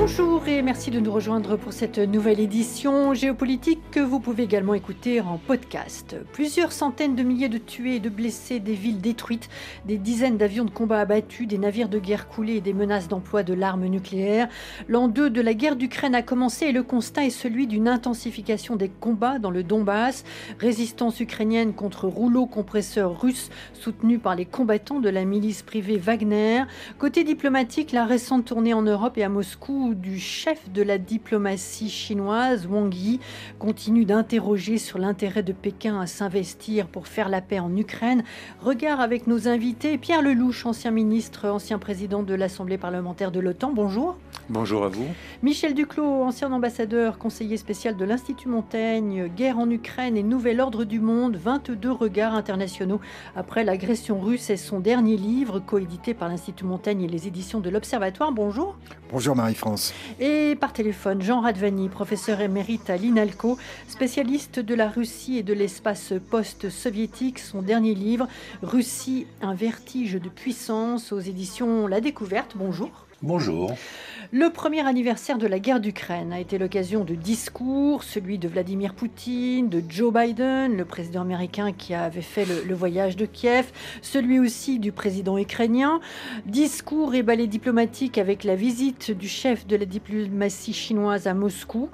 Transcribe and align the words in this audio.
Bonjour 0.00 0.48
et 0.48 0.62
merci 0.62 0.90
de 0.90 0.98
nous 0.98 1.12
rejoindre 1.12 1.56
pour 1.56 1.74
cette 1.74 1.98
nouvelle 1.98 2.40
édition 2.40 3.12
géopolitique 3.12 3.82
que 3.90 4.00
vous 4.00 4.18
pouvez 4.18 4.44
également 4.44 4.72
écouter 4.72 5.20
en 5.20 5.36
podcast. 5.36 6.16
Plusieurs 6.32 6.72
centaines 6.72 7.14
de 7.14 7.22
milliers 7.22 7.50
de 7.50 7.58
tués 7.58 7.96
et 7.96 8.00
de 8.00 8.08
blessés, 8.08 8.60
des 8.60 8.72
villes 8.72 9.02
détruites, 9.02 9.50
des 9.84 9.98
dizaines 9.98 10.38
d'avions 10.38 10.64
de 10.64 10.70
combat 10.70 11.00
abattus, 11.00 11.46
des 11.46 11.58
navires 11.58 11.90
de 11.90 11.98
guerre 11.98 12.28
coulés 12.28 12.54
et 12.54 12.60
des 12.62 12.72
menaces 12.72 13.08
d'emploi 13.08 13.42
de 13.42 13.52
l'arme 13.52 13.84
nucléaire. 13.88 14.48
L'an 14.88 15.06
2 15.06 15.28
de 15.28 15.40
la 15.42 15.52
guerre 15.52 15.76
d'Ukraine 15.76 16.14
a 16.14 16.22
commencé 16.22 16.64
et 16.64 16.72
le 16.72 16.82
constat 16.82 17.26
est 17.26 17.30
celui 17.30 17.66
d'une 17.66 17.86
intensification 17.86 18.76
des 18.76 18.88
combats 18.88 19.38
dans 19.38 19.50
le 19.50 19.62
Donbass. 19.62 20.24
Résistance 20.58 21.20
ukrainienne 21.20 21.74
contre 21.74 22.06
rouleau 22.06 22.46
compresseur 22.46 23.20
russe 23.20 23.50
soutenu 23.74 24.18
par 24.18 24.34
les 24.34 24.46
combattants 24.46 25.00
de 25.00 25.10
la 25.10 25.26
milice 25.26 25.60
privée 25.60 25.98
Wagner. 25.98 26.62
Côté 26.98 27.22
diplomatique, 27.22 27.92
la 27.92 28.06
récente 28.06 28.46
tournée 28.46 28.72
en 28.72 28.80
Europe 28.80 29.18
et 29.18 29.24
à 29.24 29.28
Moscou 29.28 29.89
du 29.94 30.18
chef 30.18 30.70
de 30.70 30.82
la 30.82 30.98
diplomatie 30.98 31.90
chinoise, 31.90 32.66
Wang 32.66 32.94
Yi, 32.94 33.20
continue 33.58 34.04
d'interroger 34.04 34.78
sur 34.78 34.98
l'intérêt 34.98 35.42
de 35.42 35.52
Pékin 35.52 36.00
à 36.00 36.06
s'investir 36.06 36.86
pour 36.86 37.06
faire 37.06 37.28
la 37.28 37.40
paix 37.40 37.58
en 37.58 37.76
Ukraine. 37.76 38.22
Regard 38.60 39.00
avec 39.00 39.26
nos 39.26 39.48
invités. 39.48 39.98
Pierre 39.98 40.22
Lelouch, 40.22 40.66
ancien 40.66 40.90
ministre, 40.90 41.48
ancien 41.48 41.78
président 41.78 42.22
de 42.22 42.34
l'Assemblée 42.34 42.78
parlementaire 42.78 43.30
de 43.30 43.40
l'OTAN. 43.40 43.72
Bonjour. 43.72 44.16
Bonjour 44.48 44.84
à 44.84 44.88
vous. 44.88 45.06
Michel 45.42 45.74
Duclos, 45.74 46.22
ancien 46.22 46.52
ambassadeur, 46.52 47.18
conseiller 47.18 47.56
spécial 47.56 47.96
de 47.96 48.04
l'Institut 48.04 48.48
Montaigne, 48.48 49.28
guerre 49.28 49.58
en 49.58 49.70
Ukraine 49.70 50.16
et 50.16 50.22
nouvel 50.22 50.60
ordre 50.60 50.84
du 50.84 51.00
monde, 51.00 51.36
22 51.36 51.90
regards 51.90 52.34
internationaux 52.34 53.00
après 53.36 53.64
l'agression 53.64 54.20
russe 54.20 54.50
et 54.50 54.56
son 54.56 54.80
dernier 54.80 55.16
livre, 55.16 55.60
coédité 55.60 56.14
par 56.14 56.28
l'Institut 56.28 56.64
Montaigne 56.64 57.02
et 57.02 57.08
les 57.08 57.28
éditions 57.28 57.60
de 57.60 57.70
l'Observatoire. 57.70 58.32
Bonjour. 58.32 58.76
Bonjour 59.10 59.36
Marie-France. 59.36 59.79
Et 60.18 60.56
par 60.56 60.72
téléphone, 60.72 61.22
Jean 61.22 61.40
Radvani, 61.40 61.88
professeur 61.88 62.40
émérite 62.40 62.90
à 62.90 62.96
l'INALCO, 62.96 63.58
spécialiste 63.88 64.60
de 64.60 64.74
la 64.74 64.88
Russie 64.88 65.38
et 65.38 65.42
de 65.42 65.52
l'espace 65.52 66.12
post-soviétique. 66.30 67.38
Son 67.38 67.62
dernier 67.62 67.94
livre, 67.94 68.28
Russie, 68.62 69.26
un 69.42 69.54
vertige 69.54 70.14
de 70.14 70.28
puissance, 70.28 71.12
aux 71.12 71.20
éditions 71.20 71.86
La 71.86 72.00
Découverte. 72.00 72.52
Bonjour. 72.56 73.09
Bonjour. 73.22 73.74
Le 74.32 74.48
premier 74.48 74.80
anniversaire 74.80 75.36
de 75.36 75.46
la 75.46 75.58
guerre 75.58 75.80
d'Ukraine 75.80 76.32
a 76.32 76.40
été 76.40 76.56
l'occasion 76.56 77.04
de 77.04 77.14
discours, 77.14 78.02
celui 78.02 78.38
de 78.38 78.48
Vladimir 78.48 78.94
Poutine, 78.94 79.68
de 79.68 79.82
Joe 79.86 80.10
Biden, 80.10 80.74
le 80.74 80.86
président 80.86 81.20
américain 81.20 81.72
qui 81.72 81.92
avait 81.92 82.22
fait 82.22 82.46
le, 82.46 82.74
voyage 82.74 83.16
de 83.16 83.26
Kiev, 83.26 83.72
celui 84.00 84.38
aussi 84.38 84.78
du 84.78 84.90
président 84.90 85.36
ukrainien. 85.36 86.00
Discours 86.46 87.14
et 87.14 87.22
ballet 87.22 87.46
diplomatique 87.46 88.16
avec 88.16 88.42
la 88.42 88.54
visite 88.54 89.10
du 89.10 89.28
chef 89.28 89.66
de 89.66 89.76
la 89.76 89.84
diplomatie 89.84 90.72
chinoise 90.72 91.26
à 91.26 91.34
Moscou. 91.34 91.90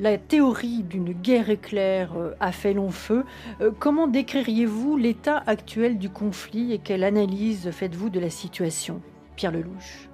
La 0.00 0.16
théorie 0.16 0.84
d'une 0.84 1.12
guerre 1.12 1.50
éclair 1.50 2.14
euh, 2.16 2.32
a 2.40 2.52
fait 2.52 2.72
long 2.72 2.90
feu. 2.90 3.24
Euh, 3.60 3.72
comment 3.78 4.06
décririez-vous 4.06 4.96
l'état 4.96 5.42
actuel 5.46 5.98
du 5.98 6.08
conflit 6.08 6.72
et 6.72 6.78
quelle 6.78 7.04
analyse 7.04 7.70
faites-vous 7.70 8.08
de 8.08 8.20
la 8.20 8.30
situation? 8.30 9.02
Pierre 9.36 9.52
Lelouch. 9.52 10.08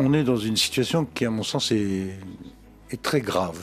On 0.00 0.12
est 0.12 0.22
dans 0.22 0.36
une 0.36 0.56
situation 0.56 1.04
qui, 1.04 1.24
à 1.24 1.30
mon 1.30 1.42
sens, 1.42 1.72
est, 1.72 2.20
très 3.02 3.20
grave, 3.20 3.58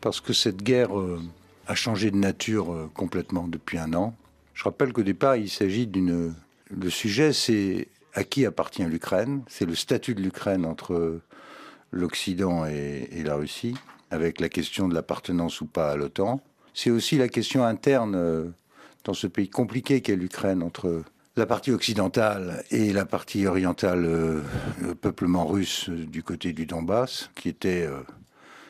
parce 0.00 0.20
que 0.20 0.32
cette 0.32 0.60
guerre 0.64 0.98
euh, 0.98 1.22
a 1.68 1.76
changé 1.76 2.10
de 2.10 2.16
nature 2.16 2.72
euh, 2.72 2.90
complètement 2.92 3.46
depuis 3.46 3.78
un 3.78 3.94
an. 3.94 4.12
Je 4.52 4.64
rappelle 4.64 4.92
qu'au 4.92 5.04
départ, 5.04 5.36
il 5.36 5.48
s'agit 5.48 5.86
d'une... 5.86 6.34
Le 6.70 6.90
sujet, 6.90 7.32
c'est 7.32 7.86
à 8.14 8.24
qui 8.24 8.44
appartient 8.46 8.82
l'Ukraine, 8.82 9.44
c'est 9.46 9.64
le 9.64 9.76
statut 9.76 10.16
de 10.16 10.22
l'Ukraine 10.22 10.66
entre 10.66 11.20
l'Occident 11.92 12.66
et, 12.66 13.08
et, 13.12 13.22
la 13.22 13.36
Russie, 13.36 13.76
avec 14.10 14.40
la 14.40 14.48
question 14.48 14.88
de 14.88 14.94
l'appartenance 14.94 15.60
ou 15.60 15.66
pas 15.66 15.92
à 15.92 15.96
l'OTAN. 15.96 16.40
C'est 16.74 16.90
aussi 16.90 17.16
la 17.16 17.28
question 17.28 17.64
interne 17.64 18.16
euh, 18.16 18.48
dans 19.04 19.14
ce 19.14 19.28
pays 19.28 19.48
compliqué 19.48 20.00
qu'est 20.00 20.16
l'Ukraine 20.16 20.64
entre 20.64 21.04
la 21.36 21.44
partie 21.46 21.70
occidentale 21.70 22.64
et 22.70 22.92
la 22.92 23.04
partie 23.04 23.46
orientale, 23.46 24.04
euh, 24.06 24.40
le 24.80 24.94
peuplement 24.94 25.46
russe 25.46 25.90
du 25.90 26.22
côté 26.22 26.52
du 26.52 26.64
Donbass, 26.64 27.30
qui 27.34 27.50
était 27.50 27.82
euh, 27.82 28.00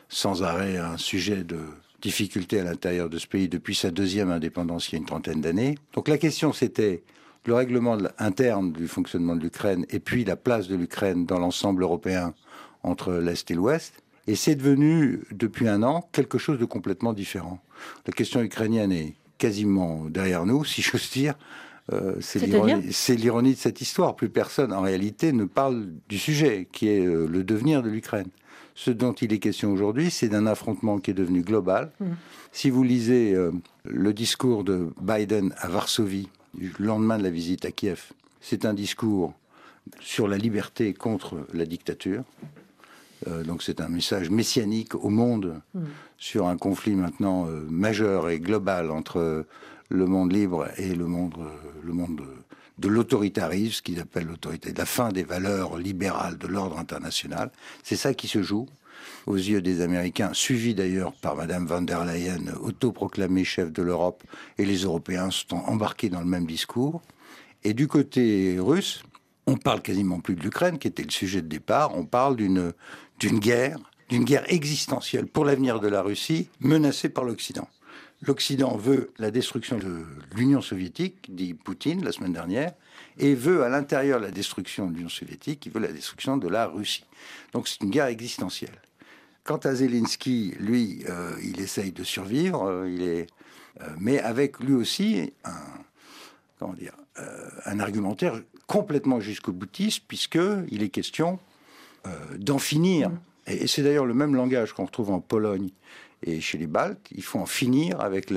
sans 0.09 0.43
arrêt 0.43 0.77
un 0.77 0.97
sujet 0.97 1.45
de 1.45 1.61
difficulté 2.03 2.61
à 2.61 2.65
l'intérieur 2.65 3.09
de 3.09 3.19
ce 3.19 3.27
pays 3.27 3.49
depuis 3.49 3.75
sa 3.75 3.91
deuxième 3.91 4.31
indépendance 4.31 4.89
il 4.89 4.93
y 4.93 4.95
a 4.97 4.99
une 4.99 5.07
trentaine 5.07 5.41
d'années. 5.41 5.77
Donc 5.95 6.09
la 6.09 6.19
question 6.19 6.53
c'était 6.53 7.03
le 7.47 7.55
règlement 7.55 7.97
interne 8.19 8.73
du 8.73 8.89
fonctionnement 8.89 9.37
de 9.37 9.41
l'Ukraine 9.41 9.87
et 9.91 10.01
puis 10.01 10.25
la 10.25 10.37
place 10.37 10.67
de 10.67 10.75
l'Ukraine 10.75 11.25
dans 11.25 11.39
l'ensemble 11.39 11.83
européen 11.83 12.35
entre 12.83 13.13
l'Est 13.13 13.49
et 13.51 13.55
l'Ouest. 13.55 13.95
Et 14.27 14.35
c'est 14.35 14.57
devenu, 14.57 15.21
depuis 15.31 15.69
un 15.69 15.85
an, 15.85 16.09
quelque 16.11 16.37
chose 16.37 16.59
de 16.59 16.65
complètement 16.65 17.13
différent. 17.13 17.61
La 18.07 18.13
question 18.13 18.43
ukrainienne 18.43 18.91
est 18.91 19.15
quasiment 19.39 20.07
derrière 20.07 20.45
nous, 20.47 20.65
si 20.65 20.83
j'ose 20.83 21.09
dire. 21.11 21.35
Euh, 21.93 22.17
c'est 22.21 22.41
l'ironie 23.17 23.53
de 23.53 23.59
cette 23.59 23.81
histoire. 23.81 24.17
Plus 24.17 24.29
personne, 24.29 24.73
en 24.73 24.81
réalité, 24.81 25.33
ne 25.33 25.45
parle 25.45 25.89
du 26.09 26.19
sujet, 26.19 26.69
qui 26.73 26.89
est 26.89 27.07
euh, 27.07 27.27
le 27.27 27.45
devenir 27.45 27.83
de 27.83 27.89
l'Ukraine. 27.89 28.29
Ce 28.75 28.91
dont 28.91 29.13
il 29.13 29.33
est 29.33 29.39
question 29.39 29.73
aujourd'hui, 29.73 30.11
c'est 30.11 30.29
d'un 30.29 30.47
affrontement 30.47 30.99
qui 30.99 31.13
est 31.13 31.15
devenu 31.15 31.43
global. 31.43 31.93
Mmh. 32.01 32.05
Si 32.53 32.71
vous 32.71 32.83
lisez 32.83 33.35
euh, 33.35 33.53
le 33.85 34.13
discours 34.13 34.65
de 34.65 34.89
Biden 35.01 35.55
à 35.59 35.69
Varsovie, 35.69 36.29
le 36.59 36.71
lendemain 36.79 37.19
de 37.19 37.23
la 37.23 37.31
visite 37.31 37.65
à 37.65 37.71
Kiev, 37.71 38.13
c'est 38.41 38.65
un 38.65 38.75
discours 38.75 39.35
sur 40.01 40.27
la 40.27 40.37
liberté 40.37 40.93
contre 40.95 41.47
la 41.55 41.65
dictature. 41.65 42.25
donc 43.45 43.63
c'est 43.63 43.81
un 43.81 43.89
message 43.89 44.31
messianique 44.31 44.95
au 44.95 45.11
monde 45.11 45.61
mmh. 45.75 45.81
sur 46.19 46.49
un 46.49 46.57
conflit 46.57 46.97
maintenant 46.97 47.47
majeur 47.69 48.29
et 48.31 48.41
global 48.41 48.91
entre 48.91 49.47
le 49.89 50.07
monde 50.07 50.33
libre 50.33 50.69
et 50.77 50.95
le 50.95 51.07
monde, 51.07 51.35
le 51.83 51.93
monde 51.93 52.23
de 52.79 52.89
l'autoritarisme, 52.89 53.73
ce 53.73 53.83
qu'ils 53.83 54.01
appellent 54.01 54.27
l'autorité, 54.27 54.73
la 54.77 54.87
fin 54.87 55.11
des 55.11 55.23
valeurs 55.23 55.79
libérales 55.79 56.39
de 56.39 56.47
l'ordre 56.47 56.79
international. 56.79 57.51
C'est 57.83 57.97
ça 57.97 58.13
qui 58.15 58.29
se 58.29 58.43
joue 58.43 58.67
aux 59.27 59.37
yeux 59.37 59.63
des 59.63 59.81
Américains, 59.81 60.31
suivi 60.33 60.75
d'ailleurs 60.75 61.13
par 61.13 61.37
Madame 61.37 61.67
van 61.67 61.83
der 61.83 62.05
Leyen, 62.05 62.55
autoproclamée 62.61 63.45
chef 63.45 63.73
de 63.73 63.83
l'Europe, 63.83 64.23
et 64.59 64.65
les 64.65 64.79
Européens 64.79 65.31
sont 65.31 65.57
embarqués 65.57 66.09
dans 66.09 66.21
le 66.21 66.27
même 66.27 66.47
discours. 66.47 67.03
Et 67.63 67.75
du 67.75 67.89
côté 67.89 68.59
russe, 68.59 69.03
on 69.47 69.57
parle 69.57 69.83
quasiment 69.83 70.21
plus 70.21 70.35
de 70.35 70.43
l'Ukraine, 70.43 70.79
qui 70.79 70.89
était 70.89 71.03
le 71.03 71.11
sujet 71.11 71.43
de 71.43 71.49
départ, 71.49 71.97
on 71.97 72.05
parle 72.05 72.37
d'une 72.37 72.73
guerre, 73.21 73.79
d'une 74.09 74.25
guerre 74.25 74.45
existentielle 74.53 75.27
pour 75.27 75.45
l'avenir 75.45 75.81
de 75.81 75.89
la 75.89 76.03
Russie, 76.03 76.49
menacée 76.61 77.09
par 77.09 77.25
l'Occident. 77.25 77.69
L'Occident 78.23 78.77
veut 78.77 79.13
la 79.19 79.31
destruction 79.31 79.77
de 79.77 80.05
l'Union 80.35 80.63
soviétique, 80.63 81.35
dit 81.35 81.53
Poutine 81.53 82.03
la 82.03 82.13
semaine 82.13 82.33
dernière, 82.33 82.73
et 83.19 83.35
veut 83.35 83.63
à 83.63 83.69
l'intérieur 83.69 84.21
la 84.21 84.31
destruction 84.31 84.87
de 84.87 84.95
l'Union 84.95 85.09
soviétique, 85.09 85.67
il 85.67 85.73
veut 85.73 85.81
la 85.81 85.93
destruction 85.93 86.39
de 86.39 86.49
la 86.49 86.67
Russie. 86.67 87.05
Donc 87.53 87.69
c'est 87.69 87.83
une 87.83 87.91
guerre 87.91 88.07
existentielle. 88.07 88.81
Quant 89.45 89.59
à 89.59 89.75
Zelensky, 89.75 90.55
lui, 90.59 91.05
euh, 91.09 91.37
il 91.45 91.61
essaye 91.61 91.93
de 91.93 92.03
survivre, 92.05 92.65
euh, 92.65 92.91
il 92.91 93.03
est, 93.03 93.27
euh, 93.81 93.89
mais 93.99 94.19
avec 94.19 94.61
lui 94.61 94.73
aussi 94.73 95.33
un, 95.45 95.63
comment 96.59 96.73
dire, 96.73 96.95
un 97.65 97.81
argumentaire 97.81 98.43
complètement 98.67 99.21
jusqu'au 99.21 99.53
boutiste, 99.53 100.03
puisque 100.07 100.39
il 100.71 100.83
est 100.83 100.91
question 100.91 101.39
d'en 102.37 102.59
finir. 102.59 103.11
Et 103.47 103.67
c'est 103.67 103.83
d'ailleurs 103.83 104.05
le 104.05 104.13
même 104.13 104.35
langage 104.35 104.75
qu'on 104.75 104.85
retrouve 104.85 105.11
en 105.11 105.21
Pologne 105.21 105.71
et 106.27 106.41
chez 106.41 106.59
les 106.59 106.67
Baltes. 106.67 107.07
Il 107.13 107.23
faut 107.23 107.39
en 107.39 107.47
finir 107.47 108.01
avec 108.01 108.33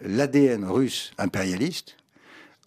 l'ADN 0.00 0.64
russe 0.64 1.12
impérialiste. 1.18 1.96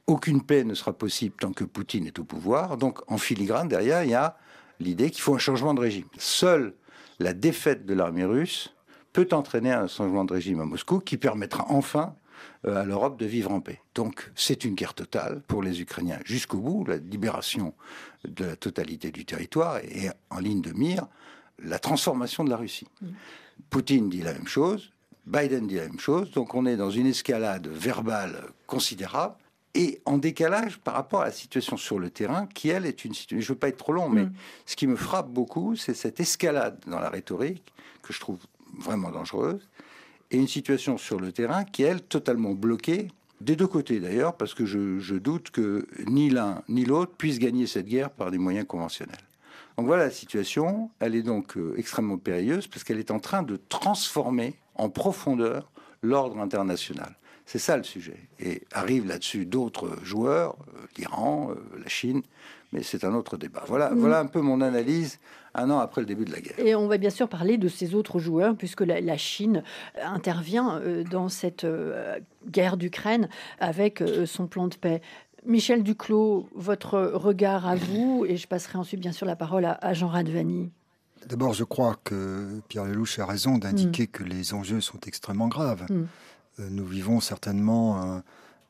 Aucune 0.07 0.41
paix 0.41 0.63
ne 0.63 0.73
sera 0.73 0.93
possible 0.93 1.35
tant 1.39 1.51
que 1.51 1.63
Poutine 1.63 2.07
est 2.07 2.19
au 2.19 2.23
pouvoir. 2.23 2.77
Donc, 2.77 2.99
en 3.11 3.17
filigrane, 3.17 3.67
derrière, 3.67 4.03
il 4.03 4.11
y 4.11 4.15
a 4.15 4.37
l'idée 4.79 5.11
qu'il 5.11 5.21
faut 5.21 5.35
un 5.35 5.39
changement 5.39 5.73
de 5.73 5.81
régime. 5.81 6.07
Seule 6.17 6.73
la 7.19 7.33
défaite 7.33 7.85
de 7.85 7.93
l'armée 7.93 8.25
russe 8.25 8.73
peut 9.13 9.27
entraîner 9.31 9.71
un 9.71 9.87
changement 9.87 10.25
de 10.25 10.33
régime 10.33 10.59
à 10.59 10.65
Moscou 10.65 10.99
qui 10.99 11.17
permettra 11.17 11.65
enfin 11.69 12.15
euh, 12.65 12.75
à 12.75 12.85
l'Europe 12.85 13.19
de 13.19 13.25
vivre 13.25 13.51
en 13.51 13.61
paix. 13.61 13.81
Donc 13.95 14.31
c'est 14.35 14.63
une 14.63 14.75
guerre 14.75 14.93
totale 14.93 15.41
pour 15.47 15.63
les 15.63 15.81
Ukrainiens 15.81 16.19
jusqu'au 16.23 16.59
bout, 16.59 16.85
la 16.85 16.97
libération 16.97 17.73
de 18.27 18.45
la 18.45 18.55
totalité 18.55 19.11
du 19.11 19.25
territoire 19.25 19.77
et 19.77 20.09
en 20.29 20.39
ligne 20.39 20.61
de 20.61 20.71
mire 20.71 21.07
la 21.63 21.79
transformation 21.79 22.43
de 22.43 22.51
la 22.51 22.57
Russie. 22.57 22.87
Mm. 23.01 23.07
Poutine 23.69 24.09
dit 24.09 24.21
la 24.21 24.33
même 24.33 24.47
chose, 24.47 24.91
Biden 25.25 25.67
dit 25.67 25.75
la 25.75 25.87
même 25.87 25.99
chose, 25.99 26.31
donc 26.31 26.55
on 26.55 26.65
est 26.65 26.77
dans 26.77 26.89
une 26.89 27.07
escalade 27.07 27.67
verbale 27.67 28.45
considérable 28.65 29.35
et 29.75 30.01
en 30.05 30.17
décalage 30.17 30.79
par 30.79 30.95
rapport 30.95 31.21
à 31.21 31.25
la 31.25 31.31
situation 31.31 31.77
sur 31.77 31.99
le 31.99 32.09
terrain, 32.09 32.47
qui 32.47 32.69
elle 32.69 32.85
est 32.85 33.05
une 33.05 33.13
situation. 33.13 33.45
Je 33.45 33.53
veux 33.53 33.59
pas 33.59 33.67
être 33.67 33.77
trop 33.77 33.93
long, 33.93 34.09
mais 34.09 34.23
mm. 34.23 34.33
ce 34.65 34.75
qui 34.75 34.87
me 34.87 34.95
frappe 34.95 35.29
beaucoup, 35.29 35.75
c'est 35.75 35.93
cette 35.93 36.19
escalade 36.19 36.79
dans 36.87 36.99
la 36.99 37.09
rhétorique 37.09 37.73
que 38.01 38.13
je 38.13 38.19
trouve 38.19 38.39
vraiment 38.79 39.11
dangereuse, 39.11 39.67
et 40.31 40.37
une 40.37 40.47
situation 40.47 40.97
sur 40.97 41.19
le 41.19 41.31
terrain 41.31 41.63
qui 41.63 41.83
elle 41.83 42.01
totalement 42.01 42.53
bloquée 42.53 43.09
Des 43.39 43.55
deux 43.55 43.67
côtés 43.67 43.99
d'ailleurs, 43.99 44.35
parce 44.35 44.53
que 44.53 44.65
je, 44.65 45.15
doute 45.15 45.51
que 45.51 45.87
ni 46.07 46.29
l'un 46.29 46.63
ni 46.67 46.85
l'autre 46.85 47.13
puissent 47.15 47.39
gagner 47.39 47.67
cette 47.67 47.85
guerre 47.85 48.09
par 48.09 48.31
des 48.31 48.37
moyens 48.37 48.65
conventionnels. 48.65 49.26
Donc 49.77 49.85
voilà 49.85 50.05
la 50.05 50.11
situation, 50.11 50.89
elle 50.99 51.13
est 51.13 51.21
donc 51.21 51.55
euh, 51.55 51.75
extrêmement 51.77 52.17
périlleuse 52.17 52.65
parce 52.67 52.83
qu'elle 52.83 52.97
est 52.97 53.11
en 53.11 53.19
train 53.19 53.43
de 53.43 53.59
transformer 53.69 54.55
en 54.73 54.89
profondeur 54.89 55.69
l'ordre 56.01 56.39
international. 56.39 57.15
C'est 57.45 57.59
ça 57.59 57.77
le 57.77 57.83
sujet. 57.83 58.17
Et 58.39 58.63
arrivent 58.73 59.07
là-dessus 59.07 59.45
d'autres 59.45 59.99
joueurs, 60.03 60.55
euh, 60.73 60.87
l'Iran, 60.97 61.51
euh, 61.51 61.55
la 61.79 61.87
Chine, 61.89 62.23
mais 62.73 62.81
c'est 62.81 63.03
un 63.03 63.13
autre 63.13 63.37
débat. 63.37 63.63
Voilà, 63.67 63.91
mm. 63.91 63.99
voilà 63.99 64.19
un 64.19 64.25
peu 64.25 64.41
mon 64.41 64.61
analyse 64.61 65.19
un 65.53 65.69
an 65.69 65.77
après 65.77 66.01
le 66.01 66.07
début 66.07 66.25
de 66.25 66.31
la 66.31 66.41
guerre. 66.41 66.59
Et 66.59 66.73
on 66.73 66.87
va 66.87 66.97
bien 66.97 67.09
sûr 67.11 67.29
parler 67.29 67.59
de 67.59 67.67
ces 67.67 67.93
autres 67.93 68.17
joueurs, 68.17 68.55
puisque 68.55 68.81
la, 68.81 69.17
Chine 69.17 69.63
intervient 70.03 70.79
dans 71.09 71.29
cette 71.29 71.65
guerre 72.47 72.77
d'Ukraine 72.77 73.27
avec 73.59 74.03
son 74.27 74.45
plan 74.45 74.67
de 74.67 74.75
paix. 74.75 75.01
Michel 75.47 75.81
Duclos, 75.81 76.49
votre 76.53 76.99
regard 76.99 77.65
à 77.65 77.75
vous, 77.75 78.25
et 78.27 78.37
je 78.37 78.47
passerai 78.47 78.77
ensuite 78.77 78.99
bien 78.99 79.13
sûr 79.13 79.25
la 79.25 79.35
parole 79.35 79.65
à, 79.65 79.93
Jean 79.93 80.09
Radvani. 80.09 80.69
D'abord, 81.27 81.53
je 81.53 81.63
crois 81.63 81.97
que 82.03 82.61
Pierre 82.67 82.85
Lelouch 82.85 83.17
a 83.19 83.25
raison 83.25 83.57
d'indiquer 83.57 84.03
mm. 84.03 84.07
que 84.07 84.23
les 84.23 84.53
enjeux 84.53 84.81
sont 84.81 84.99
extrêmement 85.07 85.47
graves. 85.47 85.85
Mm. 85.89 86.05
Euh, 86.59 86.69
nous 86.69 86.85
vivons 86.85 87.19
certainement 87.19 88.21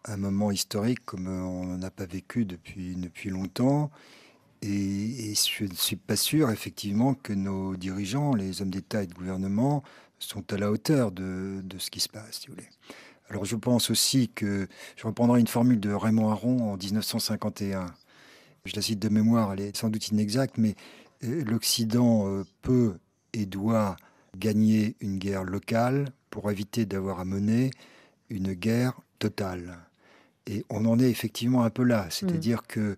un, 0.05 0.17
moment 0.17 0.51
historique 0.51 1.03
comme 1.03 1.27
on 1.27 1.77
n'a 1.77 1.91
pas 1.91 2.05
vécu 2.05 2.45
depuis, 2.45 2.95
depuis 2.95 3.29
longtemps. 3.29 3.91
Et, 4.61 5.33
je 5.35 5.65
ne 5.65 5.73
suis 5.73 5.95
pas 5.95 6.15
sûr, 6.15 6.49
effectivement, 6.49 7.13
que 7.13 7.33
nos 7.33 7.75
dirigeants, 7.75 8.33
les 8.33 8.61
hommes 8.61 8.69
d'État 8.69 9.03
et 9.03 9.07
de 9.07 9.13
gouvernement, 9.13 9.83
sont 10.19 10.51
à 10.51 10.57
la 10.57 10.71
hauteur 10.71 11.11
de, 11.11 11.61
ce 11.77 11.89
qui 11.89 11.99
se 11.99 12.09
passe, 12.09 12.39
si 12.39 12.47
vous 12.47 12.53
voulez. 12.53 12.69
Alors 13.29 13.45
je 13.45 13.55
pense 13.55 13.89
aussi 13.89 14.29
que 14.29 14.67
je 14.95 15.05
reprendrai 15.05 15.39
une 15.39 15.47
formule 15.47 15.79
de 15.79 15.91
Raymond 15.91 16.29
Aron 16.29 16.71
en 16.71 16.77
1951. 16.77 17.87
Je 18.65 18.75
la 18.75 18.81
cite 18.81 18.99
de 18.99 19.09
mémoire, 19.09 19.53
elle 19.53 19.61
est 19.61 19.75
sans 19.75 19.89
doute 19.89 20.07
inexacte, 20.09 20.57
mais 20.57 20.75
euh, 21.23 21.43
l'Occident 21.43 22.27
euh, 22.27 22.43
peut 22.61 22.97
et 23.33 23.45
doit 23.45 23.97
gagner 24.37 24.95
une 24.99 25.17
guerre 25.17 25.43
locale 25.43 26.09
pour 26.29 26.51
éviter 26.51 26.85
d'avoir 26.85 27.19
à 27.19 27.25
mener 27.25 27.71
une 28.29 28.53
guerre 28.53 28.99
totale. 29.19 29.77
Et 30.45 30.65
on 30.69 30.85
en 30.85 30.99
est 30.99 31.09
effectivement 31.09 31.63
un 31.63 31.69
peu 31.69 31.83
là, 31.83 32.07
c'est-à-dire 32.09 32.59
mm. 32.59 32.67
que 32.67 32.97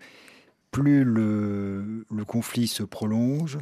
plus 0.72 1.04
le, 1.04 2.06
conflit 2.28 2.68
se 2.68 2.84
prolonge, 2.84 3.58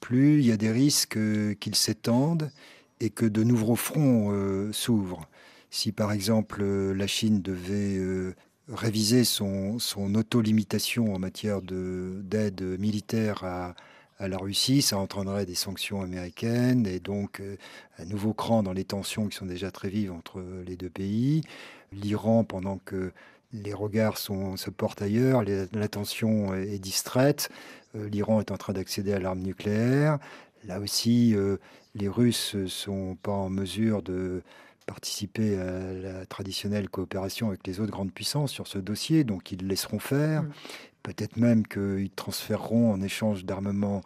plus 0.00 0.38
il 0.38 0.46
y 0.46 0.52
a 0.52 0.56
des 0.56 0.70
risques 0.70 1.18
qu'il 1.60 1.74
s'étende 1.74 2.50
et 3.00 3.10
que 3.10 3.26
de 3.26 3.42
nouveaux 3.42 3.76
fronts 3.76 4.30
euh, 4.32 4.72
s'ouvrent. 4.72 5.28
Si 5.70 5.92
par 5.92 6.12
exemple 6.12 6.64
la 6.64 7.06
Chine 7.06 7.42
devait 7.42 7.96
euh, 7.98 8.34
réviser 8.68 9.24
son, 9.24 9.78
son 9.78 10.14
auto-limitation 10.14 11.14
en 11.14 11.18
matière 11.18 11.60
d'aide 11.62 12.62
militaire 12.78 13.44
à, 13.44 13.74
à 14.18 14.28
la 14.28 14.36
Russie, 14.36 14.82
ça 14.82 14.98
entraînerait 14.98 15.46
des 15.46 15.54
sanctions 15.54 16.02
américaines 16.02 16.86
et 16.86 16.98
donc 16.98 17.40
euh, 17.40 17.56
un 17.98 18.04
nouveau 18.04 18.32
cran 18.32 18.62
dans 18.62 18.72
les 18.72 18.84
tensions 18.84 19.28
qui 19.28 19.36
sont 19.36 19.46
déjà 19.46 19.70
très 19.70 19.88
vives 19.88 20.12
entre 20.12 20.42
les 20.66 20.76
deux 20.76 20.90
pays. 20.90 21.42
L'Iran, 21.92 22.44
pendant 22.44 22.78
que 22.78 23.12
les 23.52 23.72
regards 23.72 24.18
se 24.18 24.70
portent 24.70 25.02
ailleurs, 25.02 25.42
l'attention 25.72 26.54
est 26.54 26.78
distraite, 26.78 27.48
euh, 27.94 28.08
l'Iran 28.08 28.40
est 28.40 28.50
en 28.50 28.56
train 28.56 28.72
d'accéder 28.72 29.12
à 29.12 29.20
l'arme 29.20 29.40
nucléaire. 29.40 30.18
Là 30.64 30.80
aussi, 30.80 31.34
euh, 31.34 31.56
les 31.94 32.08
Russes 32.08 32.56
sont 32.66 33.16
pas 33.22 33.32
en 33.32 33.48
mesure 33.48 34.02
de 34.02 34.42
participer 34.88 35.60
à 35.60 35.92
la 35.92 36.26
traditionnelle 36.26 36.88
coopération 36.88 37.48
avec 37.48 37.66
les 37.66 37.78
autres 37.78 37.92
grandes 37.92 38.12
puissances 38.12 38.50
sur 38.50 38.66
ce 38.66 38.78
dossier, 38.78 39.22
donc 39.22 39.52
ils 39.52 39.66
laisseront 39.66 39.98
faire. 39.98 40.42
Mm. 40.42 40.50
Peut-être 41.02 41.36
même 41.36 41.66
qu'ils 41.66 42.10
transféreront 42.10 42.92
en 42.92 43.02
échange 43.02 43.44
d'armements 43.44 44.00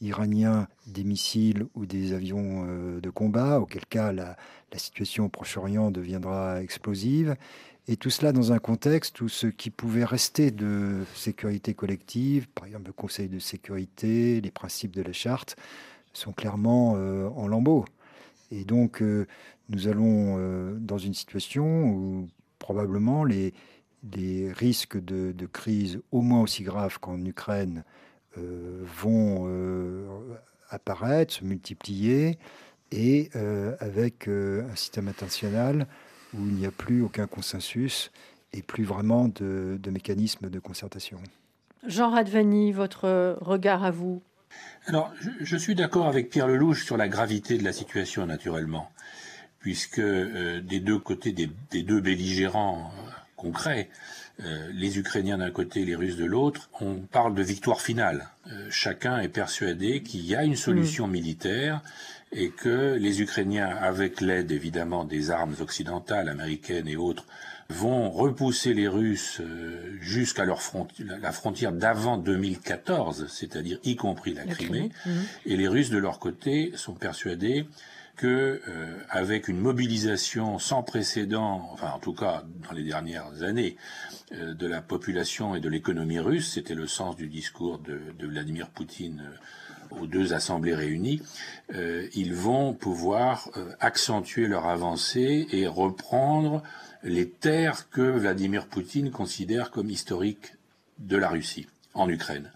iraniens 0.00 0.68
des 0.86 1.02
missiles 1.02 1.66
ou 1.74 1.86
des 1.86 2.12
avions 2.12 2.66
euh, 2.68 3.00
de 3.00 3.10
combat, 3.10 3.60
auquel 3.60 3.84
cas 3.86 4.12
la, 4.12 4.36
situation 4.76 5.24
au 5.24 5.28
Proche-Orient 5.28 5.90
deviendra 5.90 6.62
explosive. 6.62 7.34
Et 7.88 7.96
tout 7.96 8.10
cela 8.10 8.32
dans 8.32 8.52
un 8.52 8.58
contexte 8.58 9.20
où 9.20 9.28
ce 9.28 9.46
qui 9.48 9.70
pouvait 9.70 10.04
rester 10.04 10.50
de 10.52 11.04
sécurité 11.14 11.74
collective, 11.74 12.46
par 12.48 12.66
exemple 12.66 12.86
le 12.86 12.92
Conseil 12.92 13.28
de 13.28 13.40
sécurité, 13.40 14.40
les 14.40 14.50
principes 14.50 14.94
de 14.94 15.02
la 15.02 15.12
charte, 15.12 15.56
sont 16.12 16.32
clairement 16.32 16.94
euh, 16.96 17.28
en 17.30 17.48
lambeaux. 17.48 17.84
Et 18.50 18.64
donc, 18.64 19.02
euh, 19.02 19.26
nous 19.68 19.88
allons 19.88 20.38
dans 20.78 20.98
une 20.98 21.14
situation 21.14 21.90
où 21.90 22.28
probablement 22.58 23.24
les, 23.24 23.52
risques 24.52 25.02
de, 25.02 25.46
crise 25.46 26.00
au 26.12 26.20
moins 26.20 26.42
aussi 26.42 26.62
graves 26.62 26.98
qu'en 26.98 27.24
Ukraine 27.24 27.84
euh, 28.36 28.84
vont 29.00 29.46
euh, 29.46 30.06
apparaître, 30.70 31.34
se 31.34 31.44
multiplier, 31.44 32.38
et 32.90 33.30
euh, 33.36 33.76
avec 33.80 34.28
un 34.28 34.74
système 34.74 35.08
international 35.08 35.86
où 36.34 36.38
il 36.46 36.54
n'y 36.54 36.66
a 36.66 36.70
plus 36.70 37.02
aucun 37.02 37.26
consensus 37.26 38.10
et 38.52 38.62
plus 38.62 38.84
vraiment 38.84 39.28
de, 39.28 39.78
de 39.80 39.90
mécanismes 39.90 40.50
de 40.50 40.58
concertation. 40.58 41.18
Jean 41.86 42.10
Radvani, 42.10 42.72
votre 42.72 43.38
regard 43.40 43.84
à 43.84 43.90
vous 43.90 44.22
Alors, 44.86 45.12
je, 45.40 45.56
suis 45.56 45.74
d'accord 45.74 46.06
avec 46.06 46.30
Pierre 46.30 46.48
Lelouch 46.48 46.84
sur 46.84 46.96
la 46.96 47.08
gravité 47.08 47.58
de 47.58 47.64
la 47.64 47.72
situation, 47.72 48.24
naturellement, 48.26 48.90
puisque 49.60 50.00
des 50.00 50.80
deux 50.80 50.98
côtés, 50.98 51.32
des 51.32 51.82
deux 51.82 52.00
belligérants, 52.00 52.90
concret. 53.38 53.88
Euh, 54.44 54.68
les 54.74 54.98
Ukrainiens 54.98 55.38
d'un 55.38 55.50
côté, 55.50 55.84
les 55.84 55.96
Russes 55.96 56.16
de 56.16 56.26
l'autre, 56.26 56.68
on 56.80 56.96
parle 56.96 57.34
de 57.34 57.42
victoire 57.42 57.80
finale. 57.80 58.28
Euh, 58.52 58.66
chacun 58.70 59.18
est 59.20 59.28
persuadé 59.28 60.02
qu'il 60.02 60.24
y 60.26 60.36
a 60.36 60.44
une 60.44 60.56
solution 60.56 61.06
mm. 61.06 61.10
militaire 61.10 61.80
et 62.30 62.50
que 62.50 62.94
les 62.94 63.22
Ukrainiens, 63.22 63.68
avec 63.68 64.20
l'aide 64.20 64.52
évidemment 64.52 65.04
des 65.04 65.30
armes 65.30 65.56
occidentales, 65.60 66.28
américaines 66.28 66.86
et 66.86 66.96
autres, 66.96 67.24
vont 67.70 68.10
repousser 68.10 68.72
les 68.72 68.88
Russes 68.88 69.40
euh, 69.40 69.96
jusqu'à 70.00 70.44
leur 70.44 70.62
la 71.20 71.32
frontière 71.32 71.72
d'avant 71.72 72.16
2014, 72.16 73.26
c'est-à-dire 73.28 73.78
y 73.84 73.94
compris 73.96 74.32
la, 74.32 74.44
Crimée. 74.44 74.90
Mm. 75.04 75.10
Et 75.46 75.56
les 75.56 75.68
Russes, 75.68 75.90
de 75.90 75.98
leur 75.98 76.18
côté, 76.18 76.72
sont 76.76 76.94
persuadés 76.94 77.66
que 78.18 78.60
euh, 78.68 78.98
avec 79.08 79.48
une 79.48 79.58
mobilisation 79.58 80.58
sans 80.58 80.82
précédent, 80.82 81.70
enfin 81.72 81.92
en 81.94 81.98
tout 82.00 82.12
cas 82.12 82.44
dans 82.68 82.74
les 82.74 82.82
dernières 82.82 83.42
années, 83.42 83.76
euh, 84.32 84.52
de 84.54 84.66
la 84.66 84.82
population 84.82 85.54
et 85.54 85.60
de 85.60 85.68
l'économie 85.68 86.18
russe, 86.18 86.52
c'était 86.52 86.74
le 86.74 86.86
sens 86.86 87.16
du 87.16 87.28
discours 87.28 87.78
de, 87.78 88.26
Vladimir 88.26 88.68
Poutine 88.68 89.22
euh, 89.24 89.96
aux 90.02 90.06
deux 90.06 90.34
assemblées 90.34 90.74
réunies, 90.74 91.22
ils 91.72 92.34
vont 92.34 92.74
pouvoir 92.74 93.48
accentuer 93.80 94.46
leur 94.46 94.66
avancée 94.66 95.46
et 95.50 95.66
reprendre 95.66 96.62
les 97.02 97.30
terres 97.30 97.88
que 97.88 98.02
Vladimir 98.02 98.66
Poutine 98.66 99.10
considère 99.10 99.70
comme 99.70 99.88
historiques 99.88 100.52
de 100.98 101.16
la 101.16 101.30
Russie 101.30 101.68
en 101.94 102.06
Ukraine. 102.10 102.52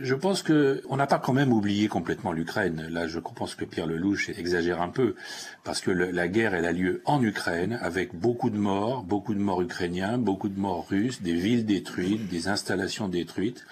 Je 0.00 0.14
pense 0.14 0.42
que 0.42 0.82
on 0.88 0.96
n'a 0.96 1.06
pas 1.06 1.20
quand 1.20 1.32
même 1.32 1.52
oublié 1.52 1.86
complètement 1.86 2.32
l'Ukraine. 2.32 2.88
Là, 2.90 3.06
je 3.06 3.20
pense 3.20 3.54
que 3.54 3.64
Pierre 3.64 3.86
Lelouch 3.86 4.28
exagère 4.30 4.82
un 4.82 4.88
peu, 4.88 5.14
parce 5.62 5.80
que 5.80 5.92
la 5.92 6.26
guerre, 6.26 6.54
elle 6.54 6.64
a 6.64 6.72
lieu 6.72 7.00
en 7.04 7.22
Ukraine, 7.22 7.78
avec 7.80 8.12
beaucoup 8.12 8.50
de 8.50 8.56
morts, 8.56 9.04
beaucoup 9.04 9.34
de 9.34 9.38
morts 9.38 9.62
ukrainiens, 9.62 10.18
beaucoup 10.18 10.48
de 10.48 10.58
morts 10.58 10.88
russes, 10.88 11.22
des 11.22 11.34
villes 11.34 11.64
détruites, 11.64 12.28
des 12.28 12.48
installations 12.48 13.06
détruites. 13.06 13.64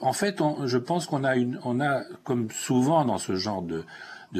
En 0.00 0.12
fait, 0.12 0.42
je 0.66 0.78
pense 0.78 1.06
qu'on 1.06 1.24
a 1.24 2.02
comme 2.24 2.50
souvent 2.50 3.04
dans 3.04 3.18
ce 3.18 3.36
genre 3.36 3.62
de, 3.62 3.84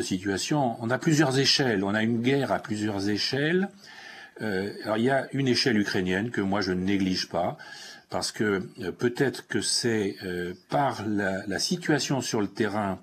situation, 0.02 0.76
on 0.80 0.90
a 0.90 0.98
plusieurs 0.98 1.38
échelles. 1.38 1.84
On 1.84 1.94
a 1.94 2.02
une 2.02 2.20
guerre 2.20 2.50
à 2.50 2.58
plusieurs 2.58 3.08
échelles. 3.08 3.68
Euh, 4.42 4.72
il 4.96 5.02
y 5.02 5.10
a 5.10 5.28
une 5.32 5.48
échelle 5.48 5.78
ukrainienne 5.78 6.30
que 6.30 6.40
moi 6.40 6.60
je 6.60 6.72
ne 6.72 6.84
néglige 6.84 7.28
pas 7.28 7.56
parce 8.10 8.32
que 8.32 8.68
euh, 8.80 8.92
peut-être 8.92 9.46
que 9.46 9.60
c'est 9.60 10.16
euh, 10.24 10.54
par 10.68 11.04
la, 11.06 11.58
situation 11.58 12.20
sur 12.20 12.40
le 12.40 12.48
terrain 12.48 13.00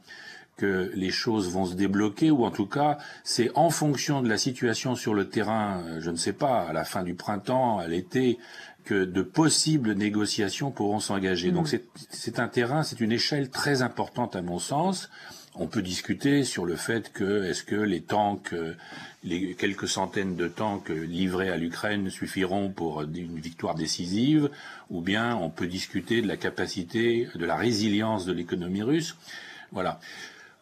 que 0.58 0.92
les 0.96 1.12
choses 1.12 1.50
vont 1.52 1.66
se 1.66 1.76
débloquer, 1.76 2.32
ou 2.32 2.46
en 2.46 2.52
tout 2.52 2.66
cas, 2.66 2.98
c'est 3.24 3.52
en 3.56 3.70
fonction 3.70 4.22
de 4.22 4.30
la 4.30 4.38
situation 4.38 4.96
sur 4.96 5.14
le 5.14 5.30
terrain, 5.30 5.84
euh, 5.86 6.02
je 6.02 6.10
ne 6.10 6.16
sais 6.16 6.34
pas, 6.34 6.62
à 6.62 6.74
la 6.74 6.86
fin 6.86 7.04
du 7.04 7.14
printemps, 7.14 7.78
à 7.78 7.88
l'été, 7.88 8.40
que 8.86 9.04
de 9.04 9.22
possibles 9.22 9.94
négociations 9.94 10.72
pourront 10.72 11.00
s'engager. 11.00 11.52
Donc 11.52 11.72
mm. 11.72 11.80
c'est 12.10 12.40
un 12.40 12.48
terrain, 12.48 12.84
c'est 12.84 13.00
une 13.00 13.12
échelle 13.12 13.50
très 13.50 13.82
importante 13.82 14.36
à 14.36 14.42
mon 14.42 14.60
sens. 14.60 15.10
On 15.58 15.68
peut 15.68 15.82
discuter 15.82 16.44
sur 16.44 16.66
le 16.66 16.76
fait 16.76 17.14
que 17.14 17.46
est-ce 17.46 17.64
que 17.64 17.76
les 17.76 18.02
tanks, 18.02 18.52
euh, 18.54 18.76
les 19.24 19.54
quelques 19.56 19.88
centaines 19.88 20.36
de 20.36 20.48
tanks 20.48 20.90
livrés 20.90 21.50
à 21.50 21.56
l'Ukraine 21.56 22.10
suffiront 22.10 22.70
pour 22.70 23.04
une 23.04 23.40
victoire 23.40 23.76
décisive, 23.76 24.50
ou 24.90 25.00
bien 25.00 25.36
on 25.38 25.50
peut 25.50 25.68
discuter 25.68 26.22
de 26.22 26.28
la 26.28 26.36
capacité, 26.36 27.30
de 27.36 27.46
la 27.46 27.56
résilience 27.56 28.26
de 28.26 28.34
l'économie 28.34 28.84
russe? 28.84 29.16
Voilà. 29.72 30.00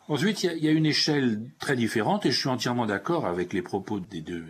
Ensuite, 0.10 0.44
il 0.44 0.64
y, 0.64 0.68
a 0.68 0.72
une 0.72 0.86
échelle 0.86 1.40
très 1.60 1.76
différente, 1.76 2.26
et 2.26 2.32
je 2.32 2.38
suis 2.38 2.50
entièrement 2.50 2.86
d'accord 2.86 3.26
avec 3.26 3.54
les 3.54 3.62
propos 3.62 4.00
des 4.00 4.22
deux 4.22 4.44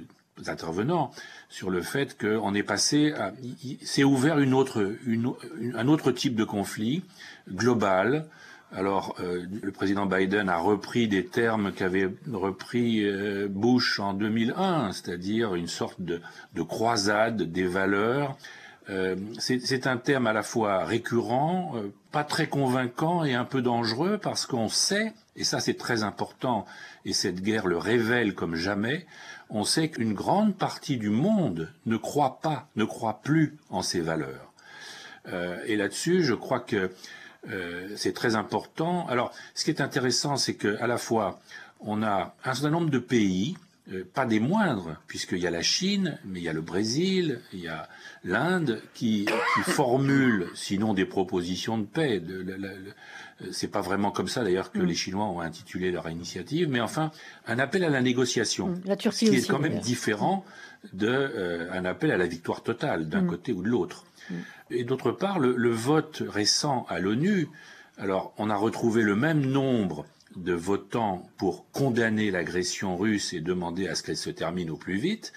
intervenants 0.48 1.12
sur 1.48 1.70
le 1.70 1.82
fait 1.82 2.18
qu'on 2.18 2.56
est 2.56 2.64
passé 2.64 3.12
à, 3.12 3.34
c'est 3.84 4.04
ouvert 4.04 4.40
une 4.40 4.54
autre, 4.56 4.96
un 5.76 5.88
autre 5.88 6.12
type 6.12 6.36
de 6.36 6.44
conflit 6.44 7.04
global. 7.50 8.26
Alors, 8.76 9.16
euh, 9.20 9.46
le 9.62 9.72
président 9.72 10.08
Biden 10.08 10.50
a 10.50 10.58
repris 10.58 11.08
des 11.08 11.26
termes 11.26 11.72
qu'avait 11.74 12.10
repris 12.32 13.06
euh, 13.06 13.48
Bush 13.48 14.00
en 14.00 14.14
2001, 14.14 14.94
c'est-à-dire 14.94 15.54
une 15.54 15.68
sorte 15.68 16.02
de, 16.02 16.22
de 16.56 16.62
croisade 16.64 17.44
des 17.44 17.66
valeurs. 17.66 18.36
Euh, 18.90 19.16
c'est 19.38 19.86
un 19.86 19.98
terme 19.98 20.26
à 20.26 20.34
la 20.34 20.42
fois 20.42 20.86
récurrent, 20.86 21.76
pas 22.12 22.24
très 22.24 22.48
convaincant 22.48 23.24
et 23.24 23.34
un 23.34 23.46
peu 23.46 23.62
dangereux 23.62 24.18
parce 24.22 24.46
qu'on 24.46 24.68
sait, 24.68 25.14
et 25.36 25.44
ça 25.44 25.60
c'est 25.60 25.76
très 25.76 26.04
important, 26.04 26.66
et 27.06 27.14
cette 27.14 27.42
guerre 27.42 27.68
le 27.68 27.78
révèle 27.78 28.34
comme 28.34 28.56
jamais, 28.56 29.06
on 29.50 29.64
sait 29.64 29.90
qu'une 29.90 30.14
grande 30.14 30.58
partie 30.58 30.98
du 30.98 31.10
monde 31.10 31.72
ne 31.86 31.96
croit 31.96 32.40
pas, 32.42 32.68
ne 32.76 32.86
croit 32.86 33.22
plus 33.24 33.56
en 33.70 33.84
ces 33.84 34.02
valeurs. 34.02 34.52
Euh, 35.28 35.58
et 35.66 35.76
là-dessus, 35.76 36.24
je 36.24 36.34
crois 36.34 36.60
que 36.60 36.92
euh, 37.50 37.90
c'est 37.96 38.14
très 38.14 38.36
important. 38.36 39.08
Alors, 39.08 39.32
ce 39.54 39.64
qui 39.66 39.72
est 39.72 39.82
intéressant, 39.82 40.38
c'est 40.38 40.56
qu'à 40.56 40.88
la 40.88 40.98
fois, 40.98 41.40
on 41.80 42.04
a 42.04 42.36
un 42.46 42.54
certain 42.54 42.70
nombre 42.70 42.90
de 42.90 43.00
pays, 43.00 43.58
euh, 43.92 44.06
pas 44.14 44.26
des 44.26 44.40
moindres, 44.40 44.96
puisqu'il 45.08 45.40
y 45.40 45.48
a 45.48 45.52
la 45.52 45.62
Chine, 45.62 46.18
mais 46.26 46.40
il 46.40 46.44
y 46.44 46.50
a 46.50 46.54
le 46.54 46.62
Brésil, 46.62 47.42
il 47.52 47.60
y 47.60 47.68
a 47.68 47.90
l'Inde, 48.24 48.82
qui, 48.94 49.26
qui 49.26 49.62
formulent, 49.72 50.48
sinon 50.56 50.94
des 50.94 51.06
propositions 51.06 51.78
de 51.78 51.86
paix, 51.86 52.22
de, 52.22 52.46
c'est 53.52 53.68
pas 53.68 53.82
vraiment 53.82 54.12
comme 54.12 54.30
ça 54.30 54.44
d'ailleurs 54.44 54.72
que 54.72 54.80
mm. 54.80 54.86
les 54.86 54.96
Chinois 54.96 55.26
ont 55.26 55.42
intitulé 55.42 55.92
leur 55.92 56.10
initiative, 56.10 56.70
mais 56.70 56.80
enfin 56.80 57.12
un 57.46 57.60
appel 57.60 57.84
à 57.84 57.90
la 57.90 58.02
négociation, 58.02 58.70
mm. 58.70 58.82
la 58.86 58.96
Turquie 58.96 59.26
ce 59.26 59.32
qui 59.32 59.38
est 59.38 59.50
quand 59.50 59.60
même 59.60 59.80
différent 59.80 60.46
de 60.92 61.08
euh, 61.08 61.72
un 61.72 61.86
appel 61.86 62.12
à 62.12 62.18
la 62.18 62.28
victoire 62.28 62.64
totale 62.64 63.08
d'un 63.08 63.22
mm. 63.22 63.28
côté 63.28 63.54
ou 63.54 63.64
de 63.64 63.70
l'autre. 63.70 64.06
Et 64.70 64.84
d'autre 64.84 65.12
part, 65.12 65.40
le, 65.40 65.70
vote 65.70 66.24
récent 66.28 66.86
à 66.90 67.00
l'ONU, 67.00 67.48
alors 67.98 68.34
on 68.38 68.50
a 68.50 68.56
retrouvé 68.56 69.04
le 69.04 69.16
même 69.16 69.46
nombre 69.46 70.06
de 70.36 70.54
votants 70.54 71.30
pour 71.38 71.70
condamner 71.72 72.32
l'agression 72.32 72.98
russe 72.98 73.34
et 73.34 73.42
demander 73.42 73.88
à 73.88 73.96
ce 73.96 74.04
qu'elle 74.04 74.18
se 74.18 74.30
termine 74.30 74.70
au 74.70 74.78
plus 74.78 74.98
vite, 74.98 75.34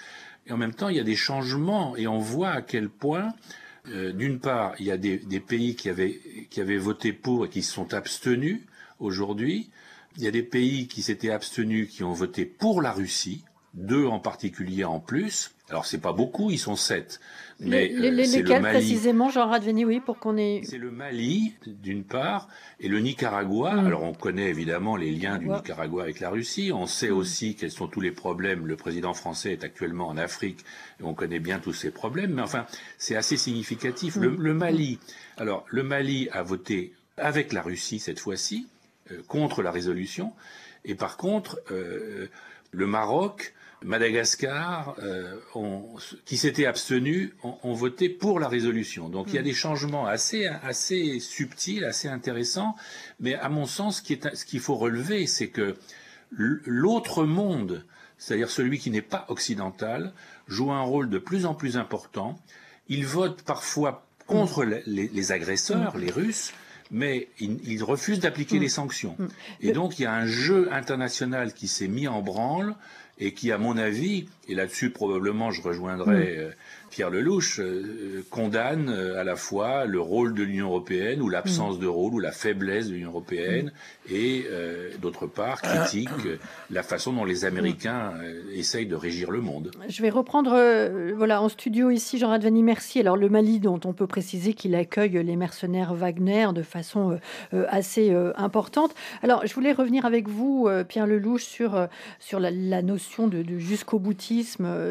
et 0.46 0.52
en 0.52 0.56
même 0.56 0.72
temps 0.72 0.88
il 0.88 0.96
y 0.96 1.00
a 1.00 1.04
des 1.04 1.16
changements 1.16 1.96
et 1.96 2.06
on 2.06 2.18
voit 2.18 2.50
à 2.50 2.62
quel 2.62 2.88
point 2.88 3.34
euh, 3.88 4.12
d'une 4.12 4.40
part, 4.40 4.74
il 4.78 4.86
y 4.86 4.90
a 4.90 4.96
des, 4.96 5.18
pays 5.40 5.76
qui 5.76 5.88
avaient, 5.88 6.20
qui 6.50 6.60
avaient 6.60 6.76
voté 6.76 7.12
pour 7.12 7.46
et 7.46 7.48
qui 7.48 7.62
se 7.62 7.72
sont 7.72 7.94
abstenus 7.94 8.62
aujourd'hui. 8.98 9.70
Il 10.16 10.24
y 10.24 10.26
a 10.26 10.30
des 10.30 10.42
pays 10.42 10.88
qui 10.88 11.02
s'étaient 11.02 11.30
abstenus 11.30 11.90
qui 11.90 12.02
ont 12.02 12.12
voté 12.12 12.46
pour 12.46 12.82
la 12.82 12.92
Russie, 12.92 13.44
deux 13.76 14.06
en 14.06 14.18
particulier 14.18 14.84
en 14.84 15.00
plus. 15.00 15.52
Alors 15.68 15.84
c'est 15.84 16.00
pas 16.00 16.12
beaucoup, 16.12 16.50
ils 16.50 16.58
sont 16.58 16.76
sept. 16.76 17.20
Mais 17.60 17.88
les, 17.88 18.10
les, 18.10 18.34
euh, 18.34 18.38
lesquels 18.38 18.62
précisément, 18.62 19.30
Jean 19.30 19.48
Radveni, 19.48 19.84
oui, 19.84 20.00
pour 20.00 20.18
qu'on 20.18 20.36
ait. 20.36 20.60
C'est 20.64 20.78
le 20.78 20.90
Mali 20.90 21.54
d'une 21.66 22.04
part 22.04 22.48
et 22.80 22.88
le 22.88 23.00
Nicaragua. 23.00 23.74
Mm. 23.74 23.86
Alors 23.86 24.02
on 24.02 24.14
connaît 24.14 24.48
évidemment 24.48 24.96
les 24.96 25.10
liens 25.10 25.38
du 25.38 25.48
Nicaragua 25.48 26.02
avec 26.02 26.20
la 26.20 26.30
Russie. 26.30 26.70
On 26.72 26.86
sait 26.86 27.10
mm. 27.10 27.16
aussi 27.16 27.54
quels 27.54 27.70
sont 27.70 27.88
tous 27.88 28.00
les 28.00 28.12
problèmes. 28.12 28.66
Le 28.66 28.76
président 28.76 29.12
français 29.12 29.52
est 29.52 29.64
actuellement 29.64 30.08
en 30.08 30.16
Afrique 30.16 30.60
et 31.00 31.04
on 31.04 31.14
connaît 31.14 31.40
bien 31.40 31.58
tous 31.58 31.72
ces 31.72 31.90
problèmes. 31.90 32.34
Mais 32.34 32.42
enfin, 32.42 32.66
c'est 32.96 33.16
assez 33.16 33.36
significatif. 33.36 34.16
Le, 34.16 34.30
mm. 34.30 34.52
Mali. 34.56 34.98
Alors 35.36 35.64
le 35.68 35.82
Mali 35.82 36.28
a 36.32 36.42
voté 36.42 36.94
avec 37.16 37.52
la 37.52 37.62
Russie 37.62 37.98
cette 37.98 38.20
fois-ci 38.20 38.68
euh, 39.10 39.22
contre 39.26 39.62
la 39.62 39.70
résolution. 39.70 40.32
Et 40.84 40.94
par 40.94 41.16
contre, 41.16 41.58
euh, 41.72 42.28
le 42.70 42.86
Maroc 42.86 43.54
Madagascar, 43.86 44.96
euh, 44.98 45.36
qui 46.24 46.36
s'étaient 46.36 46.66
abstenus, 46.66 47.30
ont, 47.42 47.72
voté 47.72 48.08
pour 48.08 48.40
la 48.40 48.48
résolution. 48.48 49.08
Donc 49.08 49.28
il 49.28 49.34
y 49.34 49.38
a 49.38 49.42
hmm. 49.42 49.44
des 49.44 49.54
changements 49.54 50.06
assez, 50.06 50.46
assez 50.46 51.20
subtils, 51.20 51.84
assez 51.84 52.08
intéressants. 52.08 52.74
Mais 53.20 53.34
à 53.34 53.48
mon 53.48 53.64
sens, 53.64 54.02
ce 54.02 54.44
qu'il 54.44 54.60
faut 54.60 54.74
relever, 54.74 55.26
c'est 55.26 55.48
que 55.48 55.76
l'autre 56.30 57.24
monde, 57.24 57.84
c'est-à-dire 58.18 58.50
celui 58.50 58.78
qui 58.80 58.90
n'est 58.90 59.02
pas 59.02 59.24
occidental, 59.28 60.12
joue 60.48 60.72
un 60.72 60.82
rôle 60.82 61.08
de 61.08 61.18
plus 61.18 61.46
en 61.46 61.54
plus 61.54 61.76
important. 61.76 62.36
Il 62.88 63.06
vote 63.06 63.42
parfois 63.42 64.04
contre 64.26 64.64
hmm. 64.64 64.80
les, 64.86 65.32
agresseurs, 65.32 65.96
hmm. 65.96 66.00
les 66.00 66.10
Russes, 66.10 66.52
mais 66.90 67.28
il, 67.38 67.82
refuse 67.84 68.18
d'appliquer 68.18 68.58
les 68.58 68.68
sanctions. 68.68 69.16
Et 69.60 69.70
donc 69.70 70.00
il 70.00 70.02
y 70.02 70.06
a 70.06 70.12
un 70.12 70.26
jeu 70.26 70.72
international 70.72 71.52
qui 71.52 71.68
s'est 71.68 71.88
mis 71.88 72.08
en 72.08 72.20
branle 72.20 72.74
et 73.18 73.32
qui, 73.32 73.52
à 73.52 73.58
mon 73.58 73.76
avis, 73.76 74.28
et 74.48 74.54
là-dessus 74.54 74.90
probablement 74.90 75.50
je 75.50 75.62
rejoindrai 75.62 76.16
mm. 76.16 76.38
euh, 76.38 76.50
Pierre 76.90 77.10
Lelouch, 77.10 77.58
euh, 77.58 78.24
condamne 78.30 78.88
euh, 78.88 79.20
à 79.20 79.24
la 79.24 79.36
fois 79.36 79.86
le 79.86 80.00
rôle 80.00 80.34
de 80.34 80.42
l'Union 80.44 80.68
européenne 80.68 81.20
ou 81.20 81.28
l'absence 81.28 81.78
mm. 81.78 81.80
de 81.80 81.86
rôle 81.86 82.14
ou 82.14 82.18
la 82.20 82.32
faiblesse 82.32 82.88
de 82.88 82.94
l'Union 82.94 83.10
européenne 83.10 83.72
mm. 84.08 84.14
et 84.14 84.46
d'autre 85.00 85.26
part 85.26 85.62
critique 85.62 86.08
la 86.70 86.82
façon 86.82 87.12
dont 87.12 87.24
les 87.24 87.44
Américains 87.44 88.14
essayent 88.54 88.86
de 88.86 88.94
régir 88.94 89.30
le 89.30 89.40
monde. 89.40 89.70
Je 89.88 90.02
vais 90.02 90.10
reprendre 90.10 90.50
voilà 91.16 91.42
en 91.42 91.48
studio 91.48 91.90
ici 91.90 92.18
Jean 92.18 92.28
Radvani 92.28 92.62
merci. 92.62 93.00
Alors 93.00 93.16
le 93.16 93.28
Mali 93.28 93.58
dont 93.58 93.80
on 93.84 93.92
peut 93.92 94.06
préciser 94.06 94.54
qu'il 94.54 94.74
accueille 94.74 95.22
les 95.24 95.36
mercenaires 95.36 95.94
Wagner 95.94 96.48
de 96.54 96.62
façon 96.62 97.18
assez 97.52 98.14
importante. 98.36 98.94
Alors 99.22 99.46
je 99.46 99.54
voulais 99.54 99.72
revenir 99.72 100.06
avec 100.06 100.28
vous 100.28 100.68
Pierre 100.88 101.06
Lelouch 101.06 101.42
sur 101.42 101.88
sur 102.20 102.38
la, 102.40 102.50
la 102.50 102.82
notion 102.82 103.26
de, 103.26 103.44
jusqu'au 103.58 103.98
boutisme 103.98 104.35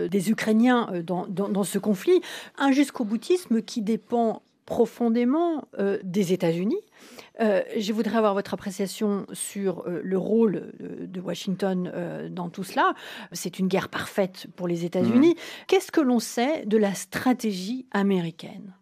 des 0.10 0.32
Ukrainiens 0.32 0.90
dans, 1.04 1.64
ce 1.64 1.80
conflit, 1.80 2.22
un 2.58 2.72
jusqu'au 2.72 3.04
boutisme 3.04 3.62
qui 3.62 3.82
dépend 3.82 4.42
profondément 4.66 5.68
des 6.04 6.34
États-Unis. 6.34 6.82
je 7.40 7.94
voudrais 7.94 8.18
avoir 8.18 8.34
votre 8.34 8.54
appréciation 8.54 9.28
sur 9.32 9.84
le 9.88 10.18
rôle 10.18 10.74
de 10.80 11.22
Washington 11.22 12.30
dans 12.32 12.50
tout 12.50 12.64
cela. 12.64 12.94
C'est 13.32 13.60
une 13.60 13.68
guerre 13.68 13.90
parfaite 13.90 14.48
pour 14.56 14.68
les 14.68 14.86
États-Unis. 14.86 15.36
Qu'est-ce 15.68 15.92
que 15.92 16.02
l'on 16.02 16.20
sait 16.20 16.66
de 16.66 16.78
la 16.78 16.96
stratégie 16.96 17.86
américaine 17.92 18.74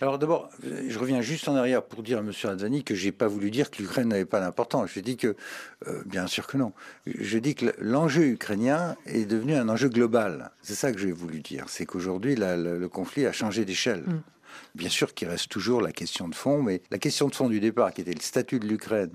alors 0.00 0.18
d'abord, 0.18 0.50
je 0.62 0.98
reviens 0.98 1.20
juste 1.20 1.48
en 1.48 1.56
arrière 1.56 1.82
pour 1.82 2.02
dire 2.02 2.18
à 2.18 2.20
M. 2.20 2.32
Adzani 2.44 2.84
que 2.84 2.94
j'ai 2.94 3.12
pas 3.12 3.28
voulu 3.28 3.50
dire 3.50 3.70
que 3.70 3.82
l'Ukraine 3.82 4.08
n'avait 4.08 4.24
pas 4.24 4.40
d'importance. 4.40 4.90
Je 4.94 5.00
dis 5.00 5.16
que, 5.16 5.36
euh, 5.86 6.02
bien 6.06 6.26
sûr 6.26 6.46
que 6.46 6.56
non. 6.56 6.72
Je 7.06 7.38
dis 7.38 7.54
que 7.54 7.66
l'enjeu 7.78 8.24
ukrainien 8.24 8.96
est 9.06 9.24
devenu 9.24 9.54
un 9.54 9.68
enjeu 9.68 9.88
global. 9.88 10.50
C'est 10.62 10.74
ça 10.74 10.92
que 10.92 10.98
j'ai 10.98 11.12
voulu 11.12 11.40
dire. 11.40 11.64
C'est 11.68 11.86
qu'aujourd'hui, 11.86 12.36
le 12.36 12.86
conflit 12.86 13.26
a 13.26 13.32
changé 13.32 13.64
d'échelle. 13.64 14.02
Mm. 14.06 14.20
Bien 14.74 14.88
sûr 14.88 15.14
qu'il 15.14 15.28
reste 15.28 15.48
toujours 15.48 15.80
la 15.80 15.92
question 15.92 16.28
de 16.28 16.34
fond, 16.34 16.62
mais 16.62 16.82
la 16.90 16.98
question 16.98 17.28
de 17.28 17.34
fond 17.34 17.48
du 17.48 17.60
départ, 17.60 17.92
qui 17.92 18.00
était 18.00 18.12
le 18.12 18.20
statut 18.20 18.58
de 18.58 18.66
l'Ukraine 18.66 19.10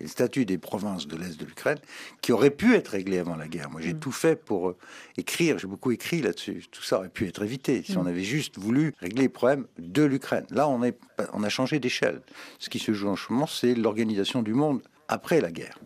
et 0.00 0.04
le 0.04 0.08
statut 0.08 0.44
des 0.44 0.58
provinces 0.58 1.06
de 1.06 1.16
l'Est 1.16 1.38
de 1.38 1.44
l'Ukraine, 1.44 1.78
qui 2.20 2.32
aurait 2.32 2.50
pu 2.50 2.74
être 2.74 2.88
réglé 2.88 3.18
avant 3.18 3.36
la 3.36 3.48
guerre. 3.48 3.70
Moi, 3.70 3.80
j'ai 3.80 3.94
mm. 3.94 4.00
tout 4.00 4.12
fait 4.12 4.36
pour 4.36 4.70
euh, 4.70 4.76
écrire, 5.16 5.58
j'ai 5.58 5.66
beaucoup 5.66 5.90
écrit 5.90 6.22
là-dessus. 6.22 6.64
Tout 6.70 6.82
ça 6.82 6.98
aurait 6.98 7.08
pu 7.08 7.26
être 7.26 7.42
évité 7.42 7.82
si 7.82 7.96
on 7.96 8.04
mm. 8.04 8.08
avait 8.08 8.24
juste 8.24 8.58
voulu 8.58 8.94
régler 9.00 9.22
les 9.22 9.28
problèmes 9.28 9.66
de 9.78 10.02
l'Ukraine. 10.02 10.46
Là, 10.50 10.68
on, 10.68 10.82
est, 10.82 10.98
on 11.32 11.42
a 11.42 11.48
changé 11.48 11.78
d'échelle. 11.78 12.22
Ce 12.58 12.70
qui 12.70 12.78
se 12.78 12.92
joue 12.92 13.08
en 13.08 13.16
ce 13.16 13.32
moment, 13.32 13.46
c'est 13.46 13.74
l'organisation 13.74 14.42
du 14.42 14.54
monde 14.54 14.82
après 15.08 15.40
la 15.40 15.50
guerre. 15.50 15.78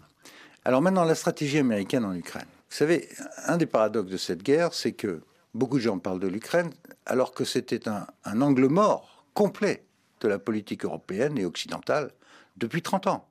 Alors 0.65 0.83
maintenant, 0.83 1.05
la 1.05 1.15
stratégie 1.15 1.59
américaine 1.59 2.05
en 2.05 2.15
Ukraine. 2.15 2.47
Vous 2.69 2.77
savez, 2.77 3.09
un 3.47 3.57
des 3.57 3.67
paradoxes 3.67 4.11
de 4.11 4.17
cette 4.17 4.43
guerre, 4.43 4.75
c'est 4.75 4.93
que 4.93 5.21
beaucoup 5.57 5.79
de 5.79 5.83
gens 5.83 5.99
parlent 5.99 6.21
de 6.21 6.29
l'Ukraine, 6.29 6.71
alors 7.07 7.33
que 7.33 7.45
c'était 7.45 7.89
un, 7.89 8.07
angle 8.41 8.67
mort 8.67 9.25
complet 9.35 9.85
de 10.21 10.29
la 10.29 10.39
politique 10.39 10.85
européenne 10.85 11.39
et 11.39 11.45
occidentale 11.45 12.13
depuis 12.57 12.83
30 12.83 13.07
ans. 13.09 13.29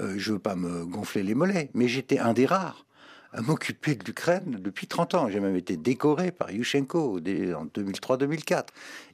Euh, 0.00 0.14
je 0.16 0.30
ne 0.30 0.36
veux 0.36 0.42
pas 0.42 0.56
me 0.56 0.84
gonfler 0.84 1.22
les 1.22 1.34
mollets, 1.34 1.70
mais 1.74 1.88
j'étais 1.88 2.18
un 2.18 2.32
des 2.32 2.46
rares 2.46 2.84
à 3.32 3.42
m'occuper 3.42 3.94
de 3.94 4.04
l'Ukraine 4.04 4.58
depuis 4.60 4.86
30 4.86 5.14
ans. 5.14 5.28
J'ai 5.28 5.40
même 5.40 5.56
été 5.56 5.76
décoré 5.76 6.30
par 6.30 6.50
Yushchenko 6.50 7.18
en 7.18 7.66
2003-2004. 7.66 8.68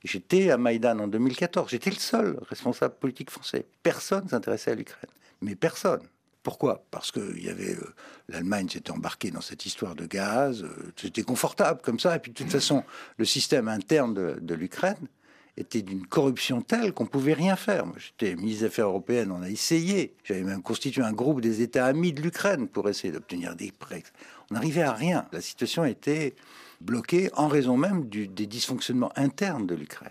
J'étais 0.05 0.51
à 0.51 0.57
Maïdan 0.57 0.99
en 1.01 1.09
2014. 1.09 1.71
J'étais 1.71 1.91
le 1.91 1.97
seul 1.97 2.39
responsable 2.49 2.95
politique 2.95 3.31
français. 3.31 3.67
Personne 3.83 4.29
s'intéressait 4.29 4.73
à 4.73 4.75
l'Ukraine. 4.75 5.11
Mais 5.41 5.57
personne. 5.57 6.03
Pourquoi? 6.43 6.85
Parce 6.91 7.13
que 7.13 7.39
y 7.39 7.49
avait 7.49 7.75
euh, 7.75 7.95
l'Allemagne 8.29 8.69
s'était 8.69 8.91
embarquée 8.91 9.31
dans 9.31 9.41
cette 9.41 9.65
histoire 9.65 9.95
de 9.95 10.07
gaz. 10.07 10.65
Euh, 10.65 10.93
c'était 10.97 11.23
confortable 11.23 11.81
comme 11.83 12.01
ça. 12.01 12.17
Et 12.17 12.19
puis 12.19 12.33
de 12.33 12.37
toute 12.37 12.51
façon, 12.51 12.83
le 13.17 13.25
système 13.25 13.69
interne 13.69 14.15
de, 14.15 14.39
de 14.41 14.55
l'Ukraine 14.55 15.09
était 15.57 15.83
d'une 15.83 16.07
corruption 16.07 16.63
telle 16.63 16.93
qu'on 16.93 17.07
pouvait 17.07 17.35
rien 17.35 17.57
faire. 17.57 17.87
Moi, 17.87 17.97
j'étais 17.99 18.35
ministre 18.35 18.61
des 18.61 18.67
Affaires 18.67 18.87
européennes, 18.87 19.31
on 19.31 19.43
a 19.43 19.51
essayé. 19.51 20.15
J'avais 20.25 20.43
même 20.43 20.63
constitué 20.63 21.03
un 21.03 21.13
groupe 21.13 21.41
des 21.41 21.61
États 21.61 21.87
amis 21.87 22.13
de 22.13 22.23
l'Ukraine 22.23 22.69
pour 22.69 22.89
essayer 22.89 23.13
d'obtenir 23.13 23.55
des 23.55 23.71
prêts. 23.71 24.03
On 24.51 24.55
n'arrivait 24.55 24.83
à 24.83 24.93
rien. 24.93 25.27
La 25.33 25.41
situation 25.41 25.85
était 25.85 26.35
bloquée 26.81 27.31
en 27.35 27.49
raison 27.49 27.77
même 27.77 28.09
des 28.09 28.47
dysfonctionnements 28.47 29.13
internes 29.17 29.67
de 29.67 29.75
l'Ukraine. 29.75 30.11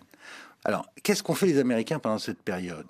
Alors, 0.64 0.86
qu'est-ce 1.02 1.24
qu'ont 1.24 1.34
fait 1.34 1.48
les 1.48 1.58
Américains 1.58 2.00
pendant 2.00 2.20
cette 2.20 2.42
période? 2.42 2.86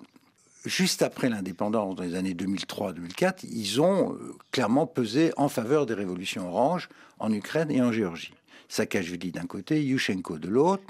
Juste 0.64 1.02
après 1.02 1.28
l'indépendance, 1.28 1.96
dans 1.96 2.02
les 2.04 2.14
années 2.14 2.34
2003-2004, 2.34 3.46
ils 3.50 3.80
ont 3.80 4.12
euh, 4.12 4.34
clairement 4.52 4.86
pesé 4.86 5.32
en 5.36 5.48
faveur 5.48 5.86
des 5.86 5.94
révolutions 5.94 6.48
oranges 6.48 6.88
en 7.18 7.32
Ukraine 7.32 7.70
et 7.70 7.82
en 7.82 7.90
Géorgie. 7.90 8.34
Saakashvili 8.68 9.32
d'un 9.32 9.46
côté, 9.46 9.82
Yushchenko 9.84 10.38
de 10.38 10.48
l'autre, 10.48 10.84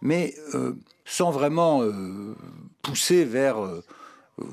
mais 0.00 0.34
euh, 0.54 0.72
sans 1.04 1.30
vraiment 1.30 1.82
euh, 1.82 2.34
pousser 2.82 3.24
vers 3.24 3.56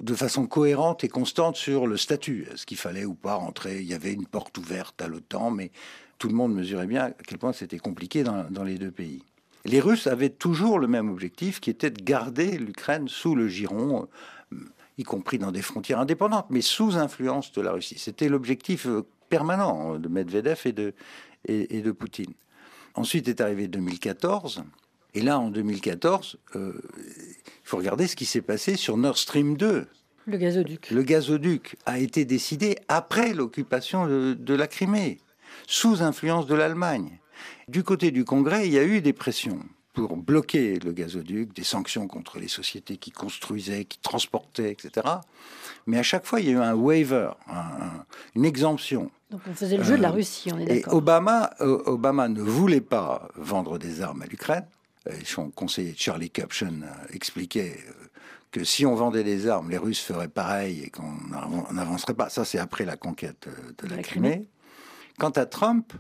de 0.02 0.14
façon 0.14 0.48
cohérente 0.48 1.04
et 1.04 1.08
constante 1.08 1.56
sur 1.56 1.88
le 1.88 1.96
statut. 1.98 2.46
Est-ce 2.52 2.66
qu'il 2.66 2.78
fallait 2.78 3.06
ou 3.06 3.14
pas 3.14 3.36
rentrer? 3.36 3.80
Il 3.80 3.88
y 3.88 3.94
avait 3.94 4.14
une 4.14 4.26
porte 4.26 4.58
ouverte 4.58 5.02
à 5.02 5.08
l'OTAN, 5.08 5.50
mais 5.50 5.72
tout 6.18 6.28
le 6.28 6.36
monde 6.36 6.54
mesurait 6.54 6.88
bien 6.88 7.06
à 7.06 7.12
quel 7.12 7.38
point 7.38 7.54
c'était 7.54 7.80
compliqué 7.80 8.24
dans, 8.24 8.64
les 8.64 8.78
deux 8.78 8.92
pays. 8.92 9.24
Les 9.66 9.80
Russes 9.80 10.08
avaient 10.08 10.30
toujours 10.30 10.80
le 10.80 10.88
même 10.88 11.10
objectif, 11.10 11.60
qui 11.60 11.70
était 11.70 11.90
de 11.90 12.02
garder 12.02 12.58
l'Ukraine 12.58 13.08
sous 13.08 13.36
le 13.36 13.48
giron, 13.48 14.08
y 14.98 15.04
compris 15.04 15.38
dans 15.38 15.52
des 15.52 15.62
frontières 15.62 16.00
indépendantes, 16.00 16.48
mais 16.50 16.62
sous 16.62 16.98
influence 16.98 17.52
de 17.52 17.62
la 17.62 17.72
Russie. 17.72 17.98
C'était 17.98 18.30
l'objectif 18.30 18.88
euh, 18.88 19.06
permanent 19.30 19.98
de 19.98 20.08
Medvedev 20.08 20.62
et 20.66 20.72
de, 20.72 20.94
et, 21.46 21.82
de 21.82 21.92
Poutine. 21.92 22.34
Ensuite 22.96 23.28
est 23.28 23.42
arrivé 23.42 23.68
2014, 23.68 24.64
et 25.14 25.22
là, 25.22 25.40
en 25.40 25.50
2014, 25.50 26.38
euh, 26.56 26.74
il 26.98 27.64
faut 27.64 27.78
regarder 27.78 28.08
ce 28.08 28.16
qui 28.16 28.26
s'est 28.26 28.42
passé 28.42 28.76
sur 28.76 28.98
Nord 28.98 29.18
Stream 29.18 29.58
2. 29.58 29.88
Le 30.26 30.38
gazoduc. 30.38 30.92
Le 30.92 31.04
gazoduc 31.04 31.76
a 31.86 32.00
été 32.00 32.26
décidé 32.26 32.78
après 32.88 33.34
l'occupation 33.34 34.08
de 34.08 34.54
la 34.54 34.68
Crimée 34.68 35.20
sous 35.68 36.02
influence 36.04 36.48
de 36.48 36.56
l'Allemagne. 36.56 37.20
Du 37.68 37.84
côté 37.84 38.12
du 38.12 38.26
Congrès, 38.26 38.68
il 38.68 38.74
y 38.74 38.78
a 38.78 38.84
eu 38.84 39.02
des 39.02 39.14
pressions 39.14 39.60
pour 39.98 40.16
bloquer 40.16 40.78
le 40.78 40.92
gazoduc, 40.92 41.56
des 41.56 41.64
sanctions 41.64 42.08
contre 42.08 42.38
les 42.38 42.48
sociétés 42.48 42.98
qui 42.98 43.10
construisaient, 43.10 43.86
qui 43.86 43.98
transportaient, 43.98 44.72
etc. 44.72 45.08
Mais 45.88 45.98
à 45.98 46.04
chaque 46.04 46.24
fois, 46.28 46.40
il 46.40 46.46
y 46.46 46.50
a 46.50 46.52
eu 46.52 46.58
un 46.58 46.76
waiver, 46.76 47.32
une 48.36 48.46
exemption. 48.46 49.10
Donc 49.32 49.42
on 49.50 49.56
faisait 49.56 49.76
le 49.76 49.82
jeu 49.84 49.98
de 49.98 50.04
la 50.04 50.10
euh, 50.10 50.14
Russie, 50.14 50.52
on 50.54 50.60
est 50.60 50.66
d'accord. 50.66 50.94
Et 50.94 50.96
Obama, 50.96 51.50
euh, 51.62 51.82
Obama 51.88 52.28
ne 52.28 52.42
voulait 52.42 52.80
pas 52.80 53.28
vendre 53.38 53.80
des 53.80 54.02
armes 54.02 54.22
à 54.22 54.28
l'Ukraine. 54.28 54.68
Son 55.26 55.50
conseiller 55.50 55.96
Charlie 55.98 56.32
expliquait 57.10 57.80
euh, 57.88 57.92
que 58.52 58.64
si 58.64 58.86
on 58.86 58.94
vendait 58.94 59.24
des 59.24 59.48
armes, 59.48 59.72
les 59.72 59.80
Russes 59.80 60.02
feraient 60.02 60.28
pareil 60.28 60.84
et 60.84 60.92
qu'on 60.92 61.74
n'avancerait 61.74 62.14
pas. 62.14 62.30
Ça, 62.30 62.46
c'est 62.46 62.60
après 62.60 62.86
la 62.86 62.98
conquête 62.98 63.48
de, 63.82 63.88
la, 63.88 64.04
Crimée. 64.04 64.48
Quant 65.18 65.32
à 65.32 65.48
Trump, 65.48 65.92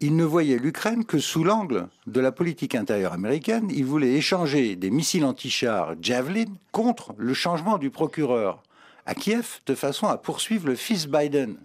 il 0.00 0.16
ne 0.16 0.24
voyait 0.24 0.58
l'Ukraine 0.58 1.04
que 1.04 1.18
sous 1.18 1.44
l'angle 1.44 1.88
de 2.06 2.20
la 2.20 2.32
politique 2.32 2.74
intérieure 2.74 3.12
américaine. 3.12 3.68
Il 3.70 3.84
voulait 3.84 4.14
échanger 4.14 4.76
des 4.76 4.90
missiles 4.90 5.24
anti-chars 5.24 5.94
Javelin 6.00 6.46
contre 6.72 7.14
le 7.16 7.34
changement 7.34 7.78
du 7.78 7.90
procureur 7.90 8.62
à 9.06 9.14
Kiev 9.14 9.60
de 9.66 9.74
façon 9.74 10.06
à 10.06 10.18
poursuivre 10.18 10.66
le 10.66 10.74
fils 10.74 11.06
Biden. 11.06 11.56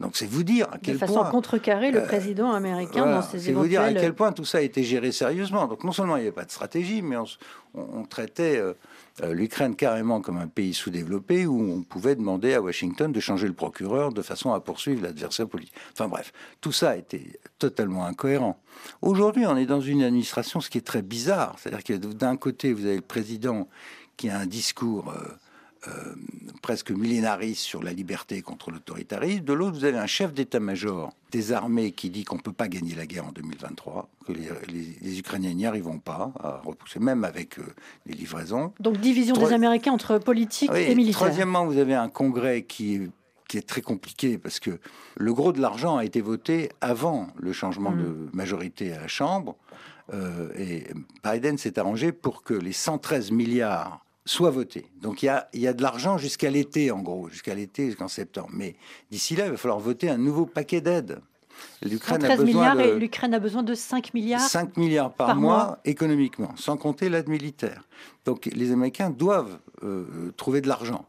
Donc 0.00 0.16
c'est 0.16 0.26
vous 0.26 0.42
dire 0.42 0.66
à 0.72 0.78
quel 0.78 0.98
point... 0.98 1.06
De 1.06 1.12
façon 1.12 1.26
à 1.26 1.30
contrecarrer 1.30 1.90
le 1.90 2.00
euh, 2.00 2.06
président 2.06 2.52
américain 2.52 3.06
dans 3.06 3.22
ses 3.22 3.38
C'est 3.38 3.52
vous 3.52 3.66
dire 3.66 3.82
à 3.82 3.92
quel 3.92 4.14
point 4.14 4.32
tout 4.32 4.44
ça 4.44 4.58
a 4.58 4.60
été 4.60 4.82
géré 4.82 5.12
sérieusement. 5.12 5.66
Donc 5.66 5.84
non 5.84 5.92
seulement 5.92 6.16
il 6.16 6.20
n'y 6.20 6.26
avait 6.26 6.34
pas 6.34 6.44
de 6.44 6.50
stratégie, 6.50 7.00
mais 7.00 7.16
on, 7.74 8.04
traitait 8.04 8.58
euh, 8.58 8.70
euh, 8.70 8.74
l'Ukraine 9.22 9.76
carrément 9.76 10.20
comme 10.20 10.38
un 10.38 10.46
pays 10.46 10.74
sous-développé 10.74 11.46
où 11.46 11.60
on 11.60 11.82
pouvait 11.82 12.14
demander 12.16 12.54
à 12.54 12.60
Washington 12.60 13.12
de 13.12 13.20
changer 13.20 13.46
le 13.46 13.54
procureur 13.54 14.12
de 14.12 14.22
façon 14.22 14.52
à 14.52 14.60
poursuivre 14.60 15.02
l'adversaire 15.02 15.48
politique. 15.48 15.74
Enfin 15.92 16.08
bref, 16.08 16.32
tout 16.60 16.72
ça 16.72 16.96
été 16.96 17.38
totalement 17.58 18.04
incohérent. 18.04 18.60
Aujourd'hui, 19.02 19.46
on 19.46 19.56
est 19.56 19.66
dans 19.66 19.80
une 19.80 20.02
administration, 20.02 20.60
ce 20.60 20.68
qui 20.68 20.78
est 20.78 20.86
très 20.86 21.02
bizarre. 21.02 21.56
C'est-à-dire 21.58 21.84
que 21.84 21.94
d'un 21.94 22.36
côté, 22.36 22.72
vous 22.72 22.84
avez 22.84 22.96
le 22.96 23.02
président 23.02 23.68
qui 24.16 24.28
a 24.28 24.38
un 24.38 24.46
discours... 24.46 25.10
Euh, 25.10 25.28
presque 26.62 26.90
millénariste 26.90 27.62
sur 27.62 27.82
la 27.82 27.92
liberté 27.92 28.42
contre 28.42 28.70
l'autoritarisme. 28.70 29.44
De 29.44 29.52
l'autre, 29.52 29.76
vous 29.78 29.84
avez 29.84 29.98
un 29.98 30.06
chef 30.06 30.34
d'état-major 30.34 31.12
des 31.30 31.52
armées 31.52 31.92
qui 31.92 32.10
dit 32.10 32.24
qu'on 32.24 32.36
ne 32.36 32.40
peut 32.40 32.52
pas 32.52 32.68
gagner 32.68 32.94
la 32.94 33.06
guerre 33.06 33.26
en 33.26 33.32
2023, 33.32 34.08
que 34.26 34.32
les, 34.32 35.18
Ukrainiens 35.18 35.54
n'y 35.54 35.66
arriveront 35.66 35.98
pas 35.98 36.32
à 36.40 36.60
repousser, 36.64 36.98
même 36.98 37.24
avec 37.24 37.58
euh, 37.58 37.62
les 38.06 38.14
livraisons. 38.14 38.72
Donc 38.80 38.98
division 38.98 39.36
des 39.36 39.52
Américains 39.52 39.92
entre 39.92 40.18
politique 40.18 40.70
et 40.74 40.94
militaire. 40.94 41.20
Troisièmement, 41.20 41.66
vous 41.66 41.78
avez 41.78 41.94
un 41.94 42.08
congrès 42.08 42.62
qui 42.62 43.02
qui 43.48 43.58
est 43.58 43.66
très 43.66 43.80
compliqué 43.80 44.38
parce 44.38 44.58
que 44.58 44.80
le 45.16 45.32
gros 45.32 45.52
de 45.52 45.60
l'argent 45.60 45.96
a 45.98 46.04
été 46.04 46.20
voté 46.20 46.70
avant 46.80 47.28
le 47.36 47.52
changement 47.52 47.92
mm. 47.92 48.02
de 48.02 48.28
majorité 48.32 48.92
à 48.92 49.00
la 49.00 49.08
Chambre. 49.08 49.56
Euh, 50.14 50.48
et 50.56 50.86
Biden 51.24 51.58
s'est 51.58 51.78
arrangé 51.78 52.12
pour 52.12 52.42
que 52.42 52.54
les 52.54 52.72
113 52.72 53.30
milliards 53.30 54.04
soit 54.26 54.50
voté. 54.50 54.84
Donc 55.00 55.22
il 55.22 55.26
y 55.26 55.28
a, 55.30 55.48
y 55.54 55.66
a 55.66 55.72
de 55.72 55.80
l'argent 55.80 56.18
jusqu'à 56.18 56.50
l'été, 56.50 56.90
en 56.90 57.00
gros, 57.00 57.28
jusqu'à 57.30 57.54
l'été, 57.54 57.86
jusqu'en 57.86 58.08
septembre. 58.08 58.50
Mais 58.52 58.76
d'ici 59.10 59.36
là, 59.36 59.46
il 59.46 59.52
va 59.52 59.56
falloir 59.56 59.78
voter 59.80 60.10
un 60.10 60.18
nouveau 60.18 60.44
paquet 60.44 60.82
d'aides. 60.82 61.20
L'Ukraine 61.82 62.22
a, 62.24 62.36
besoin 62.36 62.74
de, 62.74 62.96
l'Ukraine 62.96 63.32
a 63.32 63.38
besoin 63.38 63.62
de 63.62 63.74
5 63.74 64.12
milliards 64.12 64.40
5 64.40 64.76
milliards 64.76 65.14
par, 65.14 65.36
mois, 65.36 65.78
économiquement, 65.86 66.54
sans 66.56 66.76
compter 66.76 67.08
l'aide 67.08 67.28
militaire. 67.28 67.84
Donc 68.26 68.46
les 68.46 68.72
Américains 68.72 69.08
doivent 69.08 69.58
euh, 69.82 70.32
trouver 70.36 70.60
de 70.60 70.68
l'argent. 70.68 71.06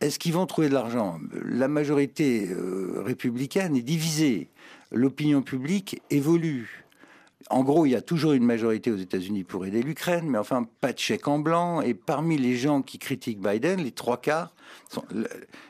Est-ce 0.00 0.18
qu'ils 0.18 0.32
vont 0.32 0.46
trouver 0.46 0.68
de 0.68 0.74
l'argent? 0.74 1.18
La 1.44 1.66
majorité 1.66 2.48
euh, 2.50 3.02
républicaine 3.04 3.74
est 3.76 3.82
divisée. 3.82 4.48
L'opinion 4.92 5.42
publique 5.42 6.00
évolue. 6.10 6.79
En 7.48 7.62
gros, 7.64 7.86
il 7.86 7.90
y 7.90 7.96
a 7.96 8.02
toujours 8.02 8.32
une 8.32 8.44
majorité 8.44 8.90
aux 8.90 8.96
États-Unis 8.96 9.44
pour 9.44 9.64
aider 9.64 9.82
l'Ukraine, 9.82 10.28
mais 10.28 10.38
enfin, 10.38 10.66
pas 10.80 10.92
de 10.92 10.98
chèque 10.98 11.26
en 11.26 11.38
blanc. 11.38 11.80
Et 11.80 11.94
parmi 11.94 12.36
les 12.36 12.56
gens 12.56 12.82
qui 12.82 12.98
critiquent 12.98 13.40
Biden, 13.40 13.80
les 13.80 13.92
trois 13.92 14.18
quarts, 14.18 14.52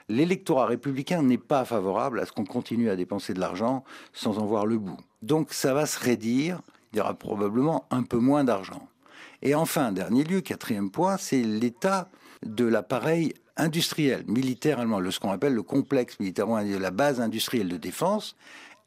l'électorat 0.08 0.66
républicain 0.66 1.22
n'est 1.22 1.38
pas 1.38 1.64
favorable 1.64 2.18
à 2.18 2.26
ce 2.26 2.32
qu'on 2.32 2.44
continue 2.44 2.90
à 2.90 2.96
dépenser 2.96 3.34
de 3.34 3.40
l'argent 3.40 3.84
sans 4.12 4.38
en 4.38 4.46
voir 4.46 4.66
le 4.66 4.78
bout. 4.78 4.98
Donc 5.22 5.52
ça 5.52 5.72
va 5.72 5.86
se 5.86 5.98
raidir, 5.98 6.60
il 6.92 6.98
y 6.98 7.00
aura 7.00 7.14
probablement 7.14 7.86
un 7.90 8.02
peu 8.02 8.18
moins 8.18 8.42
d'argent. 8.42 8.88
Et 9.42 9.54
enfin, 9.54 9.92
dernier 9.92 10.24
lieu, 10.24 10.40
quatrième 10.40 10.90
point, 10.90 11.16
c'est 11.16 11.42
l'état 11.42 12.10
de 12.44 12.64
l'appareil 12.64 13.32
industriel, 13.56 14.24
militaire 14.26 14.80
allemand, 14.80 15.00
ce 15.10 15.20
qu'on 15.20 15.30
appelle 15.30 15.54
le 15.54 15.62
complexe 15.62 16.18
militaire, 16.18 16.46
la 16.46 16.90
base 16.90 17.20
industrielle 17.20 17.68
de 17.68 17.76
défense 17.76 18.36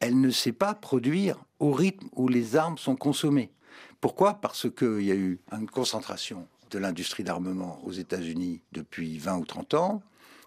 elle 0.03 0.19
ne 0.19 0.31
sait 0.31 0.51
pas 0.51 0.73
produire 0.73 1.37
au 1.63 1.71
rythme 1.71 2.07
où 2.13 2.27
les 2.27 2.57
armes 2.57 2.77
sont 2.77 2.97
consommées. 2.97 3.49
Pourquoi? 4.01 4.33
Parce 4.33 4.67
qu'il 4.69 5.03
y 5.03 5.11
a 5.11 5.15
eu 5.15 5.39
une 5.53 5.69
concentration 5.69 6.45
de 6.71 6.77
l'industrie 6.77 7.23
d'armement 7.23 7.79
aux 7.85 7.93
États-Unis 7.93 8.61
depuis 8.73 9.17
20 9.17 9.37
ou 9.37 9.45
30 9.45 9.73
ans, 9.75 10.01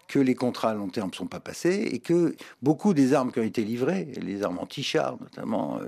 que 0.07 0.19
les 0.19 0.35
contrats 0.35 0.69
à 0.69 0.73
long 0.75 0.89
terme 0.89 1.09
ne 1.09 1.15
sont 1.15 1.25
pas 1.25 1.39
passés 1.39 1.89
et 1.91 1.97
que 1.97 2.35
beaucoup 2.61 2.93
des 2.93 3.13
armes 3.13 3.31
qui 3.31 3.39
ont 3.39 3.43
été 3.43 3.63
livrées, 3.63 4.13
les 4.21 4.43
armes 4.43 4.59
anti-chars 4.59 5.17
notamment, 5.19 5.79
euh, 5.79 5.87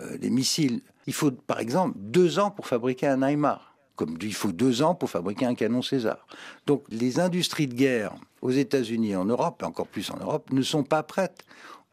euh, 0.00 0.16
les 0.20 0.30
missiles, 0.30 0.80
il 1.08 1.12
faut 1.12 1.32
par 1.32 1.58
exemple 1.58 1.98
deux 1.98 2.38
ans 2.38 2.52
pour 2.52 2.68
fabriquer 2.68 3.08
un 3.08 3.16
Neymar, 3.16 3.74
comme 3.96 4.16
il 4.22 4.32
faut 4.34 4.52
deux 4.52 4.80
ans 4.80 4.94
pour 4.94 5.10
fabriquer 5.10 5.44
un 5.44 5.56
canon 5.56 5.82
César. 5.82 6.24
Donc 6.66 6.84
les 6.88 7.18
industries 7.18 7.66
de 7.66 7.74
guerre 7.74 8.14
aux 8.42 8.52
États-Unis 8.52 9.10
et 9.10 9.16
en 9.16 9.24
Europe, 9.24 9.60
et 9.62 9.66
encore 9.66 9.88
plus 9.88 10.08
en 10.12 10.18
Europe, 10.18 10.52
ne 10.52 10.62
sont 10.62 10.84
pas 10.84 11.02
prêtes 11.02 11.44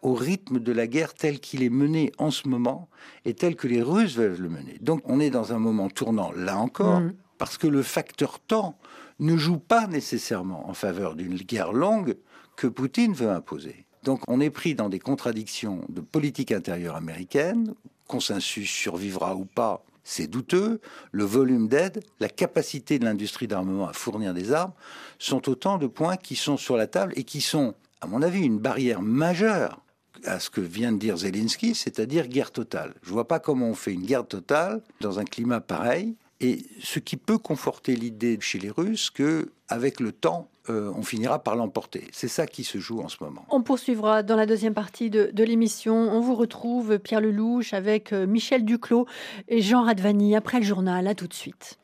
au 0.02 0.14
rythme 0.14 0.60
de 0.60 0.72
la 0.72 0.88
guerre 0.88 1.14
tel 1.14 1.40
qu'il 1.40 1.64
est 1.64 1.70
mené 1.70 2.12
en 2.18 2.32
ce 2.32 2.48
moment 2.48 2.90
et 3.26 3.34
tel 3.34 3.56
que 3.56 3.68
les 3.68 3.82
Russes 3.82 4.16
veulent 4.16 4.40
le 4.40 4.50
mener. 4.50 4.78
Donc 4.82 5.02
on 5.06 5.20
est 5.20 5.30
dans 5.30 5.54
un 5.54 5.60
moment 5.60 5.90
tournant 5.90 6.32
là 6.36 6.58
encore, 6.58 7.02
mm. 7.02 7.14
parce 7.38 7.58
que 7.58 7.68
le 7.68 7.84
facteur 7.84 8.40
temps 8.40 8.78
ne 9.20 9.36
joue 9.36 9.60
pas 9.60 9.88
nécessairement 9.88 10.70
en 10.70 10.74
faveur 10.74 11.16
d'une 11.16 11.36
guerre 11.36 11.74
longue 11.74 12.18
que 12.56 12.68
Poutine 12.68 13.14
veut 13.14 13.30
imposer. 13.30 13.86
Donc 14.04 14.22
on 14.28 14.40
est 14.40 14.50
pris 14.50 14.76
dans 14.76 14.90
des 14.90 15.00
contradictions 15.00 15.82
de 15.90 16.02
politique 16.02 16.52
intérieure 16.52 16.96
américaine, 16.96 17.74
consensus 18.08 18.70
survivra 18.70 19.36
ou 19.36 19.46
pas, 19.46 19.84
c'est 20.04 20.28
douteux, 20.28 20.80
le 21.12 21.24
volume 21.24 21.68
d'aide, 21.68 22.04
la 22.20 22.30
capacité 22.30 22.98
de 22.98 23.06
l'industrie 23.06 23.48
d'armement 23.48 23.88
à 23.88 23.94
fournir 23.94 24.34
des 24.34 24.54
armes, 24.54 24.74
sont 25.20 25.50
autant 25.50 25.78
de 25.78 25.88
points 25.88 26.18
qui 26.18 26.36
sont 26.36 26.58
sur 26.58 26.78
la 26.78 26.88
table 26.88 27.14
et 27.16 27.24
qui 27.24 27.42
sont, 27.42 27.76
à 28.02 28.08
mon 28.08 28.22
avis, 28.22 28.42
une 28.42 28.58
barrière 28.58 29.02
majeure 29.02 29.82
à 30.26 30.40
ce 30.40 30.50
que 30.50 30.62
vient 30.62 30.92
de 30.92 30.98
dire 30.98 31.18
Zelensky, 31.18 31.76
c'est-à-dire 31.76 32.28
guerre 32.28 32.52
totale. 32.52 32.94
Je 33.04 33.10
ne 33.10 33.14
vois 33.14 33.28
pas 33.28 33.40
comment 33.40 33.68
on 33.68 33.76
fait 33.76 33.94
une 33.94 34.06
guerre 34.06 34.28
totale 34.28 34.82
dans 35.02 35.20
un 35.20 35.26
climat 35.26 35.62
pareil. 35.62 36.16
Et 36.42 36.66
ce 36.82 37.00
qui 37.00 37.18
peut 37.18 37.38
conforter 37.38 37.96
l'idée 37.96 38.38
chez 38.40 38.60
les 38.60 38.70
Russes 38.70 39.10
que, 39.10 39.52
avec 39.68 40.00
le 40.00 40.14
temps, 40.14 40.48
euh, 40.70 40.92
on 40.96 41.02
finira 41.02 41.40
par 41.40 41.56
l'emporter. 41.56 42.08
C'est 42.14 42.28
ça 42.28 42.48
qui 42.48 42.64
se 42.64 42.78
joue 42.78 43.02
en 43.02 43.10
ce 43.10 43.18
moment. 43.22 43.46
On 43.50 43.62
poursuivra 43.62 44.24
dans 44.24 44.36
la 44.36 44.46
deuxième 44.46 44.74
partie 44.74 45.10
de, 45.10 45.44
l'émission. 45.44 45.96
On 45.96 46.22
vous 46.22 46.36
retrouve, 46.36 47.00
Pierre 47.00 47.22
Lelouch, 47.22 47.74
avec 47.74 48.14
euh, 48.14 48.26
Michel 48.26 48.64
Duclos 48.64 49.06
et 49.48 49.62
Jean 49.62 49.84
Radvani 49.84 50.36
après 50.36 50.60
le 50.60 50.66
journal. 50.66 51.08
À 51.08 51.16
tout 51.16 51.28
de 51.28 51.34
suite. 51.34 51.78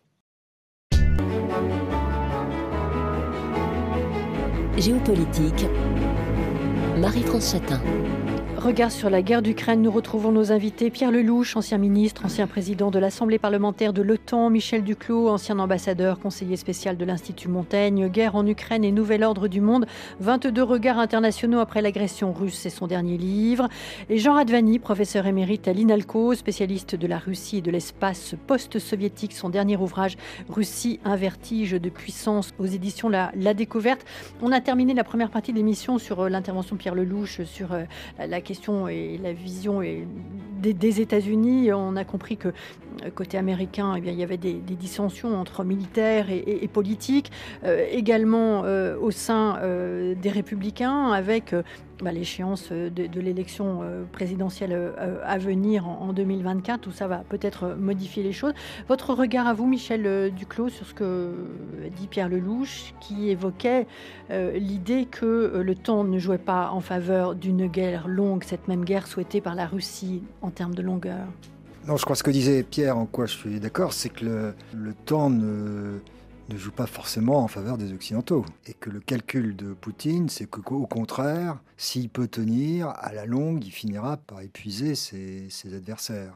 Géopolitique. 4.77 5.65
Marie-France 6.97 7.51
Chatin. 7.51 7.81
Regard 8.65 8.91
sur 8.91 9.11
la 9.11 9.21
guerre 9.21 9.43
d'Ukraine, 9.43 9.83
nous 9.83 9.91
retrouvons 9.91 10.31
nos 10.31 10.51
invités. 10.51 10.89
Pierre 10.89 11.11
Lelouch, 11.11 11.55
ancien 11.55 11.77
ministre, 11.77 12.25
ancien 12.25 12.47
président 12.47 12.89
de 12.89 12.97
l'Assemblée 12.97 13.37
parlementaire 13.37 13.93
de 13.93 14.01
l'OTAN, 14.01 14.49
Michel 14.49 14.83
Duclos, 14.83 15.29
ancien 15.29 15.59
ambassadeur, 15.59 16.17
conseiller 16.17 16.57
spécial 16.57 16.97
de 16.97 17.05
l'Institut 17.05 17.47
Montaigne, 17.47 18.07
guerre 18.07 18.35
en 18.35 18.43
Ukraine 18.47 18.83
et 18.83 18.91
nouvel 18.91 19.23
ordre 19.23 19.47
du 19.47 19.61
monde, 19.61 19.85
22 20.19 20.63
regards 20.63 20.97
internationaux 20.97 21.59
après 21.59 21.83
l'agression 21.83 22.33
russe, 22.33 22.55
c'est 22.55 22.71
son 22.71 22.87
dernier 22.87 23.19
livre. 23.19 23.69
Et 24.09 24.17
Jean 24.17 24.33
Radvani, 24.33 24.79
professeur 24.79 25.27
émérite 25.27 25.67
à 25.67 25.73
l'INALCO, 25.73 26.33
spécialiste 26.33 26.95
de 26.95 27.05
la 27.05 27.19
Russie 27.19 27.57
et 27.57 27.61
de 27.61 27.69
l'espace 27.69 28.33
post-soviétique, 28.47 29.33
son 29.33 29.49
dernier 29.49 29.77
ouvrage 29.77 30.17
Russie, 30.49 30.99
un 31.05 31.17
vertige 31.17 31.73
de 31.73 31.89
puissance 31.89 32.51
aux 32.57 32.65
éditions 32.65 33.09
la, 33.09 33.29
Découverte. 33.53 34.03
On 34.41 34.51
a 34.51 34.59
terminé 34.59 34.95
la 34.95 35.03
première 35.03 35.29
partie 35.29 35.51
de 35.51 35.57
l'émission 35.57 35.99
sur 35.99 36.21
euh, 36.21 36.29
l'intervention 36.29 36.75
de 36.75 36.81
Pierre 36.81 36.95
Lelouch 36.95 37.43
sur 37.43 37.71
euh, 37.71 37.83
la 38.17 38.41
question 38.41 38.54
et 38.89 39.17
la 39.21 39.33
vision 39.33 39.81
des, 40.61 41.01
États-Unis, 41.01 41.71
on 41.73 41.95
a 41.95 42.03
compris 42.03 42.37
que 42.37 42.49
euh, 42.49 43.09
côté 43.13 43.37
américain, 43.37 43.95
eh 43.97 44.01
il 44.07 44.13
y 44.13 44.23
avait 44.23 44.37
des, 44.37 44.53
dissensions 44.53 45.39
entre 45.39 45.63
militaires 45.63 46.27
et, 46.29 46.67
politiques, 46.67 47.31
euh, 47.63 47.85
également 47.91 48.63
euh, 48.65 48.97
au 48.99 49.11
sein 49.11 49.59
des 50.21 50.29
républicains, 50.29 51.11
avec 51.11 51.55
bah, 52.01 52.11
l'échéance 52.11 52.71
de, 52.71 53.19
l'élection 53.19 53.81
présidentielle 54.11 54.93
à 55.23 55.37
venir 55.37 55.87
en, 55.87 56.13
2024. 56.13 56.81
Tout 56.81 56.91
ça 56.91 57.07
va 57.07 57.23
peut-être 57.29 57.75
modifier 57.77 58.23
les 58.23 58.31
choses. 58.31 58.53
Votre 58.87 59.13
regard 59.13 59.47
à 59.47 59.53
vous, 59.53 59.65
Michel 59.65 60.31
Duclos, 60.33 60.69
sur 60.69 60.85
ce 60.85 60.93
que 60.93 61.33
dit 61.97 62.07
Pierre 62.07 62.29
Lelouch, 62.29 62.93
qui 62.99 63.29
évoquait 63.29 63.87
l'idée 64.29 65.05
que 65.05 65.61
le 65.63 65.75
temps 65.75 66.03
ne 66.03 66.19
jouait 66.19 66.37
pas 66.37 66.71
en 66.71 66.81
faveur 66.81 67.35
d'une 67.35 67.67
guerre 67.67 68.07
longue, 68.07 68.43
cette 68.43 68.67
même 68.67 68.85
guerre 68.85 69.07
souhaitée 69.07 69.41
par 69.41 69.55
la 69.55 69.65
Russie 69.65 70.23
en 70.41 70.49
termes 70.49 70.75
de 70.75 70.81
longueur? 70.81 71.25
Non, 71.87 71.97
je 71.97 72.03
crois 72.03 72.15
que 72.15 72.19
ce 72.19 72.23
que 72.23 72.31
disait 72.31 72.63
Pierre, 72.63 72.97
en 72.97 73.05
quoi 73.05 73.27
je 73.27 73.33
suis 73.33 73.59
d'accord, 73.59 73.93
c'est 73.93 74.09
que 74.09 74.53
le, 74.73 74.93
temps 75.05 75.29
ne, 75.29 75.99
ne, 76.49 76.57
joue 76.57 76.71
pas 76.71 76.87
forcément 76.87 77.43
en 77.43 77.47
faveur 77.47 77.77
des 77.77 77.93
Occidentaux. 77.93 78.45
Et 78.67 78.73
que 78.73 78.89
le 78.89 78.99
calcul 78.99 79.55
de 79.55 79.73
Poutine, 79.73 80.29
c'est 80.29 80.49
qu'au 80.49 80.85
contraire, 80.85 81.59
s'il 81.77 82.09
peut 82.09 82.27
tenir, 82.27 82.89
à 82.89 83.13
la 83.13 83.25
longue, 83.25 83.63
il 83.63 83.71
finira 83.71 84.17
par 84.17 84.41
épuiser 84.41 84.95
ses, 84.95 85.49
adversaires. 85.65 86.35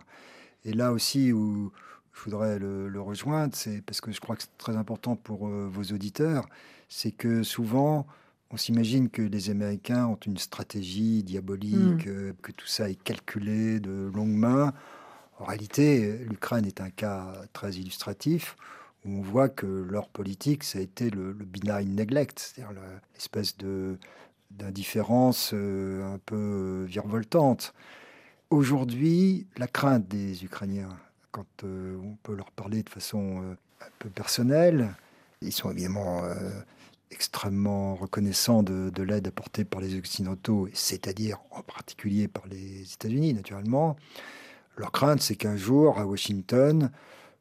Et 0.66 0.74
là 0.74 0.92
aussi 0.92 1.32
où 1.32 1.72
je 2.14 2.24
voudrais 2.24 2.60
le, 2.60 3.02
rejoindre, 3.02 3.56
c'est 3.56 3.82
parce 3.82 4.02
que 4.02 4.12
je 4.12 4.20
crois 4.20 4.36
que 4.36 4.44
c'est 4.44 4.58
très 4.58 4.76
important 4.76 5.16
pour 5.16 5.48
euh, 5.48 5.70
vos 5.72 5.84
auditeurs, 5.94 6.48
c'est 6.90 7.12
que 7.12 7.44
souvent, 7.44 8.06
on 8.52 8.58
s'imagine 8.58 9.10
que 9.10 9.22
les 9.22 9.50
Américains 9.50 10.08
ont 10.08 10.20
une 10.26 10.38
stratégie 10.38 11.24
diabolique, 11.24 12.06
mm. 12.06 12.10
euh, 12.10 12.34
que 12.42 12.52
tout 12.52 12.68
ça 12.68 12.90
est 12.90 13.02
calculé 13.02 13.80
de 13.80 14.12
longue 14.14 14.36
main. 14.36 14.74
En 15.38 15.46
réalité, 15.46 16.18
l'Ukraine 16.30 16.66
est 16.66 16.82
un 16.82 16.90
cas 16.90 17.32
très 17.54 17.74
illustratif 17.74 18.58
où 19.06 19.20
on 19.20 19.22
voit 19.22 19.50
que 19.50 19.66
leur 19.66 20.10
politique, 20.10 20.64
ça 20.64 20.80
a 20.80 20.82
été 20.82 21.10
le, 21.10 21.34
benign 21.34 21.96
neglect, 21.96 22.40
c'est-à-dire 22.40 22.80
l'espèce 23.14 23.58
de 23.58 23.98
d'indifférence 24.52 25.52
euh, 25.54 26.16
un 26.16 26.18
peu 26.18 26.84
virevoltante. 26.88 27.74
Aujourd'hui, 28.50 29.46
la 29.58 29.68
crainte 29.68 30.08
des 30.08 30.44
Ukrainiens, 30.44 30.98
quand 31.32 31.46
euh, 31.64 32.00
on 32.04 32.16
peut 32.24 32.34
leur 32.34 32.50
parler 32.50 32.82
de 32.82 32.90
façon 32.90 33.44
euh, 33.44 33.54
un 33.82 33.90
peu 34.00 34.10
personnelle, 34.10 34.96
ils 35.42 35.54
sont 35.54 35.70
évidemment 35.70 36.24
extrêmement 37.12 37.96
reconnaissants 37.96 38.62
de 38.62 39.04
l'aide 39.04 39.28
apportée 39.28 39.64
par 39.64 39.80
les 39.80 39.98
Occidentaux, 39.98 40.68
c'est-à-dire 40.74 41.38
en 41.52 41.62
particulier 41.62 42.28
par 42.28 42.46
les 42.48 42.92
États-Unis, 42.92 43.34
naturellement. 43.34 43.96
Leur 44.76 44.92
crainte, 44.92 45.22
c'est 45.22 45.36
qu'un 45.36 45.56
jour, 45.56 45.98
à 45.98 46.06
Washington, 46.06 46.92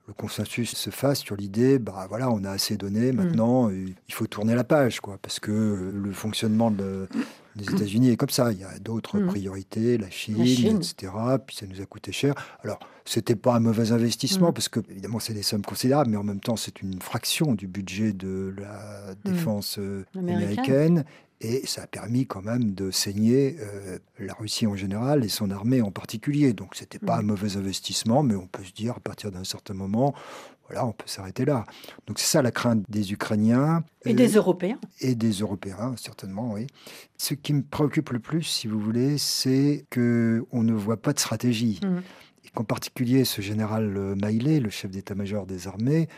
le 0.09 0.15
consensus 0.15 0.75
se 0.75 0.91
fasse 0.91 1.21
sur 1.21 1.37
l'idée, 1.37 1.79
bah 1.79 2.07
voilà, 2.09 2.31
on 2.31 2.43
a 2.43 2.51
assez 2.51 2.77
donné, 2.77 3.13
mm. 3.13 3.17
maintenant 3.17 3.69
il 3.71 4.15
faut 4.15 4.27
tourner 4.27 4.55
la 4.55 4.65
page, 4.65 5.01
quoi, 5.01 5.19
parce 5.21 5.39
que 5.39 5.93
le 5.95 6.13
fonctionnement 6.13 6.71
des 6.71 7.71
États-Unis 7.75 8.11
est 8.11 8.17
comme 8.17 8.31
ça. 8.31 8.51
Il 8.53 8.59
y 8.59 8.65
a 8.65 8.79
d'autres 8.79 9.19
mm. 9.19 9.27
priorités, 9.27 9.99
la 9.99 10.11
Chine, 10.11 10.41
etc. 10.41 11.13
Puis 11.47 11.57
ça 11.57 11.67
nous 11.67 11.81
a 11.83 11.85
coûté 11.85 12.11
cher. 12.11 12.35
Alors, 12.65 12.81
c'était 13.09 13.37
pas 13.37 13.55
un 13.55 13.61
mauvais 13.61 13.93
investissement, 13.93 14.51
mm. 14.51 14.55
parce 14.55 14.69
que 14.69 14.81
évidemment 14.91 15.19
c'est 15.19 15.35
des 15.35 15.43
sommes 15.43 15.65
considérables, 15.65 16.11
mais 16.11 16.17
en 16.17 16.25
même 16.25 16.41
temps 16.41 16.57
c'est 16.57 16.83
une 16.83 17.01
fraction 17.01 17.55
du 17.55 17.67
budget 17.67 18.13
de 18.13 18.55
la 18.59 19.15
défense 19.25 19.79
euh, 19.79 20.05
américaine. 20.17 21.05
Et 21.41 21.65
ça 21.67 21.83
a 21.83 21.87
permis 21.87 22.27
quand 22.27 22.43
même 22.43 22.75
de 22.75 22.91
saigner 22.91 23.59
euh, 23.61 23.99
la 24.19 24.35
Russie 24.35 24.67
en 24.67 24.75
général 24.75 25.25
et 25.25 25.29
son 25.29 25.53
armée 25.53 25.81
en 25.81 25.93
particulier. 25.93 26.53
Donc 26.53 26.75
c'était 26.75 26.99
pas 26.99 27.19
un 27.19 27.23
mm. 27.23 27.27
mauvais 27.27 27.57
investissement, 27.57 28.23
mais 28.23 28.35
on 28.35 28.47
peut 28.47 28.65
se 28.65 28.73
dire 28.73 28.95
à 28.97 29.01
partir 29.01 29.31
d'un 29.31 29.45
certain 29.45 29.75
moment, 29.75 30.15
voilà, 30.67 30.85
on 30.85 30.93
peut 30.93 31.07
s'arrêter 31.07 31.45
là. 31.45 31.65
Donc 32.07 32.19
c'est 32.19 32.27
ça 32.27 32.43
la 32.43 32.51
crainte 32.51 32.83
des 32.89 33.13
Ukrainiens. 33.13 33.85
Et 34.05 34.15
des 34.15 34.37
euh, 34.37 34.41
Européens. 34.41 34.79
Et 35.01 35.15
des 35.15 35.31
Européens, 35.31 35.95
certainement, 35.97 36.53
oui. 36.53 36.67
Ce 37.17 37.35
qui 37.35 37.55
me 37.55 37.63
préoccupe 37.63 38.11
le 38.11 38.19
plus, 38.19 38.43
si 38.43 38.67
vous 38.67 38.81
voulez, 38.81 39.17
c'est 39.17 39.87
que 39.91 40.45
on 40.51 40.63
ne 40.63 40.73
voit 40.75 41.01
pas 41.01 41.13
de 41.13 41.21
stratégie. 41.21 41.81
Mm. 41.83 42.01
Qu'en 42.59 42.65
particulier, 42.65 43.25
ce 43.25 43.41
général 43.41 44.17
Maillet, 44.21 44.59
le 44.59 44.69
chef 44.69 44.91
d'état-major 44.91 45.47
des 45.47 45.69
armées, 45.69 46.09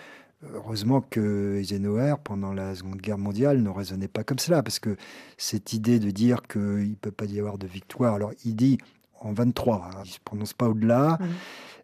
Heureusement 0.54 1.02
que 1.02 1.58
Eisenhower, 1.60 2.14
pendant 2.24 2.54
la 2.54 2.74
Seconde 2.74 3.02
Guerre 3.02 3.18
mondiale, 3.18 3.62
ne 3.62 3.68
raisonnait 3.68 4.08
pas 4.08 4.24
comme 4.24 4.38
cela, 4.38 4.62
parce 4.62 4.78
que 4.78 4.96
cette 5.36 5.74
idée 5.74 5.98
de 5.98 6.10
dire 6.10 6.40
qu'il 6.50 6.60
ne 6.60 6.94
peut 6.94 7.10
pas 7.10 7.26
y 7.26 7.38
avoir 7.38 7.58
de 7.58 7.66
victoire, 7.66 8.14
alors 8.14 8.32
il 8.46 8.56
dit 8.56 8.78
en 9.20 9.34
23, 9.34 9.74
hein, 9.84 9.90
il 9.96 10.08
ne 10.08 10.14
se 10.14 10.18
prononce 10.24 10.54
pas 10.54 10.70
au-delà, 10.70 11.18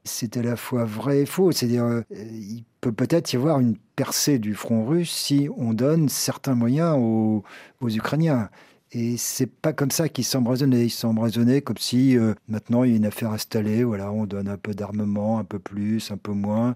c'est 0.05 0.39
à 0.39 0.43
la 0.43 0.57
fois 0.57 0.87
vrai 0.87 1.21
et 1.21 1.27
faux. 1.27 1.53
C'est-à-dire, 1.53 1.85
euh, 1.85 2.03
il 2.11 2.65
peut 2.81 2.93
peut-être 2.93 3.31
y 3.35 3.37
avoir 3.37 3.61
une 3.61 3.77
percée 3.95 4.39
du 4.39 4.55
front 4.55 4.87
russe 4.87 5.11
si 5.11 5.51
on 5.59 5.75
donne 5.75 6.09
certains 6.09 6.55
moyens 6.55 6.97
aux, 6.99 7.45
Ukrainiens. 7.83 8.49
Et 8.93 9.17
c'est 9.17 9.51
pas 9.51 9.73
comme 9.73 9.91
ça 9.91 10.09
qu'ils 10.09 10.25
semblent 10.25 10.51
raisonner. 10.51 10.85
Ils 10.85 10.91
semblent 10.91 11.21
raisonner 11.21 11.61
comme 11.61 11.77
si 11.77 12.17
euh, 12.17 12.35
maintenant 12.49 12.85
il 12.85 12.91
y 12.91 12.95
a 12.95 12.97
une 12.97 13.07
affaire 13.07 13.33
installée, 13.33 13.85
voilà, 13.85 14.13
on 14.13 14.27
donne 14.27 14.49
un 14.49 14.57
peu 14.57 14.75
d'armement, 14.75 15.39
un 15.39 15.45
peu 15.45 15.59
plus, 15.59 16.11
un 16.11 16.17
peu 16.17 16.33
moins. 16.33 16.75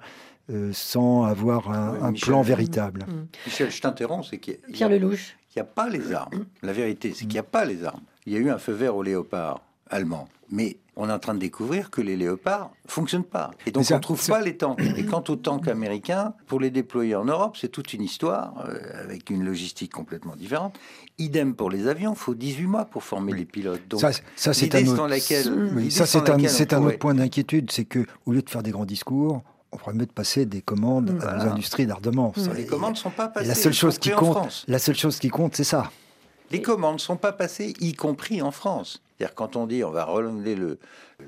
Euh, 0.50 0.70
sans 0.72 1.22
avoir 1.24 1.70
un, 1.70 2.12
plan 2.12 2.42
véritable. 2.42 3.06
Mm. 3.06 3.26
Michel, 3.46 3.70
je 3.70 3.80
t'interromps, 3.80 4.28
c'est 4.28 4.38
qu'il 4.38 4.58
n'y 4.68 4.82
a, 4.82 4.86
a, 4.86 5.64
pas 5.64 5.88
les 5.88 6.12
armes. 6.12 6.44
La 6.62 6.72
vérité, 6.72 7.10
c'est 7.10 7.20
qu'il 7.20 7.34
n'y 7.34 7.38
a 7.38 7.44
pas 7.44 7.64
les 7.64 7.84
armes. 7.84 8.02
Il 8.26 8.32
y 8.32 8.36
a 8.36 8.40
eu 8.40 8.50
un 8.50 8.58
feu 8.58 8.72
vert 8.72 8.96
au 8.96 9.04
léopard 9.04 9.62
allemand, 9.90 10.28
mais 10.50 10.78
on 10.96 11.08
est 11.08 11.12
en 11.12 11.18
train 11.18 11.34
de 11.34 11.38
découvrir 11.38 11.90
que 11.90 12.00
les 12.00 12.16
léopards 12.16 12.72
fonctionnent 12.86 13.24
pas. 13.24 13.50
Et 13.66 13.70
donc 13.70 13.86
on 13.90 13.94
ne 13.94 14.00
trouve 14.00 14.26
pas 14.26 14.42
les 14.42 14.56
tanks. 14.56 14.80
Et 14.96 15.06
quant 15.06 15.24
aux 15.28 15.36
tanks 15.36 15.68
américains, 15.68 16.34
pour 16.46 16.60
les 16.60 16.70
déployer 16.70 17.14
en 17.14 17.24
Europe, 17.24 17.56
c'est 17.58 17.68
toute 17.68 17.94
une 17.94 18.02
histoire 18.02 18.66
euh, 18.68 19.02
avec 19.02 19.30
une 19.30 19.44
logistique 19.44 19.92
complètement 19.92 20.36
différente. 20.36 20.78
Idem 21.18 21.54
pour 21.54 21.70
les 21.70 21.86
avions, 21.86 22.12
il 22.12 22.18
faut 22.18 22.34
18 22.34 22.66
mois 22.66 22.84
pour 22.84 23.02
former 23.02 23.32
les 23.32 23.44
pilotes. 23.44 23.86
Donc, 23.88 24.00
ça, 24.00 24.52
c'est 24.52 24.74
un, 24.74 24.86
autre... 24.86 25.08
ça, 25.90 26.06
c'est 26.06 26.72
un, 26.72 26.82
autre 26.82 26.98
point 26.98 27.14
d'inquiétude, 27.14 27.70
c'est 27.70 27.84
que 27.84 28.04
au 28.26 28.32
lieu 28.32 28.42
de 28.42 28.50
faire 28.50 28.62
des 28.62 28.70
grands 28.70 28.84
discours, 28.84 29.42
on 29.72 29.76
pourrait 29.76 29.94
mieux 29.94 30.06
de 30.06 30.12
passer 30.12 30.46
des 30.46 30.62
commandes 30.62 31.18
à 31.22 31.36
nos 31.36 31.52
industries 31.52 31.86
d'ardement. 31.86 32.32
Les 32.56 32.66
commandes 32.66 32.92
ne 32.92 32.98
sont 32.98 33.10
pas 33.10 33.28
passées. 33.28 33.48
La 33.48 33.54
seule 33.54 33.72
chose 33.72 33.98
qui 33.98 34.10
compte, 34.10 34.64
la 34.66 34.78
seule 34.78 34.96
chose 34.96 35.18
qui 35.18 35.28
compte, 35.28 35.56
c'est 35.56 35.64
ça. 35.64 35.90
Les 36.50 36.60
commandes 36.60 36.94
ne 36.94 37.00
sont 37.00 37.16
pas 37.16 37.32
passées, 37.32 37.74
y 37.80 37.94
compris 37.94 38.42
en 38.42 38.50
France. 38.50 39.00
C'est-à-dire 39.20 39.34
quand 39.34 39.56
on 39.56 39.66
dit 39.66 39.84
on 39.84 39.90
va 39.90 40.04
renouveler 40.04 40.54
le, 40.54 40.78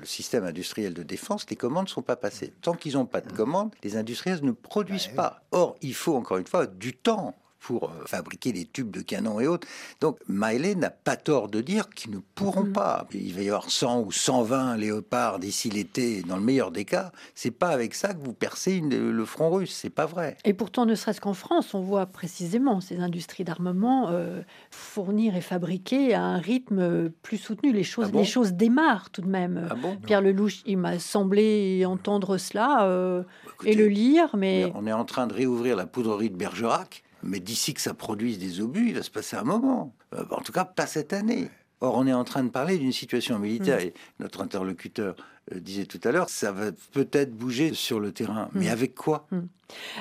système 0.01 0.45
industriel 0.45 0.95
de 0.95 1.03
défense, 1.03 1.47
les 1.51 1.55
commandes 1.55 1.85
ne 1.85 1.89
sont 1.89 2.01
pas 2.01 2.15
passées. 2.15 2.51
Tant 2.63 2.73
qu'ils 2.73 2.93
n'ont 2.93 3.05
pas 3.05 3.21
de 3.21 3.31
commandes, 3.31 3.71
les 3.83 3.95
industriels 3.95 4.43
ne 4.43 4.51
produisent 4.51 5.09
pas. 5.09 5.43
Or, 5.51 5.75
il 5.83 5.93
faut 5.93 6.15
encore 6.15 6.37
une 6.37 6.47
fois 6.47 6.65
du 6.65 6.93
temps 6.95 7.35
pour 7.63 7.85
euh, 7.85 8.03
fabriquer 8.05 8.51
des 8.51 8.65
tubes 8.65 8.91
de 8.91 9.01
canon 9.01 9.39
et 9.39 9.47
autres. 9.47 9.67
Donc 10.01 10.19
Miley 10.27 10.75
n'a 10.75 10.89
pas 10.89 11.15
tort 11.15 11.47
de 11.47 11.61
dire 11.61 11.89
qu'ils 11.89 12.11
ne 12.11 12.19
pourront 12.35 12.65
mm-hmm. 12.65 12.73
pas. 12.73 13.07
Il 13.13 13.33
va 13.33 13.41
y 13.41 13.47
avoir 13.47 13.69
100 13.69 14.01
ou 14.01 14.11
120 14.11 14.77
léopards 14.77 15.39
d'ici 15.39 15.69
l'été, 15.69 16.21
dans 16.23 16.35
le 16.35 16.43
meilleur 16.43 16.71
des 16.71 16.83
cas. 16.83 17.11
C'est 17.35 17.51
pas 17.51 17.69
avec 17.69 17.95
ça 17.95 18.13
que 18.13 18.19
vous 18.23 18.33
percez 18.33 18.81
le 18.81 19.25
front 19.25 19.49
russe, 19.49 19.73
c'est 19.81 19.89
pas 19.89 20.05
vrai. 20.05 20.37
Et 20.43 20.53
pourtant, 20.53 20.85
ne 20.85 20.93
serait-ce 20.93 21.21
qu'en 21.21 21.33
France, 21.33 21.73
on 21.73 21.81
voit 21.81 22.05
précisément 22.05 22.81
ces 22.81 22.99
industries 22.99 23.45
d'armement 23.45 24.09
euh, 24.09 24.41
fournir 24.69 25.35
et 25.37 25.41
fabriquer 25.41 26.13
à 26.13 26.21
un 26.21 26.37
rythme 26.39 27.09
plus 27.21 27.37
soutenu. 27.37 27.71
Les 27.71 27.83
choses, 27.83 28.09
ah 28.13 28.17
les 28.17 28.25
choses 28.25 28.53
démarrent 28.53 29.09
tout 29.09 29.21
de 29.21 29.29
même. 29.29 29.69
Ah 29.69 29.75
Pierre 30.05 30.21
Lelouch, 30.21 30.63
il 30.65 30.77
m'a 30.77 30.99
semblé 30.99 31.85
entendre 31.85 32.37
cela 32.37 32.85
euh, 32.87 33.23
et 33.63 33.73
le 33.73 33.87
lire, 33.87 34.35
mais... 34.35 34.71
On 34.75 34.85
est 34.85 34.91
en 34.91 35.05
train 35.05 35.27
de 35.27 35.33
réouvrir 35.33 35.77
la 35.77 35.85
poudrerie 35.85 36.29
de 36.29 36.35
Bergerac. 36.35 37.03
Mais 37.23 37.39
d'ici 37.39 37.73
que 37.73 37.81
ça 37.81 37.93
produise 37.93 38.37
des 38.37 38.61
obus, 38.61 38.89
il 38.89 38.95
va 38.95 39.03
se 39.03 39.11
passer 39.11 39.35
un 39.35 39.43
moment. 39.43 39.93
Euh, 40.13 40.23
en 40.31 40.41
tout 40.41 40.51
cas, 40.51 40.65
pas 40.65 40.87
cette 40.87 41.13
année. 41.13 41.49
Or, 41.81 41.95
on 41.95 42.07
est 42.07 42.13
en 42.13 42.23
train 42.23 42.43
de 42.43 42.49
parler 42.49 42.77
d'une 42.77 42.93
situation 42.93 43.39
militaire, 43.39 43.79
mm. 43.79 43.87
et 43.87 43.93
notre 44.19 44.41
interlocuteur 44.41 45.15
euh, 45.51 45.59
disait 45.59 45.85
tout 45.85 45.99
à 46.05 46.11
l'heure, 46.11 46.29
ça 46.29 46.53
va 46.53 46.71
peut-être 46.93 47.35
bouger 47.35 47.73
sur 47.73 47.99
le 47.99 48.13
terrain. 48.13 48.47
Mais 48.53 48.69
hmm. 48.69 48.71
avec 48.71 48.95
quoi? 48.95 49.27
Hmm. 49.31 49.41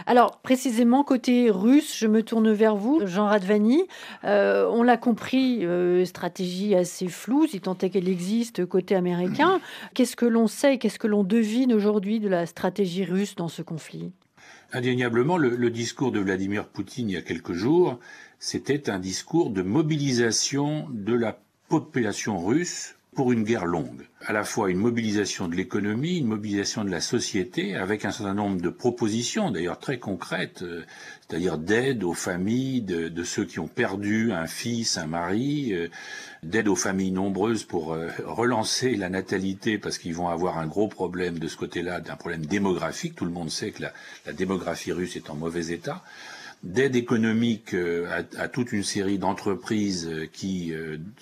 Alors, 0.07 0.39
précisément, 0.39 1.03
côté 1.03 1.51
russe, 1.51 1.99
je 1.99 2.07
me 2.07 2.23
tourne 2.23 2.53
vers 2.53 2.77
vous, 2.77 3.01
Jean 3.07 3.27
Radvani. 3.27 3.83
Euh, 4.23 4.69
on 4.71 4.85
l'a 4.85 4.97
compris, 4.97 5.67
euh, 5.67 6.05
stratégie 6.05 6.77
assez 6.77 7.09
floue, 7.09 7.49
si 7.49 7.61
tant 7.61 7.77
est 7.79 7.91
qu'elle 7.91 8.09
existe 8.09 8.67
côté 8.67 8.95
américain. 8.95 9.61
Qu'est-ce 9.95 10.15
que 10.15 10.27
l'on 10.27 10.47
sait, 10.47 10.79
qu'est-ce 10.79 11.01
que 11.01 11.09
l'on 11.09 11.25
devine 11.25 11.73
aujourd'hui 11.73 12.21
de 12.21 12.29
la 12.29 12.47
stratégie 12.47 13.05
russe 13.05 13.35
dans 13.35 13.49
ce 13.49 13.63
conflit? 13.63 14.13
Indéniablement, 14.75 15.37
le, 15.37 15.71
discours 15.71 16.13
de 16.13 16.21
Vladimir 16.21 16.67
Poutine 16.67 17.11
il 17.11 17.13
y 17.13 17.17
a 17.19 17.23
quelques 17.23 17.53
jours, 17.53 18.01
c'était 18.39 18.89
un 18.89 18.99
discours 18.99 19.51
de 19.51 19.61
mobilisation 19.61 20.89
de 20.91 21.13
la 21.13 21.39
population 21.69 22.43
russe 22.43 22.95
pour 23.15 23.31
une 23.31 23.45
guerre 23.45 23.67
longue. 23.67 24.07
À 24.25 24.33
la 24.33 24.43
fois 24.43 24.71
une 24.71 24.79
mobilisation 24.79 25.47
de 25.47 25.55
l'économie, 25.55 26.19
une 26.19 26.29
mobilisation 26.29 26.83
de 26.83 26.91
la 26.91 27.03
société, 27.03 27.77
avec 27.77 28.07
un 28.07 28.11
certain 28.11 28.33
nombre 28.33 28.61
de 28.61 28.71
propositions, 28.71 29.51
d'ailleurs 29.51 29.79
très 29.79 29.99
concrètes, 29.99 30.63
euh, 30.63 30.83
c'est-à-dire 31.29 31.59
d'aide 31.59 32.05
aux 32.05 32.15
familles 32.15 32.81
de, 32.81 33.25
ceux 33.25 33.45
qui 33.45 33.59
ont 33.59 33.69
perdu 33.69 34.33
un 34.33 34.47
fils, 34.47 34.97
un 34.97 35.07
mari, 35.07 35.75
euh, 35.75 35.89
d'aide 36.43 36.69
aux 36.69 36.77
familles 36.77 37.11
nombreuses 37.11 37.65
pour 37.65 37.93
euh, 37.93 38.09
relancer 38.25 38.95
la 38.97 39.11
natalité, 39.11 39.77
parce 39.77 39.99
qu'ils 39.99 40.15
vont 40.15 40.29
avoir 40.29 40.59
un 40.59 40.67
gros 40.67 40.89
problème 40.89 41.39
de 41.39 41.49
ce 41.49 41.57
côté-là, 41.59 42.01
d'un 42.01 42.17
problème 42.17 42.47
démographique. 42.47 43.15
Tout 43.15 43.27
le 43.27 43.31
monde 43.31 43.51
sait 43.51 43.73
que 43.73 43.83
la, 43.83 44.33
démographie 44.33 44.93
russe 44.93 45.17
est 45.17 45.29
en 45.29 45.35
mauvais 45.35 45.69
état 45.69 46.03
d'aide 46.63 46.95
économique 46.95 47.75
à, 48.39 48.47
toute 48.47 48.71
une 48.71 48.85
série 48.85 49.19
d'entreprises 49.19 50.09
qui 50.33 50.73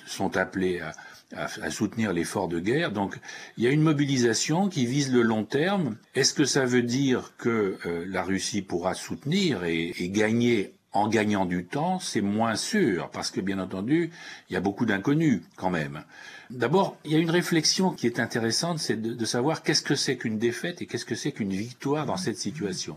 sont 0.05 0.37
appelées 0.37 0.81
à, 0.81 0.93
à, 1.37 1.71
soutenir 1.71 2.13
l'effort 2.13 2.49
de 2.49 2.59
guerre. 2.59 2.93
Donc 2.93 3.17
il 3.57 3.65
y 3.65 3.67
a 3.67 3.71
une 3.71 3.83
mobilisation 3.83 4.69
qui 4.69 4.87
vise 4.87 5.13
le 5.13 5.23
long 5.23 5.45
terme. 5.45 5.97
Est-ce 6.15 6.35
que 6.35 6.45
ça 6.45 6.65
veut 6.65 6.83
dire 6.83 7.33
que 7.39 7.79
euh, 7.87 8.05
la 8.09 8.23
Russie 8.23 8.63
pourra 8.63 8.95
soutenir 8.95 9.65
et, 9.65 9.95
et 9.99 10.09
gagner 10.09 10.75
en 10.93 11.09
gagnant 11.09 11.47
du 11.47 11.65
temps, 11.65 12.01
c'est 12.01 12.21
moins 12.21 12.57
sûr, 12.57 13.11
parce 13.11 13.31
que 13.31 13.41
bien 13.41 13.59
entendu, 13.61 14.11
il 14.49 14.55
y 14.55 14.57
a 14.57 14.61
beaucoup 14.61 14.87
d'inconnus 14.87 15.41
quand 15.57 15.71
même. 15.71 16.03
D'abord, 16.51 16.97
il 17.05 17.13
y 17.13 17.15
a 17.15 17.19
une 17.19 17.31
réflexion 17.31 17.93
qui 17.93 18.09
est 18.09 18.19
intéressante, 18.19 18.81
c'est 18.81 19.01
de, 19.01 19.25
savoir 19.25 19.63
qu'est-ce 19.63 19.83
que 19.83 19.95
c'est 19.95 20.17
qu'une 20.17 20.39
défaite 20.39 20.83
et 20.83 20.87
qu'est-ce 20.87 21.05
que 21.05 21.15
c'est 21.15 21.31
qu'une 21.31 21.53
victoire 21.53 22.07
dans 22.07 22.17
cette 22.17 22.39
situation. 22.39 22.97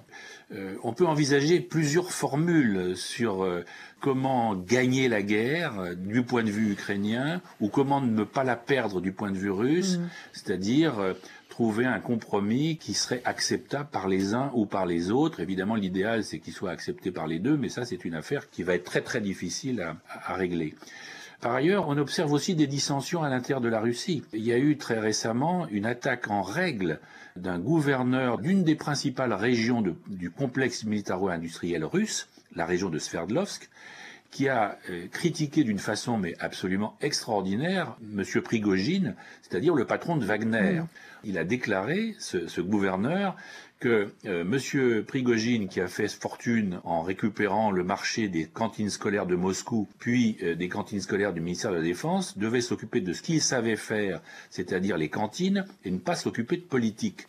Euh, 0.52 0.76
on 0.84 0.94
peut 0.94 1.06
envisager 1.06 1.60
plusieurs 1.60 2.12
formules 2.12 2.98
sur 2.98 3.44
euh, 3.44 3.64
comment 4.00 4.56
gagner 4.56 5.08
la 5.08 5.22
guerre 5.22 5.80
euh, 5.80 5.94
du 5.94 6.24
point 6.24 6.44
de 6.44 6.50
vue 6.50 6.72
ukrainien 6.72 7.42
ou 7.62 7.70
comment 7.70 8.02
ne 8.02 8.24
pas 8.24 8.44
la 8.44 8.56
perdre 8.56 9.02
du 9.02 9.12
point 9.12 9.30
de 9.30 9.38
vue 9.38 9.52
russe, 9.52 9.98
mmh. 9.98 10.10
c'est-à-dire 10.34 11.16
trouver 11.54 11.86
un 11.86 12.00
compromis 12.00 12.78
qui 12.78 12.96
serait 12.96 13.22
acceptable 13.26 13.88
par 13.92 14.08
les 14.08 14.34
uns 14.34 14.50
ou 14.56 14.66
par 14.66 14.88
les 14.88 15.12
autres. 15.12 15.40
Évidemment, 15.40 15.76
l'idéal, 15.76 16.24
c'est 16.24 16.40
qu'il 16.40 16.52
soit 16.52 16.72
accepté 16.72 17.12
par 17.12 17.28
les 17.28 17.38
deux, 17.38 17.58
mais 17.58 17.70
ça, 17.70 17.86
c'est 17.86 18.06
une 18.06 18.16
affaire 18.16 18.50
qui 18.50 18.64
va 18.64 18.74
être 18.74 18.86
très 18.86 19.02
très 19.02 19.22
difficile 19.22 19.80
à, 19.80 20.34
régler. 20.34 20.74
Par 21.42 21.54
ailleurs, 21.54 21.90
on 21.90 21.98
observe 22.00 22.34
aussi 22.34 22.56
des 22.56 22.66
dissensions 22.66 23.22
à 23.22 23.30
l'intérieur 23.30 23.62
de 23.62 23.70
la 23.70 23.82
Russie. 23.82 24.24
Il 24.34 24.44
y 24.44 24.52
a 24.52 24.58
eu 24.58 24.78
très 24.78 24.98
récemment 24.98 25.68
une 25.70 25.86
attaque 25.86 26.28
en 26.32 26.42
règle 26.42 27.00
d'un 27.36 27.60
gouverneur 27.60 28.40
d'une 28.40 28.64
des 28.64 28.76
principales 28.76 29.34
régions 29.34 29.84
du 30.08 30.32
complexe 30.32 30.86
militaro-industriel 30.86 31.86
russe, 31.86 32.30
la 32.56 32.66
région 32.66 32.90
de 32.90 32.98
Sverdlovsk, 32.98 33.70
qui 34.34 34.50
a 34.50 34.80
euh, 34.90 35.06
critiqué 35.12 35.64
d'une 35.64 35.78
façon 35.78 36.18
mais 36.18 36.34
absolument 36.40 36.98
extraordinaire 37.02 37.96
M. 38.02 38.24
Prigogine, 38.44 39.14
c'est-à-dire 39.44 39.76
le 39.76 39.86
patron 39.86 40.18
de 40.18 40.26
Wagner. 40.26 40.80
Mmh. 40.80 40.88
Il 41.24 41.38
a 41.38 41.44
déclaré, 41.44 42.16
ce, 42.18 42.60
gouverneur, 42.60 43.36
que 43.80 44.12
euh, 44.26 44.42
M. 44.42 45.04
Prigogine, 45.06 45.68
qui 45.68 45.80
a 45.80 45.88
fait 45.88 46.08
fortune 46.08 46.80
en 46.84 47.04
récupérant 47.04 47.70
le 47.70 47.84
marché 47.84 48.28
des 48.28 48.46
cantines 48.46 48.90
scolaires 48.90 49.28
de 49.28 49.36
Moscou, 49.36 49.88
puis 50.00 50.38
euh, 50.42 50.56
des 50.56 50.68
cantines 50.68 51.00
scolaires 51.00 51.32
du 51.32 51.40
ministère 51.40 51.70
de 51.70 51.78
la 51.78 51.84
Défense, 51.84 52.36
devait 52.36 52.62
s'occuper 52.62 53.02
de 53.02 53.14
ce 53.14 53.22
qu'il 53.22 53.40
savait 53.40 53.76
faire, 53.76 54.20
c'est-à-dire 54.50 54.98
les 54.98 55.10
cantines, 55.10 55.66
et 55.86 55.92
ne 55.92 56.00
pas 56.00 56.16
s'occuper 56.16 56.58
de 56.58 56.64
politique. 56.64 57.28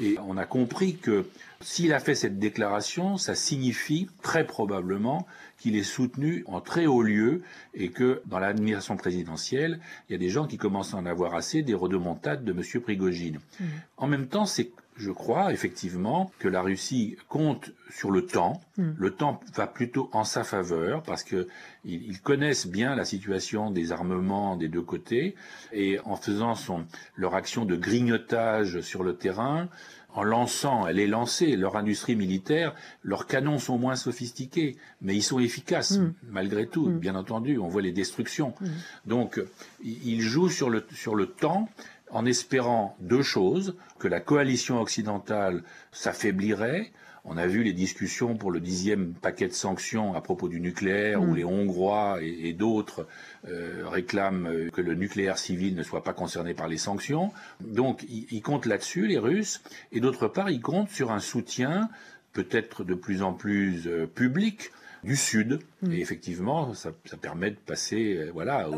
Et 0.00 0.16
on 0.24 0.36
a 0.36 0.44
compris 0.44 0.96
que 0.96 1.26
s'il 1.60 1.92
a 1.92 1.98
fait 1.98 2.14
cette 2.14 2.38
déclaration, 2.38 3.16
ça 3.16 3.34
signifie 3.34 4.08
très 4.22 4.46
probablement 4.46 5.26
qu'il 5.58 5.76
est 5.76 5.82
soutenu 5.82 6.44
en 6.46 6.60
très 6.60 6.86
haut 6.86 7.02
lieu 7.02 7.42
et 7.74 7.90
que 7.90 8.22
dans 8.26 8.38
l'administration 8.38 8.96
présidentielle, 8.96 9.80
il 10.08 10.12
y 10.12 10.14
a 10.14 10.18
des 10.18 10.30
gens 10.30 10.46
qui 10.46 10.56
commencent 10.56 10.94
à 10.94 10.98
en 10.98 11.06
avoir 11.06 11.34
assez 11.34 11.62
des 11.62 11.74
redemontades 11.74 12.44
de 12.44 12.52
M. 12.52 12.82
Prigogine. 12.82 13.38
Mmh. 13.60 13.64
En 13.96 14.06
même 14.06 14.28
temps, 14.28 14.46
c'est 14.46 14.70
je 14.98 15.12
crois 15.12 15.52
effectivement 15.52 16.32
que 16.40 16.48
la 16.48 16.60
Russie 16.60 17.16
compte 17.28 17.70
sur 17.88 18.10
le 18.10 18.26
temps. 18.26 18.60
Mmh. 18.76 18.90
Le 18.96 19.10
temps 19.10 19.40
va 19.54 19.66
plutôt 19.68 20.10
en 20.12 20.24
sa 20.24 20.42
faveur 20.42 21.02
parce 21.04 21.22
que 21.22 21.46
ils, 21.84 22.20
connaissent 22.20 22.66
bien 22.66 22.96
la 22.96 23.04
situation 23.04 23.70
des 23.70 23.92
armements 23.92 24.56
des 24.56 24.68
deux 24.68 24.82
côtés 24.82 25.36
et 25.72 26.00
en 26.04 26.16
faisant 26.16 26.54
son, 26.54 26.84
leur 27.16 27.34
action 27.34 27.64
de 27.64 27.76
grignotage 27.76 28.80
sur 28.80 29.04
le 29.04 29.14
terrain, 29.14 29.68
en 30.14 30.22
lançant, 30.22 30.86
elle 30.86 30.98
est 30.98 31.06
lancée, 31.06 31.56
leur 31.56 31.76
industrie 31.76 32.16
militaire, 32.16 32.74
leurs 33.02 33.26
canons 33.26 33.58
sont 33.58 33.78
moins 33.78 33.96
sophistiqués, 33.96 34.76
mais 35.02 35.14
ils 35.14 35.22
sont 35.22 35.38
efficaces 35.38 35.98
mm. 35.98 36.14
malgré 36.30 36.66
tout, 36.66 36.88
mm. 36.88 36.98
bien 36.98 37.14
entendu, 37.14 37.58
on 37.58 37.68
voit 37.68 37.82
les 37.82 37.92
destructions. 37.92 38.54
Mm. 38.60 38.66
Donc, 39.06 39.40
ils 39.84 40.20
jouent 40.20 40.48
sur 40.48 40.70
le, 40.70 40.84
sur 40.92 41.14
le 41.14 41.26
temps 41.26 41.68
en 42.10 42.24
espérant 42.24 42.96
deux 43.00 43.22
choses, 43.22 43.76
que 43.98 44.08
la 44.08 44.20
coalition 44.20 44.80
occidentale 44.80 45.62
s'affaiblirait, 45.92 46.90
on 47.30 47.36
a 47.36 47.46
vu 47.46 47.62
les 47.62 47.72
discussions 47.72 48.36
pour 48.36 48.50
le 48.50 48.58
dixième 48.58 49.12
paquet 49.12 49.48
de 49.48 49.52
sanctions 49.52 50.14
à 50.14 50.20
propos 50.20 50.48
du 50.48 50.60
nucléaire, 50.60 51.22
où 51.22 51.32
mm. 51.32 51.36
les 51.36 51.44
Hongrois 51.44 52.18
et, 52.22 52.52
d'autres 52.52 53.06
euh, 53.46 53.84
réclament 53.86 54.46
euh, 54.46 54.70
que 54.70 54.80
le 54.80 54.94
nucléaire 54.94 55.38
civil 55.38 55.74
ne 55.74 55.82
soit 55.82 56.02
pas 56.02 56.14
concerné 56.14 56.54
par 56.54 56.68
les 56.68 56.78
sanctions. 56.78 57.30
Donc 57.60 58.04
ils 58.08 58.42
comptent 58.42 58.66
là-dessus, 58.66 59.06
les 59.06 59.18
Russes, 59.18 59.62
et 59.92 60.00
d'autre 60.00 60.26
part, 60.28 60.50
ils 60.50 60.60
comptent 60.60 60.90
sur 60.90 61.10
un 61.10 61.20
soutien 61.20 61.88
peut-être 62.32 62.84
de 62.84 62.94
plus 62.94 63.22
en 63.22 63.32
plus 63.32 63.86
euh, 63.86 64.06
public 64.06 64.70
du 65.04 65.16
Sud. 65.16 65.60
Hmm. 65.82 65.92
Et 65.92 66.00
effectivement, 66.00 66.74
ça, 66.74 66.92
permet 67.20 67.50
de 67.50 67.56
passer 67.56 68.16
euh, 68.16 68.30
voilà, 68.32 68.68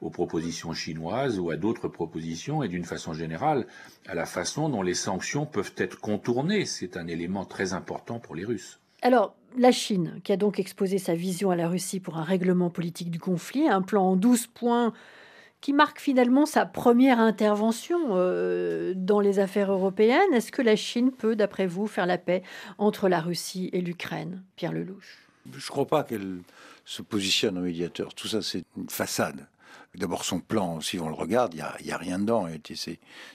aux, 0.00 0.10
propositions 0.10 0.72
chinoises 0.72 1.38
ou 1.38 1.50
à 1.50 1.56
d'autres 1.56 1.88
propositions 1.88 2.62
et 2.62 2.68
d'une 2.68 2.84
façon 2.84 3.12
générale 3.12 3.66
à 4.06 4.14
la 4.14 4.26
façon 4.26 4.68
dont 4.68 4.82
les 4.82 4.94
sanctions 4.94 5.46
peuvent 5.46 5.74
être 5.76 6.00
contournées. 6.00 6.64
C'est 6.64 6.96
un 6.96 7.06
élément 7.06 7.44
très 7.44 7.72
important 7.72 8.18
pour 8.18 8.34
les 8.34 8.44
Russes. 8.44 8.80
Alors, 9.02 9.34
la 9.56 9.72
Chine, 9.72 10.20
qui 10.24 10.32
a 10.32 10.36
donc 10.36 10.58
exposé 10.58 10.98
sa 10.98 11.14
vision 11.14 11.50
à 11.50 11.56
la 11.56 11.68
Russie 11.68 12.00
pour 12.00 12.18
un 12.18 12.24
règlement 12.24 12.70
politique 12.70 13.10
du 13.10 13.20
conflit, 13.20 13.68
un 13.68 13.82
plan 13.82 14.04
en 14.04 14.16
12 14.16 14.48
points 14.48 14.92
qui 15.60 15.72
marque 15.72 16.00
finalement 16.00 16.46
sa 16.46 16.66
première 16.66 17.18
intervention 17.18 17.98
euh, 18.10 18.92
dans 18.94 19.20
les 19.20 19.38
affaires 19.38 19.72
européennes. 19.72 20.32
Est-ce 20.32 20.52
que 20.52 20.62
la 20.62 20.76
Chine 20.76 21.10
peut, 21.10 21.34
d'après 21.34 21.66
vous, 21.66 21.86
faire 21.86 22.06
la 22.06 22.18
paix 22.18 22.42
entre 22.78 23.08
la 23.08 23.20
Russie 23.20 23.70
et 23.72 23.80
l'Ukraine? 23.80 24.44
Pierre 24.56 24.72
Lelouch 24.72 25.27
je 25.52 25.56
ne 25.56 25.70
crois 25.70 25.86
pas 25.86 26.04
qu'elle 26.04 26.38
se 26.84 27.02
positionne 27.02 27.58
en 27.58 27.62
médiateur. 27.62 28.14
Tout 28.14 28.28
ça, 28.28 28.42
c'est 28.42 28.64
une 28.76 28.88
façade. 28.88 29.46
D'abord, 29.94 30.24
son 30.24 30.38
plan, 30.38 30.80
si 30.80 31.00
on 31.00 31.08
le 31.08 31.14
regarde, 31.14 31.54
il 31.54 31.84
n'y 31.84 31.92
a, 31.92 31.96
rien 31.96 32.20
dedans. 32.20 32.46
Ce 32.72 32.90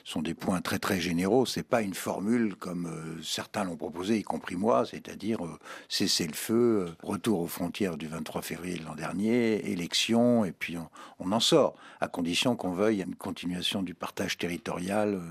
sont 0.05 0.21
des 0.21 0.33
points 0.33 0.61
très 0.61 0.79
très 0.79 1.01
généraux. 1.01 1.45
C'est 1.45 1.63
pas 1.67 1.81
une 1.81 1.95
formule 1.95 2.55
comme 2.55 2.85
euh, 2.85 3.21
certains 3.21 3.65
l'ont 3.65 3.75
proposé, 3.75 4.19
y 4.19 4.23
compris 4.23 4.55
moi, 4.55 4.85
c'est-à-dire 4.85 5.43
euh, 5.43 5.59
cesser 5.89 6.25
le 6.25 6.33
feu, 6.33 6.85
euh, 6.87 6.95
retour 7.01 7.41
aux 7.41 7.47
frontières 7.47 7.97
du 7.97 8.07
23 8.07 8.41
février 8.43 8.77
de 8.77 8.85
l'an 8.85 8.95
dernier, 8.95 9.69
élection, 9.71 10.45
et 10.45 10.53
puis 10.53 10.77
on, 10.77 10.89
on, 11.19 11.31
en 11.33 11.41
sort, 11.41 11.75
à 11.99 12.07
condition 12.07 12.55
qu'on 12.55 12.71
veuille 12.71 13.01
une 13.01 13.15
continuation 13.15 13.83
du 13.83 13.93
partage 13.93 14.37
territorial 14.37 15.21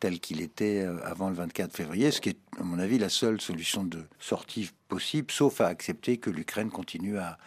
tel 0.00 0.20
qu'il 0.20 0.40
était 0.40 0.82
euh, 0.82 0.98
avant 1.04 1.28
le 1.28 1.34
24 1.34 1.74
février, 1.74 2.10
ce 2.10 2.20
qui 2.20 2.30
est, 2.30 2.38
à 2.58 2.62
mon 2.62 2.78
avis, 2.78 2.98
la 2.98 3.08
seule 3.08 3.40
solution 3.40 3.84
de 3.84 4.04
sortie 4.18 4.70
possible, 4.88 5.30
sauf 5.30 5.60
à 5.60 5.66
accepter 5.66 6.18
que 6.18 6.30
l'Ukraine 6.30 6.70
continue 6.70 7.18
à, 7.18 7.38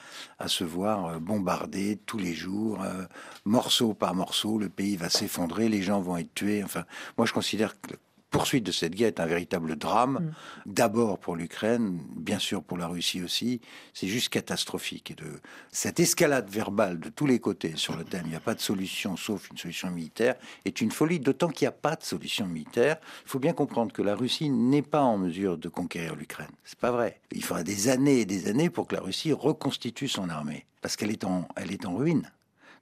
se 0.48 0.64
voir 0.64 1.06
euh, 1.06 1.20
bombarder 1.20 2.00
tous 2.06 2.18
les 2.18 2.34
jours, 2.34 2.84
euh, 2.84 3.06
morceau 3.46 3.94
par 3.94 4.14
morceau, 4.16 4.58
le 4.58 4.70
pays 4.70 4.96
va 4.96 5.10
s'effondrer, 5.10 5.70
les 5.70 5.82
gens 5.82 6.02
vont 6.02 6.18
être 6.18 6.34
tués. 6.34 6.64
Enfin, 6.64 6.86
moi, 7.18 7.26
je 7.26 7.34
considère 7.34 7.80
que 7.82 7.96
poursuite 8.32 8.66
de 8.66 8.72
cette 8.72 8.96
guerre 8.96 9.10
est 9.10 9.20
un 9.20 9.28
véritable 9.28 9.76
drame. 9.76 10.14
Mm. 10.14 10.32
D'abord 10.66 11.20
pour 11.20 11.36
l'Ukraine, 11.36 12.00
bien 12.16 12.40
sûr 12.40 12.64
pour 12.64 12.78
la 12.78 12.88
Russie 12.88 13.22
aussi. 13.22 13.62
C'est 13.94 14.08
juste 14.08 14.30
catastrophique. 14.30 15.12
Et 15.12 15.16
de 15.16 15.40
cette 15.72 16.00
escalade 16.00 16.50
verbale 16.50 17.00
de 17.00 17.10
tous 17.10 17.28
les 17.28 17.40
côtés 17.40 17.74
sur 17.76 17.96
le 17.96 18.04
thème, 18.04 18.24
il 18.26 18.30
n'y 18.30 18.36
a 18.36 18.40
pas 18.40 18.56
de 18.56 18.62
solution 18.62 19.18
sauf 19.18 19.50
une 19.52 19.58
solution 19.58 19.92
militaire, 19.92 20.36
est 20.66 20.82
une 20.82 20.92
folie. 20.92 21.20
D'autant 21.20 21.50
qu'il 21.50 21.66
n'y 21.66 21.70
a 21.70 21.74
pas 21.74 21.96
de 21.96 22.04
solution 22.04 22.48
militaire. 22.48 22.98
Il 23.26 23.30
faut 23.30 23.40
bien 23.40 23.54
comprendre 23.54 23.92
que 23.92 24.02
la 24.02 24.16
Russie 24.16 24.50
n'est 24.50 24.82
pas 24.82 25.02
en 25.02 25.18
mesure 25.18 25.58
de 25.58 25.70
conquérir 25.70 26.16
l'Ukraine. 26.16 26.52
C'est 26.64 26.80
pas 26.80 26.92
vrai. 26.92 27.20
Il 27.32 27.44
faudra 27.44 27.64
des 27.64 27.90
années 27.90 28.22
et 28.22 28.26
des 28.26 28.48
années 28.48 28.70
pour 28.70 28.88
que 28.88 28.96
la 28.96 29.02
Russie 29.02 29.34
reconstitue 29.34 30.08
son 30.08 30.30
armée, 30.30 30.66
parce 30.82 30.96
qu'elle 30.96 31.12
est 31.12 31.26
en, 31.26 31.48
elle 31.56 31.72
est 31.72 31.86
en 31.86 31.96
ruine. 31.96 32.32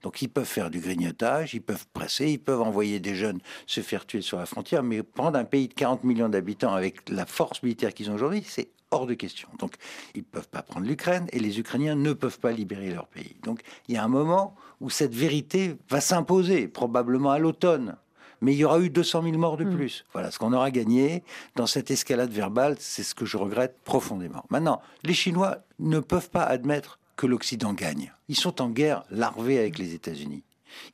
Donc 0.02 0.22
ils 0.22 0.28
peuvent 0.28 0.44
faire 0.44 0.70
du 0.70 0.80
grignotage, 0.80 1.54
ils 1.54 1.62
peuvent 1.62 1.86
presser, 1.92 2.30
ils 2.30 2.38
peuvent 2.38 2.62
envoyer 2.62 3.00
des 3.00 3.14
jeunes 3.14 3.40
se 3.66 3.80
faire 3.80 4.06
tuer 4.06 4.22
sur 4.22 4.38
la 4.38 4.46
frontière, 4.46 4.82
mais 4.82 5.02
prendre 5.02 5.38
un 5.38 5.44
pays 5.44 5.68
de 5.68 5.74
40 5.74 6.04
millions 6.04 6.28
d'habitants 6.28 6.74
avec 6.74 7.08
la 7.08 7.26
force 7.26 7.62
militaire 7.62 7.92
qu'ils 7.92 8.10
ont 8.10 8.14
aujourd'hui, 8.14 8.44
c'est 8.46 8.70
hors 8.90 9.06
de 9.06 9.14
question. 9.14 9.48
Donc 9.58 9.74
ils 10.14 10.20
ne 10.20 10.24
peuvent 10.24 10.48
pas 10.48 10.62
prendre 10.62 10.86
l'Ukraine 10.86 11.26
et 11.32 11.38
les 11.38 11.60
Ukrainiens 11.60 11.94
ne 11.94 12.12
peuvent 12.12 12.40
pas 12.40 12.52
libérer 12.52 12.90
leur 12.90 13.06
pays. 13.06 13.36
Donc 13.42 13.60
il 13.88 13.94
y 13.94 13.98
a 13.98 14.04
un 14.04 14.08
moment 14.08 14.54
où 14.80 14.90
cette 14.90 15.14
vérité 15.14 15.76
va 15.88 16.00
s'imposer, 16.00 16.68
probablement 16.68 17.30
à 17.30 17.38
l'automne 17.38 17.96
mais 18.40 18.54
il 18.54 18.58
y 18.58 18.64
aura 18.64 18.80
eu 18.80 18.90
200 18.90 19.22
000 19.22 19.36
morts 19.36 19.56
de 19.56 19.64
hmm. 19.64 19.76
plus. 19.76 20.04
Voilà, 20.12 20.30
ce 20.30 20.38
qu'on 20.38 20.52
aura 20.52 20.70
gagné 20.70 21.22
dans 21.56 21.66
cette 21.66 21.90
escalade 21.90 22.30
verbale, 22.30 22.76
c'est 22.78 23.02
ce 23.02 23.14
que 23.14 23.26
je 23.26 23.36
regrette 23.36 23.76
profondément. 23.84 24.44
Maintenant, 24.50 24.80
les 25.02 25.14
Chinois 25.14 25.58
ne 25.78 26.00
peuvent 26.00 26.30
pas 26.30 26.44
admettre 26.44 26.98
que 27.20 27.26
l'Occident 27.26 27.74
gagne. 27.74 28.14
Ils 28.28 28.36
sont 28.36 28.62
en 28.62 28.70
guerre 28.70 29.04
larvée 29.10 29.58
avec 29.58 29.76
les 29.76 29.92
États-Unis. 29.92 30.42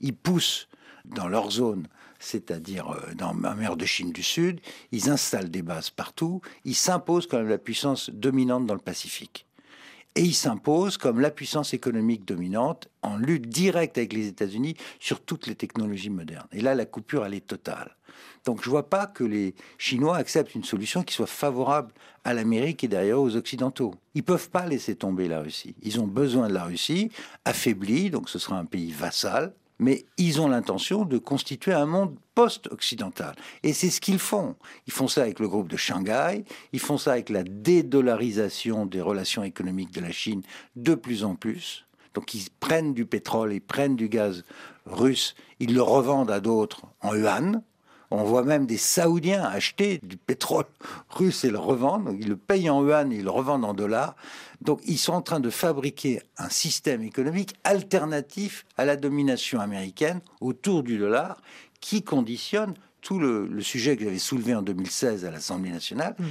Ils 0.00 0.12
poussent 0.16 0.66
dans 1.04 1.28
leur 1.28 1.52
zone, 1.52 1.86
c'est-à-dire 2.18 2.90
euh, 2.90 3.14
dans 3.14 3.32
la 3.32 3.54
mer 3.54 3.76
de 3.76 3.86
Chine 3.86 4.10
du 4.10 4.24
Sud, 4.24 4.60
ils 4.90 5.08
installent 5.08 5.52
des 5.52 5.62
bases 5.62 5.90
partout, 5.90 6.40
ils 6.64 6.74
s'imposent 6.74 7.28
comme 7.28 7.48
la 7.48 7.58
puissance 7.58 8.10
dominante 8.10 8.66
dans 8.66 8.74
le 8.74 8.80
Pacifique. 8.80 9.46
Et 10.16 10.22
il 10.22 10.34
s'impose 10.34 10.96
comme 10.96 11.20
la 11.20 11.30
puissance 11.30 11.74
économique 11.74 12.24
dominante 12.24 12.88
en 13.02 13.16
lutte 13.16 13.48
directe 13.48 13.96
avec 13.96 14.12
les 14.12 14.26
États-Unis 14.26 14.74
sur 14.98 15.20
toutes 15.20 15.46
les 15.46 15.54
technologies 15.54 16.10
modernes. 16.10 16.48
Et 16.50 16.60
là, 16.60 16.74
la 16.74 16.86
coupure, 16.86 17.24
elle 17.24 17.34
est 17.34 17.46
totale. 17.46 17.95
Donc 18.46 18.62
je 18.62 18.68
ne 18.68 18.70
vois 18.70 18.88
pas 18.88 19.06
que 19.06 19.24
les 19.24 19.54
Chinois 19.76 20.16
acceptent 20.16 20.54
une 20.54 20.64
solution 20.64 21.02
qui 21.02 21.12
soit 21.12 21.26
favorable 21.26 21.92
à 22.24 22.32
l'Amérique 22.32 22.84
et 22.84 22.88
derrière 22.88 23.20
aux 23.20 23.36
Occidentaux. 23.36 23.94
Ils 24.14 24.20
ne 24.20 24.24
peuvent 24.24 24.48
pas 24.48 24.66
laisser 24.66 24.94
tomber 24.94 25.28
la 25.28 25.40
Russie. 25.40 25.74
Ils 25.82 26.00
ont 26.00 26.06
besoin 26.06 26.48
de 26.48 26.54
la 26.54 26.64
Russie, 26.64 27.10
affaiblie, 27.44 28.08
donc 28.08 28.30
ce 28.30 28.38
sera 28.38 28.56
un 28.56 28.64
pays 28.64 28.92
vassal, 28.92 29.52
mais 29.80 30.06
ils 30.16 30.40
ont 30.40 30.48
l'intention 30.48 31.04
de 31.04 31.18
constituer 31.18 31.72
un 31.72 31.86
monde 31.86 32.14
post-occidental. 32.36 33.34
Et 33.64 33.72
c'est 33.72 33.90
ce 33.90 34.00
qu'ils 34.00 34.20
font. 34.20 34.54
Ils 34.86 34.92
font 34.92 35.08
ça 35.08 35.22
avec 35.22 35.40
le 35.40 35.48
groupe 35.48 35.68
de 35.68 35.76
Shanghai, 35.76 36.44
ils 36.72 36.80
font 36.80 36.98
ça 36.98 37.12
avec 37.12 37.30
la 37.30 37.42
dédollarisation 37.42 38.86
des 38.86 39.00
relations 39.00 39.42
économiques 39.42 39.92
de 39.92 40.00
la 40.00 40.12
Chine 40.12 40.42
de 40.76 40.94
plus 40.94 41.24
en 41.24 41.34
plus. 41.34 41.84
Donc 42.14 42.32
ils 42.32 42.48
prennent 42.60 42.94
du 42.94 43.06
pétrole, 43.06 43.52
ils 43.52 43.60
prennent 43.60 43.96
du 43.96 44.08
gaz 44.08 44.44
russe, 44.86 45.34
ils 45.58 45.74
le 45.74 45.82
revendent 45.82 46.30
à 46.30 46.40
d'autres 46.40 46.82
en 47.02 47.14
yuan, 47.14 47.62
on 48.10 48.24
voit 48.24 48.42
même 48.42 48.66
des 48.66 48.76
Saoudiens 48.76 49.44
acheter 49.44 50.00
du 50.02 50.16
pétrole 50.16 50.66
russe 51.10 51.44
et 51.44 51.50
le 51.50 51.58
revendre. 51.58 52.12
ils 52.18 52.28
le 52.28 52.36
payent 52.36 52.70
en 52.70 52.84
yuan 52.84 53.12
et 53.12 53.16
ils 53.16 53.24
le 53.24 53.30
revendent 53.30 53.64
en 53.64 53.74
dollars. 53.74 54.14
Donc 54.60 54.80
ils 54.86 54.98
sont 54.98 55.12
en 55.12 55.22
train 55.22 55.40
de 55.40 55.50
fabriquer 55.50 56.22
un 56.38 56.48
système 56.48 57.02
économique 57.02 57.54
alternatif 57.64 58.64
à 58.76 58.84
la 58.84 58.96
domination 58.96 59.60
américaine 59.60 60.20
autour 60.40 60.82
du 60.82 60.98
dollar 60.98 61.40
qui 61.80 62.02
conditionne 62.02 62.74
tout 63.00 63.20
le, 63.20 63.60
sujet 63.60 63.96
que 63.96 64.04
j'avais 64.04 64.18
soulevé 64.18 64.54
en 64.54 64.62
2016 64.62 65.24
à 65.24 65.30
l'Assemblée 65.30 65.70
nationale, 65.70 66.16
mmh 66.18 66.24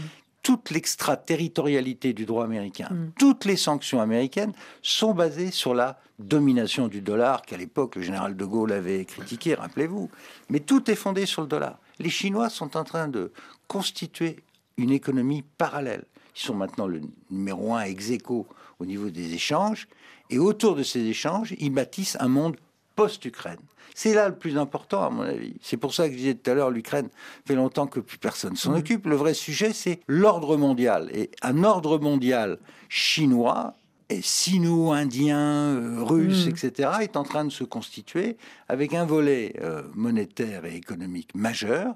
toute 0.45 0.69
l'extraterritorialité 0.69 2.13
du 2.13 2.27
droit 2.27 2.43
américain, 2.43 2.89
mm. 2.91 3.13
toutes 3.17 3.45
les 3.45 3.55
sanctions 3.55 3.99
américaines 3.99 4.53
sont 4.84 5.15
basées 5.15 5.49
sur 5.49 5.73
la 5.73 5.99
domination 6.19 6.88
du 6.88 7.01
dollar, 7.01 7.41
qu'à 7.41 7.58
l'époque 7.58 7.95
le 7.95 8.03
général 8.03 8.38
de 8.38 8.45
Gaulle 8.45 8.71
avait 8.71 9.05
critiqué, 9.05 9.55
rappelez-vous. 9.55 10.08
Mais 10.49 10.60
tout 10.60 10.91
est 10.91 10.95
fondé 10.95 11.25
sur 11.25 11.41
le 11.41 11.47
dollar. 11.47 11.79
Les 11.97 12.12
Chinois 12.12 12.49
sont 12.49 12.77
en 12.77 12.84
train 12.84 13.08
de 13.08 13.31
constituer 13.67 14.36
une 14.77 14.91
économie 14.91 15.43
parallèle. 15.58 16.03
Ils 16.36 16.41
sont 16.41 16.53
maintenant 16.53 16.86
le 16.86 17.01
numéro 17.31 17.73
un 17.73 17.81
ex 17.81 18.12
aequo 18.12 18.45
au 18.77 18.86
niveau 18.86 19.10
des 19.10 19.34
échanges. 19.34 19.88
Et 20.29 20.38
autour 20.38 20.75
de 20.75 20.84
ces 20.84 21.05
échanges, 21.08 21.55
ils 21.58 21.71
bâtissent 21.71 22.17
un 22.19 22.27
monde 22.27 22.55
post-Ukraine. 22.95 23.60
C'est 23.93 24.13
là 24.13 24.27
le 24.27 24.36
plus 24.36 24.58
important, 24.58 25.03
à 25.03 25.10
mon 25.10 25.21
avis. 25.21 25.55
C'est 25.62 25.77
pour 25.77 25.93
ça 25.93 26.08
que 26.08 26.13
je 26.13 26.17
disais 26.17 26.36
tout 26.36 26.51
à 26.51 26.53
l'heure, 26.53 26.69
l'Ukraine 26.69 27.10
fait 27.45 27.55
longtemps 27.55 27.88
que 27.88 28.01
plus 28.01 28.17
personne 28.17 28.55
s'en 28.55 28.75
occupe. 28.75 29.05
Le 29.05 29.15
vrai 29.15 29.34
sujet, 29.34 29.71
c'est 29.71 30.01
l'ordre 30.08 30.58
mondial. 30.58 31.10
Et 31.13 31.31
un 31.41 31.63
ordre 31.63 31.97
mondial 31.97 32.58
chinois, 32.89 33.75
et 34.10 34.21
sino-indien, 34.21 35.39
euh, 35.39 36.03
russe, 36.03 36.45
mm. 36.45 36.49
etc., 36.49 36.89
est 37.01 37.17
en 37.17 37.23
train 37.23 37.45
de 37.45 37.51
se 37.51 37.63
constituer 37.63 38.38
avec 38.67 38.93
un 38.93 39.05
volet 39.05 39.53
euh, 39.62 39.84
monétaire 39.93 40.65
et 40.65 40.75
économique 40.75 41.34
majeur. 41.34 41.95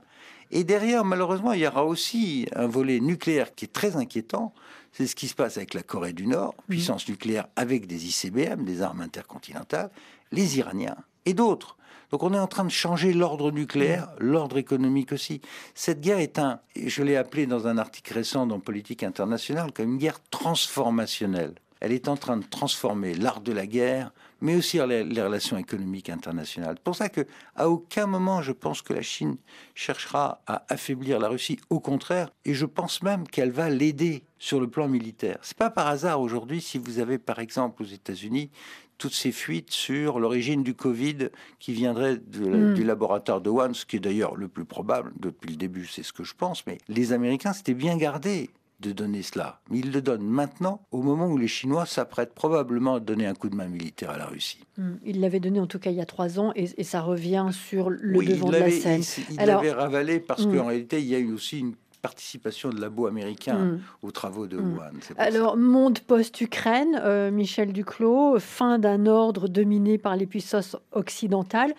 Et 0.51 0.63
derrière, 0.63 1.05
malheureusement, 1.05 1.53
il 1.53 1.62
y 1.62 1.67
aura 1.67 1.85
aussi 1.85 2.47
un 2.55 2.67
volet 2.67 2.99
nucléaire 2.99 3.53
qui 3.53 3.65
est 3.65 3.73
très 3.73 3.95
inquiétant. 3.95 4.53
C'est 4.91 5.05
ce 5.05 5.15
qui 5.15 5.27
se 5.27 5.35
passe 5.35 5.57
avec 5.57 5.73
la 5.73 5.83
Corée 5.83 6.13
du 6.13 6.25
Nord, 6.25 6.55
mm. 6.55 6.71
puissance 6.71 7.07
nucléaire 7.07 7.47
avec 7.55 7.85
des 7.85 8.07
ICBM, 8.07 8.63
des 8.63 8.81
armes 8.81 9.01
intercontinentales, 9.01 9.91
les 10.31 10.57
Iraniens 10.57 10.97
et 11.25 11.33
d'autres. 11.33 11.77
Donc 12.12 12.23
on 12.23 12.33
est 12.33 12.39
en 12.39 12.47
train 12.47 12.63
de 12.63 12.71
changer 12.71 13.13
l'ordre 13.13 13.51
nucléaire, 13.51 14.07
mm. 14.19 14.23
l'ordre 14.23 14.57
économique 14.57 15.12
aussi. 15.12 15.41
Cette 15.75 16.01
guerre 16.01 16.19
est 16.19 16.39
un, 16.39 16.59
je 16.75 17.03
l'ai 17.03 17.15
appelé 17.15 17.45
dans 17.45 17.67
un 17.67 17.77
article 17.77 18.13
récent 18.13 18.47
dans 18.47 18.59
Politique 18.59 19.03
internationale, 19.03 19.71
comme 19.71 19.91
une 19.91 19.97
guerre 19.97 20.19
transformationnelle. 20.31 21.53
Elle 21.79 21.91
est 21.91 22.07
en 22.07 22.17
train 22.17 22.38
de 22.38 22.45
transformer 22.45 23.13
l'art 23.13 23.41
de 23.41 23.53
la 23.53 23.67
guerre, 23.67 24.12
mais 24.41 24.56
aussi 24.56 24.78
les, 24.78 25.21
relations 25.21 25.58
économiques 25.58 26.10
internationales. 26.10 26.75
C'est 26.78 26.84
pour 26.84 26.95
ça 26.95 27.10
que 27.10 27.25
à 27.56 27.69
aucun 27.69 28.08
moment 28.08 28.41
je 28.41 28.52
pense 28.52 28.82
que 28.82 28.93
la 28.93 29.02
Chine 29.02 29.38
cherchera 29.75 30.41
à 30.47 30.65
affaiblir 30.69 31.19
la 31.19 31.30
Russie. 31.30 31.60
Au 31.69 31.80
contraire, 31.80 32.30
et 32.45 32.54
je 32.54 32.65
pense 32.65 33.02
même 33.02 33.28
qu'elle 33.28 33.52
va 33.52 33.69
l'aider 33.69 34.23
sur 34.38 34.60
le 34.60 34.69
plan 34.69 34.88
militaire. 34.88 35.38
C'est 35.41 35.58
pas 35.58 35.69
par 35.69 35.88
hasard 35.88 36.21
aujourd'hui 36.21 36.62
si 36.62 36.78
vous 36.78 36.99
avez 36.99 37.17
par 37.17 37.39
exemple 37.39 37.84
aux 37.84 37.88
États-Unis 37.88 38.49
toutes 38.97 39.13
ces 39.13 39.32
fuites 39.32 39.71
sur 39.71 40.19
l'origine 40.19 40.62
du 40.62 40.75
Covid 40.75 41.30
qui 41.58 41.73
viendrait 41.73 42.15
hmm. 42.15 42.73
du 42.73 42.84
laboratoire 42.84 43.41
de 43.41 43.49
Wuhan, 43.49 43.73
ce 43.73 43.86
qui 43.86 43.95
est 43.95 44.02
d'ailleurs 44.02 44.36
le 44.36 44.47
plus 44.47 44.65
probable 44.65 45.13
depuis 45.17 45.49
le 45.49 45.56
début, 45.56 45.86
c'est 45.86 46.04
ce 46.04 46.13
que 46.13 46.23
je 46.23 46.36
pense. 46.36 46.65
Mais 46.67 46.78
les 46.89 47.13
Américains 47.13 47.54
s'étaient 47.54 47.73
bien 47.73 47.97
gardés 47.97 48.49
de 48.79 48.91
donner 48.91 49.21
cela. 49.21 49.59
Mais 49.69 49.79
ils 49.79 49.91
le 49.91 50.01
donnent 50.01 50.25
maintenant, 50.25 50.81
au 50.91 51.01
moment 51.01 51.27
où 51.27 51.37
les 51.37 51.47
Chinois 51.47 51.85
s'apprêtent 51.85 52.33
probablement 52.33 52.95
à 52.95 52.99
donner 52.99 53.25
un 53.25 53.33
coup 53.33 53.49
de 53.49 53.55
main 53.55 53.67
militaire 53.67 54.11
à 54.11 54.17
la 54.17 54.25
Russie. 54.25 54.63
Hmm. 54.77 54.93
Ils 55.05 55.19
l'avaient 55.19 55.39
donné 55.39 55.59
en 55.59 55.67
tout 55.67 55.79
cas 55.79 55.91
il 55.91 55.97
y 55.97 56.01
a 56.01 56.05
trois 56.05 56.39
ans 56.39 56.51
et, 56.55 56.83
ça 56.83 57.01
revient 57.01 57.47
sur 57.51 57.89
le 57.89 58.23
devant 58.23 58.49
de 58.49 58.57
la 58.57 58.71
scène. 58.71 59.01
Il 59.29 59.37
l'avait 59.37 59.73
ravalé 59.73 60.19
parce 60.19 60.45
hmm. 60.45 60.55
qu'en 60.55 60.65
réalité, 60.67 60.99
il 60.99 61.07
y 61.07 61.15
a 61.15 61.19
eu 61.19 61.31
aussi 61.33 61.59
une 61.59 61.75
participation 62.01 62.69
de 62.69 62.79
labo 62.79 63.07
américain 63.07 63.57
hmm. 63.57 63.81
aux 64.03 64.11
travaux 64.11 64.47
de. 64.47 64.57
Wuhan. 64.57 64.91
Alors, 65.17 65.57
monde 65.57 65.99
post-Ukraine, 65.99 66.99
euh, 67.03 67.29
Michel 67.31 67.73
Duclos, 67.73 68.39
fin 68.39 68.79
d'un 68.79 69.05
ordre 69.05 69.49
dominé 69.49 69.97
par 69.97 70.15
les 70.15 70.25
puissances 70.25 70.77
occidentales 70.93 71.73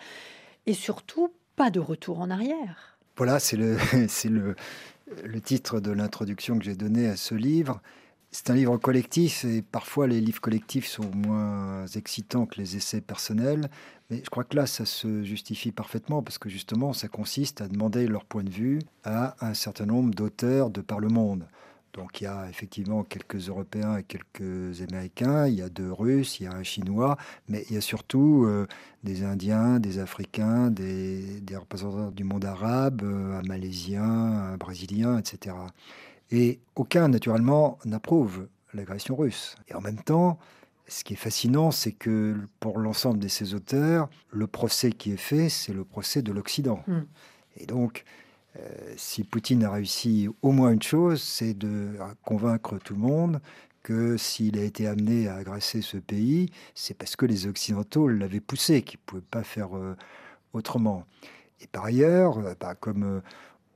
et 0.67 0.73
surtout 0.73 1.33
pas 1.55 1.71
de 1.71 1.79
retour 1.79 2.19
en 2.19 2.29
arrière. 2.29 2.91
Voilà, 3.17 3.39
c'est 3.39 3.57
le, 3.57 3.77
le, 4.29 4.55
le 5.23 5.41
titre 5.41 5.79
de 5.79 5.91
l'introduction 5.91 6.57
que 6.57 6.65
j'ai 6.65 6.75
donné 6.75 7.07
à 7.07 7.15
ce 7.15 7.35
livre. 7.35 7.81
C'est 8.31 8.49
un 8.49 8.55
livre 8.55 8.77
collectif 8.77 9.43
et 9.43 9.61
parfois 9.61 10.07
les 10.07 10.21
livres 10.21 10.39
collectifs 10.39 10.87
sont 10.87 11.09
moins 11.13 11.85
excitants 11.95 12.45
que 12.45 12.59
les 12.59 12.77
essais 12.77 13.01
personnels. 13.01 13.69
Mais 14.09 14.21
je 14.23 14.29
crois 14.29 14.45
que 14.45 14.55
là, 14.55 14.65
ça 14.65 14.85
se 14.85 15.23
justifie 15.23 15.71
parfaitement 15.71 16.23
parce 16.23 16.37
que 16.37 16.49
justement, 16.49 16.93
ça 16.93 17.09
consiste 17.09 17.61
à 17.61 17.67
demander 17.67 18.07
leur 18.07 18.23
point 18.23 18.43
de 18.43 18.49
vue 18.49 18.79
à 19.03 19.35
un 19.45 19.53
certain 19.53 19.85
nombre 19.85 20.13
d'auteurs 20.13 20.69
de 20.69 20.81
par 20.81 20.99
le 20.99 21.09
monde. 21.09 21.45
Donc 21.93 22.21
il 22.21 22.23
y 22.23 22.27
a 22.27 22.47
effectivement 22.49 23.03
quelques 23.03 23.49
Européens 23.49 23.97
et 23.97 24.03
quelques 24.03 24.81
Américains, 24.81 25.47
il 25.47 25.55
y 25.55 25.61
a 25.61 25.69
deux 25.69 25.91
Russes, 25.91 26.39
il 26.39 26.43
y 26.43 26.47
a 26.47 26.53
un 26.53 26.63
Chinois, 26.63 27.17
mais 27.49 27.65
il 27.69 27.75
y 27.75 27.77
a 27.77 27.81
surtout 27.81 28.45
euh, 28.45 28.65
des 29.03 29.23
Indiens, 29.23 29.79
des 29.79 29.99
Africains, 29.99 30.71
des, 30.71 31.41
représentants 31.53 32.11
du 32.11 32.23
monde 32.23 32.45
arabe, 32.45 33.01
euh, 33.03 33.39
un 33.39 33.41
Malaisien, 33.47 34.03
un 34.03 34.57
Brésilien, 34.57 35.17
etc. 35.17 35.55
Et 36.31 36.61
aucun, 36.75 37.09
naturellement, 37.09 37.77
n'approuve 37.83 38.47
l'agression 38.73 39.17
russe. 39.17 39.55
Et 39.67 39.75
en 39.75 39.81
même 39.81 40.01
temps, 40.01 40.39
ce 40.87 41.03
qui 41.03 41.13
est 41.13 41.17
fascinant, 41.17 41.71
c'est 41.71 41.91
que 41.91 42.37
pour 42.61 42.79
l'ensemble 42.79 43.19
de 43.19 43.27
ces 43.27 43.53
auteurs, 43.53 44.09
le 44.29 44.47
procès 44.47 44.91
qui 44.91 45.11
est 45.11 45.17
fait, 45.17 45.49
c'est 45.49 45.73
le 45.73 45.83
procès 45.83 46.21
de 46.21 46.31
l'Occident. 46.31 46.83
Hmm. 46.87 47.01
Et 47.57 47.65
donc, 47.65 48.05
euh, 48.59 48.93
si 48.97 49.23
Poutine 49.23 49.63
a 49.63 49.71
réussi 49.71 50.27
au 50.41 50.51
moins 50.51 50.71
une 50.71 50.81
chose, 50.81 51.21
c'est 51.21 51.53
de 51.53 51.91
convaincre 52.23 52.77
tout 52.79 52.93
le 52.93 52.99
monde 52.99 53.39
que 53.83 54.17
s'il 54.17 54.59
a 54.59 54.63
été 54.63 54.87
amené 54.87 55.27
à 55.27 55.35
agresser 55.35 55.81
ce 55.81 55.97
pays, 55.97 56.51
c'est 56.75 56.93
parce 56.93 57.15
que 57.15 57.25
les 57.25 57.47
Occidentaux 57.47 58.07
l'avaient 58.07 58.39
poussé, 58.41 58.83
qu'ils 58.83 58.99
ne 58.99 59.05
pouvaient 59.05 59.21
pas 59.31 59.43
faire 59.43 59.75
euh, 59.75 59.95
autrement. 60.53 61.05
Et 61.61 61.67
par 61.67 61.85
ailleurs, 61.85 62.37
euh, 62.39 62.53
bah, 62.59 62.75
comme 62.75 63.21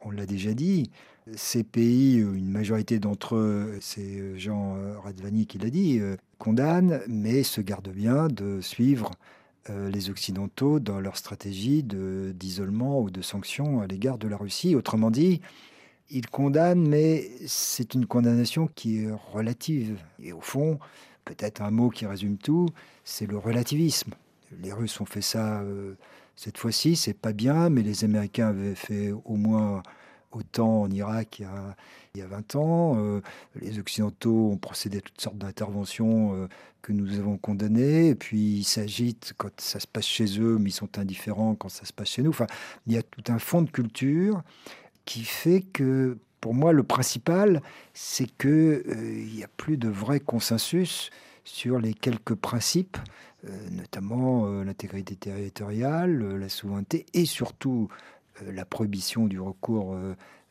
on 0.02 0.12
l'a 0.12 0.26
déjà 0.26 0.54
dit, 0.54 0.92
ces 1.36 1.64
pays, 1.64 2.18
une 2.18 2.52
majorité 2.52 3.00
d'entre 3.00 3.36
eux, 3.36 3.80
c'est 3.82 4.38
Jean 4.38 4.78
Radvani 5.02 5.48
qui 5.48 5.58
l'a 5.58 5.72
dit, 5.72 6.00
condamnent, 6.38 7.02
mais 7.08 7.42
se 7.42 7.62
gardent 7.62 7.90
bien 7.90 8.28
de 8.28 8.62
suivre 8.62 9.10
euh, 9.70 9.90
les 9.90 10.10
Occidentaux 10.10 10.80
dans 10.80 11.00
leur 11.00 11.18
stratégie 11.18 11.84
d'isolement 11.84 13.02
ou 13.02 13.10
de 13.10 13.22
sanctions 13.22 13.82
à 13.82 13.88
l'égard 13.88 14.18
de 14.18 14.28
la 14.28 14.38
Russie. 14.38 14.76
Autrement 14.76 15.12
dit, 15.12 15.42
ils 16.10 16.28
condamnent, 16.28 16.88
mais 16.88 17.30
c'est 17.48 17.94
une 17.94 18.06
condamnation 18.06 18.68
qui 18.74 19.04
est 19.04 19.12
relative. 19.34 20.00
Et 20.22 20.34
au 20.34 20.42
fond, 20.42 20.80
peut-être 21.26 21.62
un 21.62 21.72
mot 21.72 21.90
qui 21.90 22.06
résume 22.06 22.38
tout, 22.38 22.68
c'est 23.04 23.26
le 23.26 23.38
relativisme. 23.38 24.12
Les 24.62 24.72
Russes 24.72 25.02
ont 25.02 25.06
fait 25.06 25.22
ça 25.22 25.64
cette 26.36 26.58
fois-ci, 26.58 26.96
c'est 26.96 27.14
pas 27.14 27.34
bien, 27.34 27.70
mais 27.70 27.82
les 27.82 28.04
Américains 28.04 28.50
avaient 28.50 28.76
fait 28.76 29.12
au 29.12 29.36
moins 29.36 29.82
autant 30.36 30.82
en 30.82 30.92
Irak 30.92 31.40
il 31.40 31.44
y 31.44 31.46
a, 31.46 31.76
il 32.14 32.20
y 32.20 32.24
a 32.24 32.28
20 32.28 32.56
ans. 32.56 32.96
Euh, 32.98 33.22
les 33.60 33.80
Occidentaux 33.80 34.52
ont 34.52 34.58
procédé 34.58 35.00
à 35.00 35.02
toutes 35.02 35.20
sortes 35.20 35.38
d'interventions 35.38 36.34
euh, 36.34 36.48
que 36.82 36.92
nous 36.92 37.18
avons 37.18 37.38
condamnées. 37.38 38.10
Et 38.10 38.16
puis 38.16 38.58
ils 38.58 38.64
s'agitent 38.64 39.34
quand 39.38 39.60
ça 39.60 39.80
se 39.80 39.88
passe 39.88 40.06
chez 40.06 40.40
eux, 40.40 40.58
mais 40.60 40.70
ils 40.70 40.74
sont 40.74 40.98
indifférents 40.98 41.56
quand 41.56 41.70
ça 41.70 41.86
se 41.86 41.94
passe 41.94 42.10
chez 42.10 42.22
nous. 42.22 42.30
Enfin, 42.30 42.48
il 42.88 42.94
y 42.94 42.98
a 42.98 43.04
tout 43.04 43.24
un 43.28 43.40
fond 43.40 43.62
de 43.62 43.70
culture 43.70 44.42
qui 45.06 45.24
fait 45.24 45.62
que, 45.62 46.18
pour 46.42 46.54
moi, 46.54 46.74
le 46.74 46.84
principal, 46.84 47.62
c'est 47.94 48.28
qu'il 48.38 48.50
euh, 48.50 49.26
n'y 49.34 49.44
a 49.44 49.50
plus 49.58 49.78
de 49.78 49.90
vrai 49.90 50.20
consensus 50.20 51.10
sur 51.44 51.80
les 51.80 51.94
quelques 51.94 52.34
principes, 52.34 52.98
notamment 53.70 54.50
l'intégrité 54.64 55.16
territoriale, 55.16 56.40
la 56.40 56.50
souveraineté 56.50 57.06
et 57.14 57.26
surtout 57.26 57.88
la 58.42 58.66
prohibition 58.66 59.28
du 59.28 59.40
recours 59.40 59.98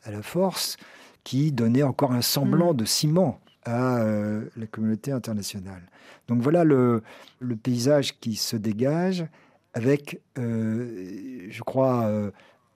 à 0.03 0.11
la 0.11 0.21
force 0.21 0.77
qui 1.25 1.51
donnait 1.51 1.83
encore 1.83 2.13
un 2.13 2.21
semblant 2.21 2.73
mm. 2.73 2.77
de 2.77 2.85
ciment 2.85 3.41
à 3.65 3.97
euh, 3.97 4.45
la 4.55 4.67
communauté 4.67 5.11
internationale. 5.11 5.81
Donc 6.27 6.41
voilà 6.41 6.63
le, 6.63 7.03
le, 7.39 7.55
paysage 7.55 8.19
qui 8.19 8.35
se 8.35 8.55
dégage 8.55 9.25
avec, 9.73 10.21
euh, 10.37 11.47
je 11.49 11.63
crois, 11.63 12.05
euh, 12.05 12.31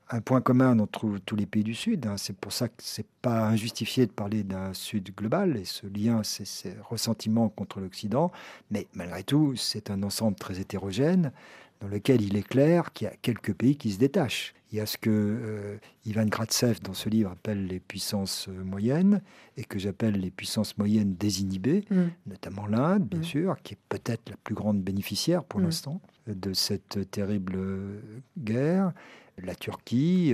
un 0.10 0.22
point 0.22 0.41
commun 0.41 0.80
entre 0.80 1.20
tous 1.26 1.36
les 1.36 1.45
pays 1.45 1.64
du 1.64 1.76
Sud. 1.76 2.07
Hein. 2.07 2.16
C'est 2.18 2.36
pour 2.36 2.51
ça 2.51 2.68
que 2.68 2.74
c'est 2.80 3.05
pas 3.22 3.47
injustifié 3.47 4.07
de 4.07 4.12
parler 4.12 4.43
d'un 4.43 4.74
Sud 4.74 5.14
global 5.16 5.55
et 5.57 5.66
ce 5.66 5.86
lien, 5.86 6.24
c'est 6.24 6.45
ce 6.45 6.70
ressentiment 6.89 7.49
contre 7.49 7.80
l'Occident. 7.80 8.32
Mais 8.72 8.88
malgré 8.95 9.24
tout, 9.24 9.55
c'est 9.55 9.91
un 9.91 10.01
ensemble 10.01 10.36
très 10.36 10.60
hétérogène 10.60 11.32
dans 11.80 11.88
lequel 11.88 12.22
il 12.22 12.36
est 12.36 12.48
clair 12.48 12.94
qu'il 12.94 13.06
y 13.06 13.10
a 13.10 13.16
quelques 13.22 13.54
pays 13.54 13.78
qui 13.78 13.92
se 13.92 14.00
détachent. 14.00 14.54
Il 14.72 14.78
y 14.78 14.82
a 14.82 14.86
ce 14.86 14.98
que 14.98 15.10
euh, 15.10 15.78
Ivan 16.06 16.26
Gratsev, 16.26 16.80
dans 16.84 16.94
ce 16.94 17.10
livre, 17.10 17.32
appelle 17.32 17.66
les 17.66 17.80
puissances 17.80 18.48
euh, 18.50 18.64
moyennes, 18.64 19.22
et 19.58 19.64
que 19.64 19.80
j'appelle 19.80 20.20
les 20.20 20.30
puissances 20.30 20.78
moyennes 20.78 21.16
désinhibées, 21.16 21.86
mm. 21.90 22.04
notamment 22.28 22.68
l'Inde, 22.68 23.04
bien 23.04 23.22
mm. 23.22 23.24
sûr, 23.24 23.56
qui 23.64 23.74
est 23.74 23.80
peut-être 23.90 24.30
la 24.30 24.36
plus 24.44 24.54
grande 24.54 24.82
bénéficiaire 24.82 25.44
pour 25.44 25.60
mm. 25.60 25.64
l'instant 25.64 26.02
de 26.28 26.54
cette 26.54 27.10
terrible 27.10 27.56
euh, 27.56 28.02
guerre. 28.38 28.92
La 29.42 29.56
Turquie, 29.56 30.34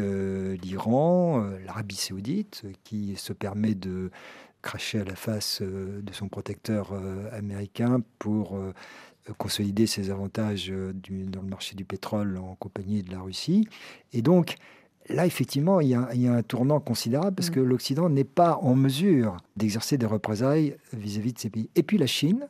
l'Iran, 0.64 1.52
l'Arabie 1.64 1.96
saoudite, 1.96 2.64
qui 2.84 3.16
se 3.18 3.34
permet 3.34 3.76
de 3.76 4.10
cracher 4.64 5.02
à 5.02 5.04
la 5.04 5.16
face 5.16 5.62
de 5.62 6.12
son 6.12 6.28
protecteur 6.28 6.92
américain 7.32 8.02
pour 8.18 8.60
consolider 9.34 9.88
ses 9.88 10.12
avantages 10.12 10.70
euh, 10.72 10.94
dans 10.94 11.42
le 11.42 11.48
marché 11.48 11.76
du 11.76 11.86
pétrole 11.86 12.38
en 12.38 12.56
compagnie 12.56 13.04
de 13.04 13.12
la 13.12 13.20
Russie. 13.20 13.68
Et 14.14 14.22
donc, 14.22 14.56
là, 15.10 15.26
effectivement, 15.26 15.82
il 15.82 15.90
y 15.90 15.96
a, 15.96 16.34
un 16.34 16.44
tournant 16.44 16.80
considérable 16.80 17.36
parce 17.36 17.50
mm. 17.50 17.54
que 17.54 17.60
l'Occident 17.60 18.10
n'est 18.10 18.24
pas 18.24 18.58
en 18.62 18.76
mesure 18.76 19.38
d'exercer 19.56 19.98
des 19.98 20.06
représailles 20.06 20.78
vis-à-vis 20.94 21.34
de 21.34 21.40
ces 21.40 21.50
pays. 21.50 21.70
Et 21.76 21.84
puis 21.84 21.98
la 21.98 22.08
Chine, 22.08 22.48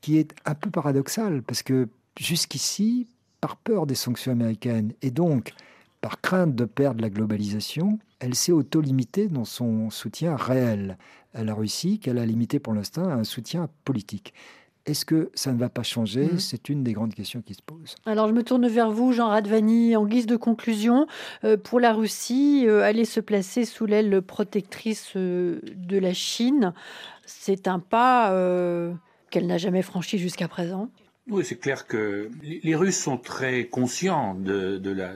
qui 0.00 0.18
est 0.18 0.34
un 0.44 0.54
peu 0.54 0.70
paradoxale 0.70 1.42
parce 1.42 1.62
que 1.62 1.88
jusqu'ici, 2.18 3.06
par 3.40 3.56
peur 3.56 3.86
des 3.86 3.94
sanctions 3.94 4.32
américaines 4.32 4.92
et 5.02 5.10
donc 5.10 5.52
par 6.00 6.20
crainte 6.20 6.54
de 6.54 6.64
perdre 6.64 7.00
la 7.00 7.10
globalisation, 7.10 7.98
elle 8.18 8.34
s'est 8.34 8.52
auto-limitée 8.52 9.28
dans 9.28 9.44
son 9.44 9.88
soutien 9.90 10.36
réel 10.36 10.98
à 11.34 11.44
la 11.44 11.54
Russie, 11.54 11.98
qu'elle 11.98 12.18
a 12.18 12.26
limité 12.26 12.58
pour 12.58 12.74
l'instant 12.74 13.08
à 13.08 13.14
un 13.14 13.24
soutien 13.24 13.68
politique. 13.84 14.34
Est-ce 14.84 15.04
que 15.04 15.30
ça 15.34 15.52
ne 15.52 15.58
va 15.58 15.68
pas 15.68 15.84
changer 15.84 16.24
mmh. 16.24 16.38
C'est 16.40 16.68
une 16.68 16.82
des 16.82 16.92
grandes 16.92 17.14
questions 17.14 17.40
qui 17.40 17.54
se 17.54 17.62
posent. 17.62 17.94
Alors 18.04 18.28
je 18.28 18.32
me 18.32 18.42
tourne 18.42 18.66
vers 18.66 18.90
vous, 18.90 19.12
Jean 19.12 19.28
Radvani, 19.28 19.94
en 19.96 20.06
guise 20.06 20.26
de 20.26 20.36
conclusion. 20.36 21.06
Euh, 21.44 21.56
pour 21.56 21.78
la 21.78 21.92
Russie, 21.92 22.64
euh, 22.66 22.82
aller 22.82 23.04
se 23.04 23.20
placer 23.20 23.64
sous 23.64 23.86
l'aile 23.86 24.22
protectrice 24.22 25.12
euh, 25.14 25.60
de 25.76 25.98
la 25.98 26.12
Chine, 26.14 26.72
c'est 27.26 27.68
un 27.68 27.78
pas 27.78 28.30
qu'elle 29.30 29.46
n'a 29.46 29.58
jamais 29.58 29.82
franchi 29.82 30.18
jusqu'à 30.18 30.48
présent. 30.48 30.90
Oui, 31.28 31.44
c'est 31.44 31.56
clair 31.56 31.86
que 31.86 32.28
les 32.42 32.74
Russes 32.74 32.98
sont 32.98 33.16
très 33.16 33.66
conscients 33.66 34.34
de, 34.34 34.78
de 34.78 34.90
la, 34.90 35.12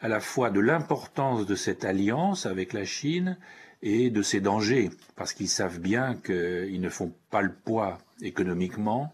à 0.00 0.08
la 0.08 0.20
fois 0.20 0.50
de 0.50 0.60
l'importance 0.60 1.46
de 1.46 1.54
cette 1.54 1.84
alliance 1.84 2.46
avec 2.46 2.72
la 2.72 2.84
Chine 2.84 3.36
et 3.84 4.10
de 4.10 4.22
ses 4.22 4.40
dangers, 4.40 4.90
parce 5.14 5.34
qu'ils 5.34 5.48
savent 5.48 5.78
bien 5.78 6.16
qu'ils 6.16 6.80
ne 6.80 6.88
font 6.88 7.12
pas 7.30 7.42
le 7.42 7.52
poids 7.52 7.98
économiquement, 8.22 9.12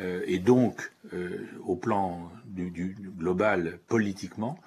euh, 0.00 0.22
et 0.26 0.38
donc 0.38 0.92
euh, 1.12 1.46
au 1.64 1.76
plan 1.76 2.30
du, 2.46 2.96
global 3.18 3.78
politiquement. 3.88 4.58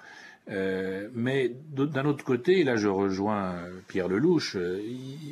Euh, 0.48 1.08
mais 1.14 1.52
d'un 1.72 2.04
autre 2.04 2.24
côté, 2.24 2.64
là 2.64 2.76
je 2.76 2.88
rejoins 2.88 3.56
Pierre 3.88 4.08
Lelouch, 4.08 4.56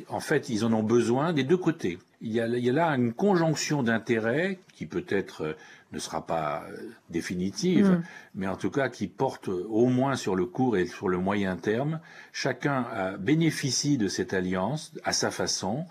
en 0.09 0.19
fait 0.19 0.49
ils 0.49 0.65
en 0.65 0.73
ont 0.73 0.83
besoin 0.83 1.33
des 1.33 1.43
deux 1.43 1.57
côtés. 1.57 1.99
Il 2.21 2.31
y 2.31 2.39
a, 2.39 2.47
là 2.47 2.87
une 2.89 3.13
conjonction 3.13 3.83
d'intérêts 3.83 4.59
qui 4.73 4.85
peut-être 4.85 5.55
ne 5.95 5.99
sera 5.99 6.25
pas 6.25 6.63
définitive, 7.09 7.89
mm. 7.89 8.03
mais 8.35 8.47
en 8.47 8.55
tout 8.55 8.69
cas 8.69 8.89
qui 8.89 9.07
porte 9.07 9.47
au 9.47 9.87
moins 9.87 10.15
sur 10.15 10.35
le 10.35 10.45
court 10.45 10.77
et 10.77 10.85
sur 10.85 11.09
le 11.09 11.17
moyen 11.17 11.55
terme. 11.55 11.99
Chacun 12.31 12.85
bénéficie 13.19 13.97
de 13.97 14.07
cette 14.07 14.33
alliance 14.33 14.93
à 15.03 15.13
sa 15.13 15.31
façon. 15.31 15.85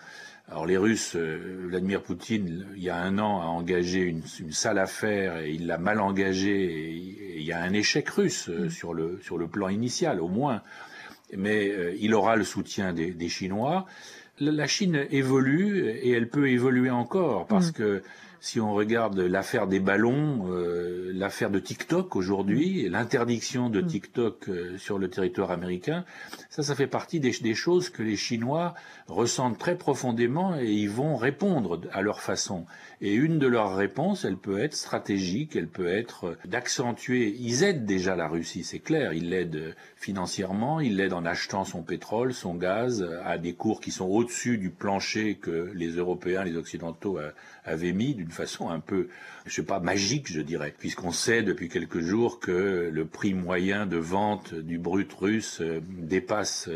Alors 0.50 0.66
les 0.66 0.76
Russes, 0.76 1.16
euh, 1.16 1.66
Vladimir 1.68 2.02
Poutine, 2.02 2.66
il 2.76 2.82
y 2.82 2.90
a 2.90 2.96
un 2.96 3.18
an, 3.18 3.40
a 3.40 3.46
engagé 3.46 4.00
une, 4.00 4.22
sale 4.52 4.78
affaire 4.78 5.38
et 5.38 5.52
il 5.52 5.66
l'a 5.66 5.78
mal 5.78 6.00
engagée. 6.00 6.64
Et, 6.64 7.38
il 7.38 7.42
y 7.42 7.52
a 7.52 7.62
un 7.62 7.72
échec 7.72 8.08
russe 8.10 8.48
euh, 8.50 8.66
mm. 8.66 8.70
sur, 8.70 8.92
le, 8.92 9.18
sur 9.22 9.38
le 9.38 9.48
plan 9.48 9.68
initial, 9.68 10.20
au 10.20 10.28
moins. 10.28 10.62
Mais 11.34 11.70
euh, 11.70 11.96
il 11.98 12.14
aura 12.14 12.36
le 12.36 12.44
soutien 12.44 12.92
des, 12.92 13.28
Chinois. 13.28 13.86
La, 14.38 14.66
Chine 14.66 15.06
évolue 15.10 15.88
et 15.88 16.10
elle 16.10 16.28
peut 16.28 16.50
évoluer 16.50 16.90
encore 16.90 17.46
parce 17.46 17.70
mm. 17.70 17.72
que 17.72 18.02
si 18.44 18.60
on 18.60 18.74
regarde 18.74 19.18
l'affaire 19.20 19.66
des 19.66 19.80
ballons, 19.80 20.50
euh, 20.50 21.10
l'affaire 21.14 21.48
de 21.48 21.58
TikTok 21.58 22.14
aujourd'hui, 22.14 22.84
mm. 22.86 22.92
l'interdiction 22.92 23.70
de 23.70 23.80
mm. 23.80 23.86
TikTok 23.86 24.48
euh, 24.50 24.76
sur 24.76 24.98
le 24.98 25.08
territoire 25.08 25.50
américain, 25.50 26.04
ça, 26.50 26.62
ça 26.62 26.74
fait 26.74 26.86
partie 26.86 27.20
des, 27.20 27.30
des, 27.30 27.54
choses 27.54 27.88
que 27.88 28.02
les 28.02 28.16
Chinois 28.16 28.74
ressentent 29.08 29.58
très 29.58 29.76
profondément 29.76 30.58
et 30.58 30.72
ils 30.72 30.90
vont 30.90 31.16
répondre 31.16 31.80
à 31.92 32.00
leur 32.00 32.20
façon. 32.22 32.64
Et 33.00 33.12
une 33.12 33.38
de 33.38 33.46
leurs 33.46 33.76
réponses, 33.76 34.24
elle 34.24 34.38
peut 34.38 34.58
être 34.58 34.74
stratégique, 34.74 35.56
elle 35.56 35.68
peut 35.68 35.88
être 35.88 36.28
euh, 36.28 36.38
d'accentuer. 36.46 37.36
Ils 37.38 37.62
aident 37.62 37.84
déjà 37.84 38.16
la 38.16 38.28
Russie, 38.28 38.64
c'est 38.64 38.78
clair. 38.78 39.12
Ils 39.12 39.28
l'aident 39.28 39.56
euh, 39.56 39.72
financièrement, 39.96 40.80
ils 40.80 40.96
l'aident 40.96 41.12
en 41.12 41.26
achetant 41.26 41.64
son 41.64 41.82
pétrole, 41.82 42.32
son 42.32 42.54
gaz, 42.54 43.02
euh, 43.02 43.20
à 43.24 43.36
des 43.36 43.52
cours 43.52 43.82
qui 43.82 43.90
sont 43.90 44.06
au-dessus 44.06 44.56
du 44.56 44.70
plancher 44.70 45.34
que 45.34 45.70
les 45.74 45.90
Européens, 45.96 46.44
les 46.44 46.56
Occidentaux 46.56 47.18
avaient 47.64 47.92
mis 47.92 48.14
d'une 48.14 48.30
façon 48.30 48.70
un 48.70 48.80
peu, 48.80 49.08
je 49.46 49.54
sais 49.54 49.64
pas, 49.64 49.80
magique, 49.80 50.32
je 50.32 50.40
dirais, 50.40 50.74
puisqu'on 50.78 51.12
sait 51.12 51.42
depuis 51.42 51.68
quelques 51.68 52.00
jours 52.00 52.40
que 52.40 52.90
le 52.92 53.04
prix 53.04 53.34
moyen 53.34 53.86
de 53.86 53.96
vente 53.96 54.54
du 54.54 54.78
brut 54.78 55.12
russe 55.12 55.60
dépasse 55.88 56.68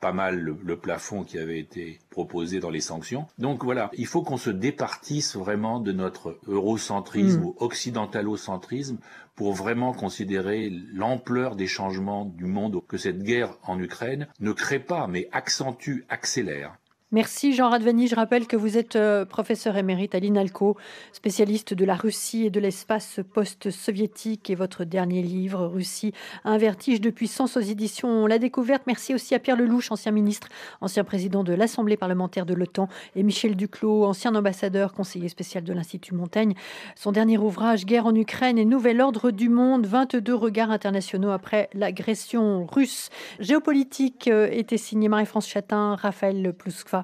pas 0.00 0.12
mal 0.12 0.38
le, 0.40 0.76
plafond 0.76 1.24
qui 1.24 1.38
avait 1.38 1.58
été 1.58 1.98
proposé 2.10 2.60
dans 2.60 2.70
les 2.70 2.80
sanctions. 2.80 3.26
Donc 3.38 3.64
voilà, 3.64 3.90
il 3.96 4.06
faut 4.06 4.22
qu'on 4.22 4.36
se 4.36 4.50
départisse 4.50 5.36
vraiment 5.36 5.80
de 5.80 5.92
notre 5.92 6.38
eurocentrisme 6.46 7.40
mm. 7.40 7.44
ou 7.44 7.56
occidentalocentrisme 7.58 8.98
pour 9.34 9.52
vraiment 9.52 9.92
considérer 9.92 10.70
l'ampleur 10.92 11.56
des 11.56 11.66
changements 11.66 12.24
du 12.24 12.44
monde 12.44 12.80
que 12.88 12.96
cette 12.96 13.22
guerre 13.22 13.56
en 13.62 13.78
Ukraine 13.78 14.26
ne 14.40 14.52
crée 14.52 14.78
pas, 14.78 15.06
mais 15.06 15.28
accentue, 15.32 16.04
accélère. 16.08 16.76
Merci 17.12 17.52
Jean 17.52 17.70
Radvani. 17.70 18.08
Je 18.08 18.16
rappelle 18.16 18.48
que 18.48 18.56
vous 18.56 18.76
êtes 18.76 18.96
euh, 18.96 19.24
professeur 19.24 19.76
émérite 19.76 20.16
à 20.16 20.18
l'INALCO, 20.18 20.76
spécialiste 21.12 21.72
de 21.72 21.84
la 21.84 21.94
Russie 21.94 22.46
et 22.46 22.50
de 22.50 22.58
l'espace 22.58 23.20
post-soviétique. 23.32 24.50
Et 24.50 24.56
votre 24.56 24.82
dernier 24.82 25.22
livre, 25.22 25.66
Russie, 25.66 26.12
un 26.42 26.58
vertige 26.58 27.00
de 27.00 27.10
puissance 27.10 27.56
aux 27.56 27.60
éditions 27.60 28.26
La 28.26 28.40
Découverte. 28.40 28.82
Merci 28.88 29.14
aussi 29.14 29.36
à 29.36 29.38
Pierre 29.38 29.56
Lelouch, 29.56 29.92
ancien 29.92 30.10
ministre, 30.10 30.48
ancien 30.80 31.04
président 31.04 31.44
de 31.44 31.54
l'Assemblée 31.54 31.96
parlementaire 31.96 32.44
de 32.44 32.54
l'OTAN, 32.54 32.88
et 33.14 33.22
Michel 33.22 33.54
Duclos, 33.54 34.04
ancien 34.04 34.34
ambassadeur, 34.34 34.92
conseiller 34.92 35.28
spécial 35.28 35.62
de 35.62 35.72
l'Institut 35.72 36.12
Montaigne. 36.12 36.54
Son 36.96 37.12
dernier 37.12 37.38
ouvrage, 37.38 37.86
Guerre 37.86 38.06
en 38.06 38.16
Ukraine 38.16 38.58
et 38.58 38.64
Nouvel 38.64 39.00
ordre 39.00 39.30
du 39.30 39.48
monde, 39.48 39.86
22 39.86 40.34
regards 40.34 40.72
internationaux 40.72 41.30
après 41.30 41.70
l'agression 41.72 42.66
russe. 42.66 43.10
Géopolitique 43.38 44.26
euh, 44.26 44.48
était 44.50 44.76
signé 44.76 45.08
Marie-France 45.08 45.46
Chatin, 45.46 45.94
Raphaël 45.94 46.52
Plouskva 46.52 46.95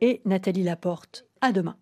et 0.00 0.20
Nathalie 0.24 0.62
Laporte. 0.62 1.26
À 1.40 1.52
demain. 1.52 1.76